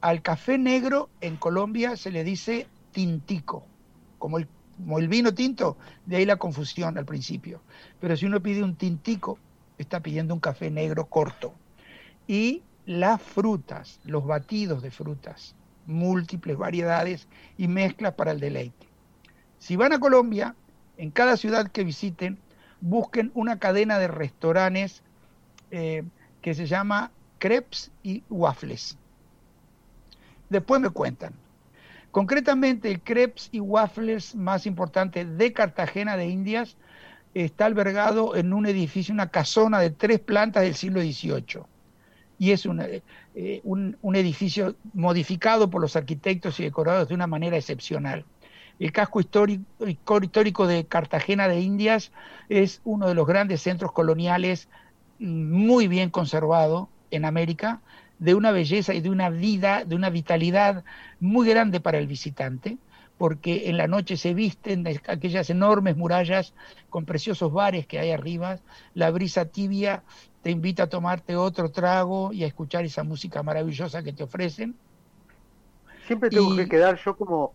Al 0.00 0.22
café 0.22 0.58
negro 0.58 1.10
en 1.20 1.36
Colombia 1.36 1.96
se 1.96 2.10
le 2.10 2.24
dice 2.24 2.66
tintico, 2.92 3.66
como 4.18 4.38
el, 4.38 4.48
como 4.76 4.98
el 4.98 5.08
vino 5.08 5.34
tinto, 5.34 5.76
de 6.06 6.16
ahí 6.16 6.24
la 6.24 6.36
confusión 6.36 6.98
al 6.98 7.04
principio. 7.04 7.60
Pero 8.00 8.16
si 8.16 8.26
uno 8.26 8.40
pide 8.40 8.62
un 8.62 8.76
tintico, 8.76 9.38
está 9.76 10.00
pidiendo 10.00 10.34
un 10.34 10.40
café 10.40 10.70
negro 10.70 11.06
corto 11.06 11.54
y 12.28 12.62
las 12.84 13.20
frutas, 13.20 13.98
los 14.04 14.24
batidos 14.24 14.82
de 14.82 14.92
frutas, 14.92 15.56
múltiples 15.86 16.56
variedades 16.56 17.26
y 17.56 17.66
mezclas 17.66 18.14
para 18.14 18.30
el 18.30 18.38
deleite. 18.38 18.86
Si 19.58 19.74
van 19.74 19.94
a 19.94 19.98
Colombia, 19.98 20.54
en 20.98 21.10
cada 21.10 21.36
ciudad 21.36 21.70
que 21.70 21.84
visiten, 21.84 22.38
busquen 22.80 23.32
una 23.34 23.58
cadena 23.58 23.98
de 23.98 24.08
restaurantes 24.08 25.02
eh, 25.70 26.04
que 26.42 26.54
se 26.54 26.66
llama 26.66 27.10
Crepes 27.38 27.90
y 28.02 28.22
Waffles. 28.28 28.96
Después 30.50 30.80
me 30.80 30.90
cuentan. 30.90 31.32
Concretamente, 32.10 32.90
el 32.90 33.00
Crepes 33.00 33.48
y 33.52 33.60
Waffles 33.60 34.34
más 34.34 34.66
importante 34.66 35.24
de 35.24 35.52
Cartagena 35.52 36.16
de 36.16 36.28
Indias 36.28 36.76
está 37.34 37.66
albergado 37.66 38.36
en 38.36 38.52
un 38.52 38.66
edificio, 38.66 39.14
una 39.14 39.30
casona 39.30 39.78
de 39.80 39.90
tres 39.90 40.20
plantas 40.20 40.62
del 40.62 40.74
siglo 40.74 41.00
XVIII 41.00 41.64
y 42.38 42.52
es 42.52 42.66
un, 42.66 42.80
eh, 42.80 43.60
un, 43.64 43.96
un, 44.00 44.16
edificio 44.16 44.76
modificado 44.94 45.70
por 45.70 45.80
los 45.80 45.96
arquitectos 45.96 46.60
y 46.60 46.64
decorados 46.64 47.08
de 47.08 47.14
una 47.14 47.26
manera 47.26 47.56
excepcional. 47.56 48.24
El 48.78 48.92
casco 48.92 49.20
histórico, 49.20 49.64
histórico 50.22 50.66
de 50.66 50.86
Cartagena 50.86 51.48
de 51.48 51.60
Indias 51.60 52.12
es 52.48 52.80
uno 52.84 53.08
de 53.08 53.14
los 53.14 53.26
grandes 53.26 53.62
centros 53.62 53.92
coloniales 53.92 54.68
muy 55.18 55.88
bien 55.88 56.10
conservado 56.10 56.88
en 57.10 57.24
América, 57.24 57.80
de 58.18 58.34
una 58.34 58.52
belleza 58.52 58.94
y 58.94 59.00
de 59.00 59.10
una 59.10 59.30
vida, 59.30 59.84
de 59.84 59.96
una 59.96 60.10
vitalidad 60.10 60.84
muy 61.20 61.48
grande 61.48 61.80
para 61.80 61.98
el 61.98 62.06
visitante, 62.06 62.78
porque 63.18 63.68
en 63.68 63.76
la 63.76 63.86
noche 63.86 64.16
se 64.16 64.32
visten 64.32 64.86
aquellas 65.06 65.50
enormes 65.50 65.96
murallas 65.96 66.54
con 66.88 67.04
preciosos 67.04 67.52
bares 67.52 67.86
que 67.86 67.98
hay 67.98 68.12
arriba, 68.12 68.60
la 68.94 69.10
brisa 69.10 69.44
tibia 69.44 70.02
te 70.42 70.50
invita 70.50 70.84
a 70.84 70.86
tomarte 70.88 71.36
otro 71.36 71.70
trago 71.70 72.32
y 72.32 72.44
a 72.44 72.46
escuchar 72.46 72.84
esa 72.84 73.02
música 73.02 73.42
maravillosa 73.42 74.02
que 74.02 74.12
te 74.12 74.22
ofrecen. 74.22 74.76
Siempre 76.06 76.30
tengo 76.30 76.54
y... 76.54 76.56
que 76.58 76.68
quedar 76.68 76.96
yo 77.04 77.16
como 77.16 77.52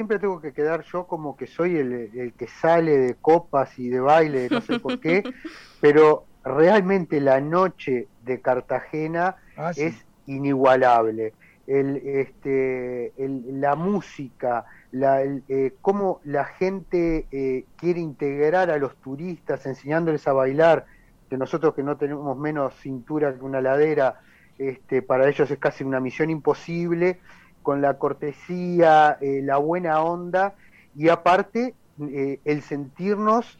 siempre 0.00 0.18
tengo 0.18 0.40
que 0.40 0.54
quedar 0.54 0.82
yo 0.90 1.06
como 1.06 1.36
que 1.36 1.46
soy 1.46 1.76
el, 1.76 1.92
el, 2.14 2.32
que 2.32 2.46
sale 2.46 2.96
de 2.96 3.14
copas 3.16 3.78
y 3.78 3.90
de 3.90 4.00
baile, 4.00 4.48
no 4.50 4.62
sé 4.62 4.80
por 4.80 4.98
qué, 4.98 5.22
pero 5.82 6.24
realmente 6.42 7.20
la 7.20 7.42
noche 7.42 8.08
de 8.24 8.40
Cartagena 8.40 9.36
ah, 9.58 9.74
sí. 9.74 9.82
es 9.82 10.06
inigualable. 10.24 11.34
El, 11.66 11.96
este, 11.98 13.12
el, 13.22 13.60
la 13.60 13.74
música, 13.74 14.64
la, 14.92 15.22
eh, 15.22 15.74
cómo 15.80 16.20
la 16.24 16.44
gente 16.44 17.26
eh, 17.30 17.64
quiere 17.76 18.00
integrar 18.00 18.70
a 18.70 18.78
los 18.78 18.96
turistas, 18.96 19.66
enseñándoles 19.66 20.26
a 20.26 20.32
bailar, 20.32 20.86
que 21.28 21.36
nosotros 21.36 21.74
que 21.74 21.82
no 21.82 21.96
tenemos 21.96 22.36
menos 22.36 22.74
cintura 22.74 23.34
que 23.34 23.44
una 23.44 23.60
ladera, 23.60 24.20
este, 24.58 25.00
para 25.00 25.28
ellos 25.28 25.50
es 25.50 25.58
casi 25.58 25.84
una 25.84 26.00
misión 26.00 26.28
imposible, 26.30 27.20
con 27.62 27.80
la 27.80 27.98
cortesía, 27.98 29.18
eh, 29.20 29.40
la 29.42 29.58
buena 29.58 30.00
onda 30.02 30.54
y 30.96 31.08
aparte 31.08 31.74
eh, 32.00 32.40
el 32.44 32.62
sentirnos 32.62 33.58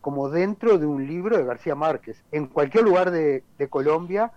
como 0.00 0.30
dentro 0.30 0.78
de 0.78 0.86
un 0.86 1.04
libro 1.04 1.36
de 1.36 1.44
García 1.44 1.74
Márquez. 1.74 2.22
En 2.30 2.46
cualquier 2.46 2.84
lugar 2.84 3.10
de, 3.10 3.42
de 3.58 3.68
Colombia 3.68 4.30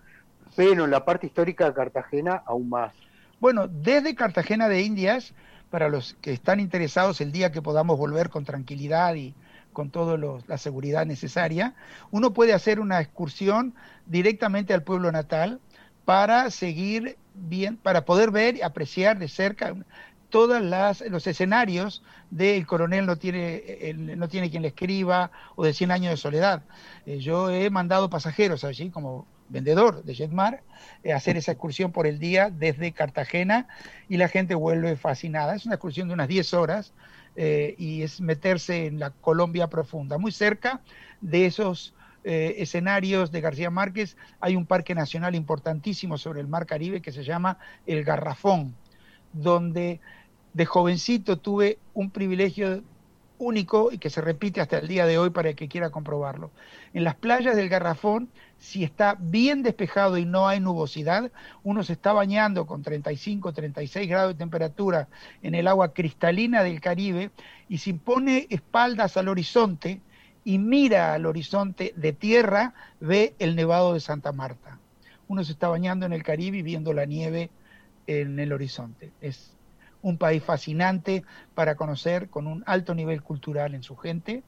Pero 0.55 0.85
en 0.85 0.89
la 0.89 1.05
parte 1.05 1.27
histórica 1.27 1.65
de 1.65 1.75
Cartagena 1.75 2.41
aún 2.43 2.69
más. 2.69 2.91
Bueno, 3.39 3.67
desde 3.67 4.15
Cartagena 4.15 4.67
de 4.67 4.81
Indias, 4.81 5.35
para 5.75 5.89
los 5.89 6.13
que 6.21 6.31
están 6.31 6.61
interesados 6.61 7.19
el 7.19 7.33
día 7.33 7.51
que 7.51 7.61
podamos 7.61 7.97
volver 7.97 8.29
con 8.29 8.45
tranquilidad 8.45 9.13
y 9.15 9.35
con 9.73 9.89
toda 9.89 10.17
la 10.47 10.57
seguridad 10.57 11.05
necesaria, 11.05 11.75
uno 12.11 12.31
puede 12.31 12.53
hacer 12.53 12.79
una 12.79 13.01
excursión 13.01 13.75
directamente 14.05 14.73
al 14.73 14.83
pueblo 14.83 15.11
natal 15.11 15.59
para 16.05 16.49
seguir 16.49 17.17
bien, 17.33 17.75
para 17.75 18.05
poder 18.05 18.31
ver 18.31 18.55
y 18.55 18.61
apreciar 18.61 19.19
de 19.19 19.27
cerca 19.27 19.75
todos 20.29 20.61
los 20.61 21.27
escenarios 21.27 22.03
del 22.29 22.65
coronel 22.65 23.05
no 23.05 23.17
tiene, 23.17 23.57
el- 23.89 24.17
no 24.17 24.29
tiene 24.29 24.49
quien 24.49 24.61
le 24.61 24.69
escriba 24.69 25.29
o 25.57 25.65
de 25.65 25.73
100 25.73 25.91
años 25.91 26.11
de 26.11 26.17
soledad. 26.17 26.63
Eh, 27.05 27.17
yo 27.19 27.49
he 27.49 27.69
mandado 27.69 28.09
pasajeros 28.09 28.63
allí 28.63 28.91
como 28.91 29.27
vendedor 29.49 30.03
de 30.03 30.15
Jetmar 30.15 30.61
eh, 31.03 31.13
hacer 31.13 31.37
esa 31.37 31.51
excursión 31.51 31.91
por 31.91 32.07
el 32.07 32.19
día 32.19 32.49
desde 32.49 32.91
Cartagena 32.91 33.67
y 34.09 34.17
la 34.17 34.27
gente 34.27 34.55
vuelve 34.55 34.95
fascinada. 34.95 35.55
Es 35.55 35.65
una 35.65 35.75
excursión 35.75 36.07
de 36.07 36.13
unas 36.13 36.27
10 36.27 36.53
horas 36.53 36.93
eh, 37.35 37.75
y 37.77 38.01
es 38.01 38.21
meterse 38.21 38.87
en 38.87 38.99
la 38.99 39.11
Colombia 39.11 39.67
profunda. 39.67 40.17
Muy 40.17 40.31
cerca 40.31 40.81
de 41.21 41.45
esos 41.45 41.93
eh, 42.23 42.55
escenarios 42.57 43.31
de 43.31 43.41
García 43.41 43.69
Márquez 43.69 44.17
hay 44.39 44.55
un 44.55 44.65
parque 44.65 44.95
nacional 44.95 45.35
importantísimo 45.35 46.17
sobre 46.17 46.41
el 46.41 46.47
Mar 46.47 46.65
Caribe 46.65 47.01
que 47.01 47.11
se 47.11 47.23
llama 47.23 47.59
El 47.85 48.03
Garrafón, 48.03 48.75
donde 49.31 49.99
de 50.53 50.65
jovencito 50.65 51.37
tuve 51.37 51.77
un 51.93 52.09
privilegio 52.09 52.81
único 53.37 53.91
y 53.91 53.97
que 53.97 54.09
se 54.09 54.21
repite 54.21 54.61
hasta 54.61 54.79
el 54.79 54.87
día 54.87 55.05
de 55.05 55.17
hoy 55.17 55.29
para 55.29 55.49
el 55.49 55.55
que 55.55 55.67
quiera 55.67 55.89
comprobarlo. 55.89 56.51
En 56.93 57.03
las 57.03 57.15
playas 57.15 57.55
del 57.55 57.69
Garrafón, 57.69 58.29
si 58.65 58.83
está 58.83 59.15
bien 59.19 59.61
despejado 59.61 60.17
y 60.17 60.25
no 60.25 60.47
hay 60.47 60.59
nubosidad, 60.59 61.31
uno 61.63 61.83
se 61.83 61.93
está 61.93 62.13
bañando 62.13 62.65
con 62.65 62.81
35, 62.81 63.53
36 63.53 64.09
grados 64.09 64.33
de 64.33 64.39
temperatura 64.39 65.07
en 65.43 65.53
el 65.53 65.67
agua 65.67 65.93
cristalina 65.93 66.63
del 66.63 66.81
Caribe 66.81 67.29
y 67.69 67.77
si 67.77 67.93
pone 67.93 68.47
espaldas 68.49 69.17
al 69.17 69.27
horizonte 69.27 70.01
y 70.43 70.57
mira 70.57 71.13
al 71.13 71.27
horizonte 71.27 71.93
de 71.95 72.11
tierra, 72.11 72.73
ve 72.99 73.35
el 73.37 73.55
nevado 73.55 73.93
de 73.93 73.99
Santa 73.99 74.31
Marta. 74.31 74.79
Uno 75.27 75.43
se 75.43 75.51
está 75.51 75.67
bañando 75.67 76.07
en 76.07 76.13
el 76.13 76.23
Caribe 76.23 76.57
y 76.57 76.63
viendo 76.63 76.91
la 76.91 77.05
nieve 77.05 77.51
en 78.07 78.39
el 78.39 78.51
horizonte. 78.51 79.11
Es 79.21 79.53
un 80.01 80.17
país 80.17 80.43
fascinante 80.43 81.23
para 81.53 81.75
conocer, 81.75 82.29
con 82.29 82.47
un 82.47 82.63
alto 82.65 82.95
nivel 82.95 83.21
cultural 83.21 83.75
en 83.75 83.83
su 83.83 83.95
gente, 83.95 84.43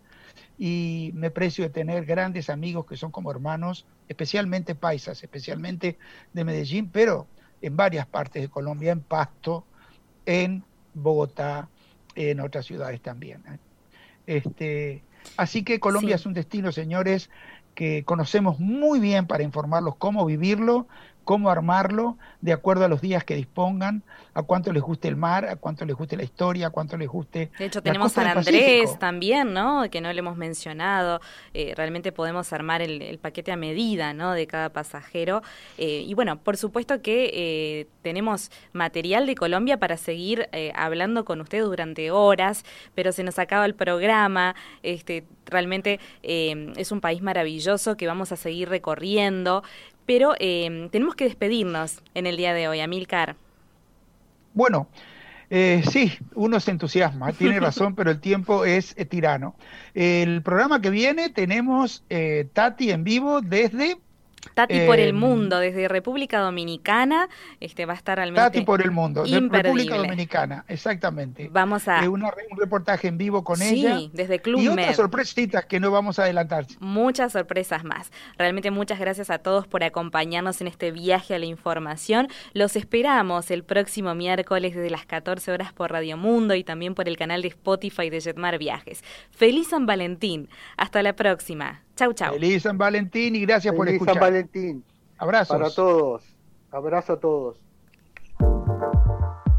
y 0.58 1.12
me 1.14 1.30
precio 1.30 1.64
de 1.64 1.70
tener 1.70 2.06
grandes 2.06 2.50
amigos 2.50 2.86
que 2.88 2.98
son 2.98 3.12
como 3.12 3.32
hermanos, 3.32 3.86
especialmente 4.08 4.76
paisas, 4.76 5.22
especialmente 5.24 5.98
de 6.34 6.44
Medellín, 6.44 6.90
pero 6.90 7.28
en 7.62 7.76
varias 7.76 8.06
partes 8.06 8.42
de 8.42 8.50
Colombia, 8.50 8.92
en 8.92 9.02
Pasto, 9.02 9.66
en 10.26 10.64
Bogotá, 10.94 11.70
en 12.16 12.40
otras 12.40 12.66
ciudades 12.66 13.02
también. 13.02 13.44
¿eh? 13.48 13.58
Este, 14.28 15.04
así 15.38 15.64
que 15.64 15.80
Colombia 15.80 16.18
Sí. 16.18 16.22
es 16.22 16.26
un 16.26 16.34
destino, 16.34 16.72
señores, 16.72 17.30
que 17.76 18.04
conocemos 18.04 18.60
muy 18.60 19.00
bien 19.00 19.28
para 19.28 19.44
informarlos 19.44 19.96
cómo 19.98 20.26
vivirlo, 20.26 20.88
cómo 21.28 21.50
armarlo, 21.50 22.18
de 22.40 22.54
acuerdo 22.54 22.86
a 22.86 22.88
los 22.88 23.02
días 23.02 23.26
que 23.26 23.36
dispongan, 23.36 24.02
a 24.34 24.44
cuánto 24.44 24.72
les 24.72 24.82
guste 24.82 25.10
el 25.10 25.18
mar, 25.18 25.44
a 25.44 25.58
cuánto 25.58 25.84
les 25.84 25.94
guste 25.94 26.16
la 26.16 26.24
historia, 26.24 26.68
a 26.68 26.70
cuánto 26.70 26.96
les 26.96 27.10
guste. 27.10 27.52
De 27.60 27.66
hecho, 27.66 27.80
la 27.80 27.84
tenemos 27.84 28.14
San 28.14 28.28
Andrés 28.28 28.98
también, 28.98 29.54
¿no? 29.54 29.90
Que 29.92 30.00
no 30.00 30.14
le 30.14 30.20
hemos 30.20 30.38
mencionado. 30.38 31.20
Eh, 31.54 31.74
realmente 31.76 32.14
podemos 32.14 32.54
armar 32.54 32.82
el, 32.82 33.02
el 33.02 33.20
paquete 33.20 33.52
a 33.52 33.58
medida, 33.58 34.14
¿no? 34.14 34.32
De 34.32 34.48
cada 34.48 34.70
pasajero. 34.70 35.42
Eh, 35.78 36.06
y 36.08 36.14
bueno, 36.14 36.40
por 36.40 36.56
supuesto 36.56 37.02
que 37.02 37.30
eh, 37.34 37.88
tenemos 38.04 38.50
material 38.72 39.26
de 39.26 39.36
Colombia 39.36 39.78
para 39.78 39.98
seguir 39.98 40.48
eh, 40.54 40.72
hablando 40.78 41.26
con 41.26 41.42
ustedes 41.42 41.66
durante 41.66 42.10
horas, 42.10 42.64
pero 42.96 43.12
se 43.12 43.24
nos 43.24 43.38
acaba 43.38 43.66
el 43.66 43.76
programa. 43.76 44.56
Este, 44.82 45.26
realmente 45.46 46.00
es 46.22 46.92
un 46.94 47.02
país 47.02 47.22
maravilloso 47.22 47.98
que 47.98 48.08
vamos 48.08 48.32
a 48.32 48.38
seguir 48.38 48.70
recorriendo. 48.70 49.64
Pero 50.08 50.34
eh, 50.40 50.90
tenemos 50.92 51.14
que 51.14 51.26
despedirnos 51.26 52.02
en 52.16 52.26
el 52.26 52.38
día 52.38 52.56
de 52.56 52.68
hoy, 52.68 52.80
Amilcar. 52.80 53.36
Bueno, 54.56 54.88
eh, 55.50 55.82
sí, 55.90 56.12
uno 56.36 56.60
se 56.60 56.72
entusiasma, 56.72 57.32
tiene 57.32 57.60
razón, 57.60 57.96
pero 57.96 58.12
el 58.12 58.20
tiempo 58.20 58.66
es 58.66 58.94
eh, 58.98 59.06
tirano. 59.06 59.56
El 59.94 60.42
programa 60.42 60.82
que 60.82 60.90
viene 60.90 61.30
tenemos 61.30 62.04
eh, 62.10 62.48
Tati 62.54 62.92
en 62.92 63.04
vivo 63.04 63.42
desde 63.42 63.98
Tati 64.54 64.82
por 64.86 65.00
el 65.00 65.10
Eh, 65.10 65.14
mundo, 65.14 65.60
desde 65.60 65.88
República 65.88 66.40
Dominicana, 66.40 67.30
este 67.60 67.86
va 67.86 67.94
a 67.94 67.96
estar 67.96 68.18
realmente 68.18 68.42
Tati 68.42 68.62
por 68.62 68.82
el 68.82 68.92
mundo, 68.92 69.24
de. 69.24 69.40
República 69.40 69.98
Dominicana, 69.98 70.66
exactamente. 70.68 71.50
Vamos 71.52 71.88
a 71.88 72.04
Eh, 72.04 72.08
una- 72.08 72.28
un 72.52 72.58
reportaje 72.60 73.08
en 73.08 73.18
vivo 73.18 73.44
con 73.44 73.58
sí, 73.58 73.86
ella 73.86 74.00
desde 74.14 74.40
Club 74.40 74.62
y 74.62 74.70
Med. 74.70 74.84
otras 74.84 74.96
sorpresitas 74.96 75.66
que 75.66 75.80
no 75.80 75.92
vamos 75.92 76.20
a 76.20 76.24
adelantar. 76.24 76.66
Muchas 76.80 77.34
sorpresas 77.34 77.84
más. 77.84 78.12
Realmente 78.38 78.72
muchas 78.72 79.00
gracias 79.00 79.30
a 79.30 79.40
todos 79.40 79.68
por 79.68 79.84
acompañarnos 79.84 80.62
en 80.62 80.68
este 80.68 80.92
viaje 80.92 81.36
a 81.36 81.40
la 81.40 81.46
información. 81.46 82.28
Los 82.54 82.76
esperamos 82.76 83.52
el 83.52 83.64
próximo 83.64 84.14
miércoles 84.16 84.76
desde 84.76 84.90
las 84.90 85.06
14 85.06 85.52
horas 85.52 85.74
por 85.74 85.92
Radio 85.92 86.18
Mundo 86.18 86.56
y 86.56 86.64
también 86.64 86.96
por 86.96 87.08
el 87.08 87.18
canal 87.18 87.42
de 87.42 87.50
Spotify 87.50 88.10
de 88.10 88.22
Jetmar 88.22 88.58
Viajes. 88.58 89.04
Feliz 89.32 89.70
San 89.70 89.86
Valentín. 89.86 90.50
Hasta 90.78 91.02
la 91.04 91.14
próxima. 91.14 91.82
Chau, 91.98 92.14
chau. 92.14 92.34
Feliz 92.34 92.64
San 92.64 92.78
Valentín 92.78 93.36
y 93.36 93.42
gracias 93.42 93.74
por 93.74 93.88
Feliz 93.88 94.02
escuchar. 94.02 94.14
San 94.14 94.22
Valentín. 94.22 94.84
Abrazos. 95.18 95.58
Para 95.58 95.70
todos. 95.72 96.24
Abrazo 96.72 97.14
a 97.14 97.20
todos. 97.20 97.58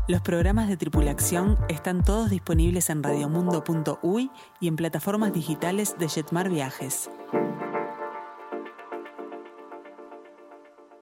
Los 0.06 0.22
programas 0.22 0.68
de 0.68 0.76
tripulación 0.76 1.58
están 1.68 2.02
todos 2.02 2.30
disponibles 2.30 2.88
en 2.90 3.02
radiomundo.uy 3.02 4.30
y 4.60 4.68
en 4.68 4.76
plataformas 4.76 5.32
digitales 5.34 5.96
de 5.98 6.08
Jetmar 6.08 6.48
Viajes. 6.48 7.10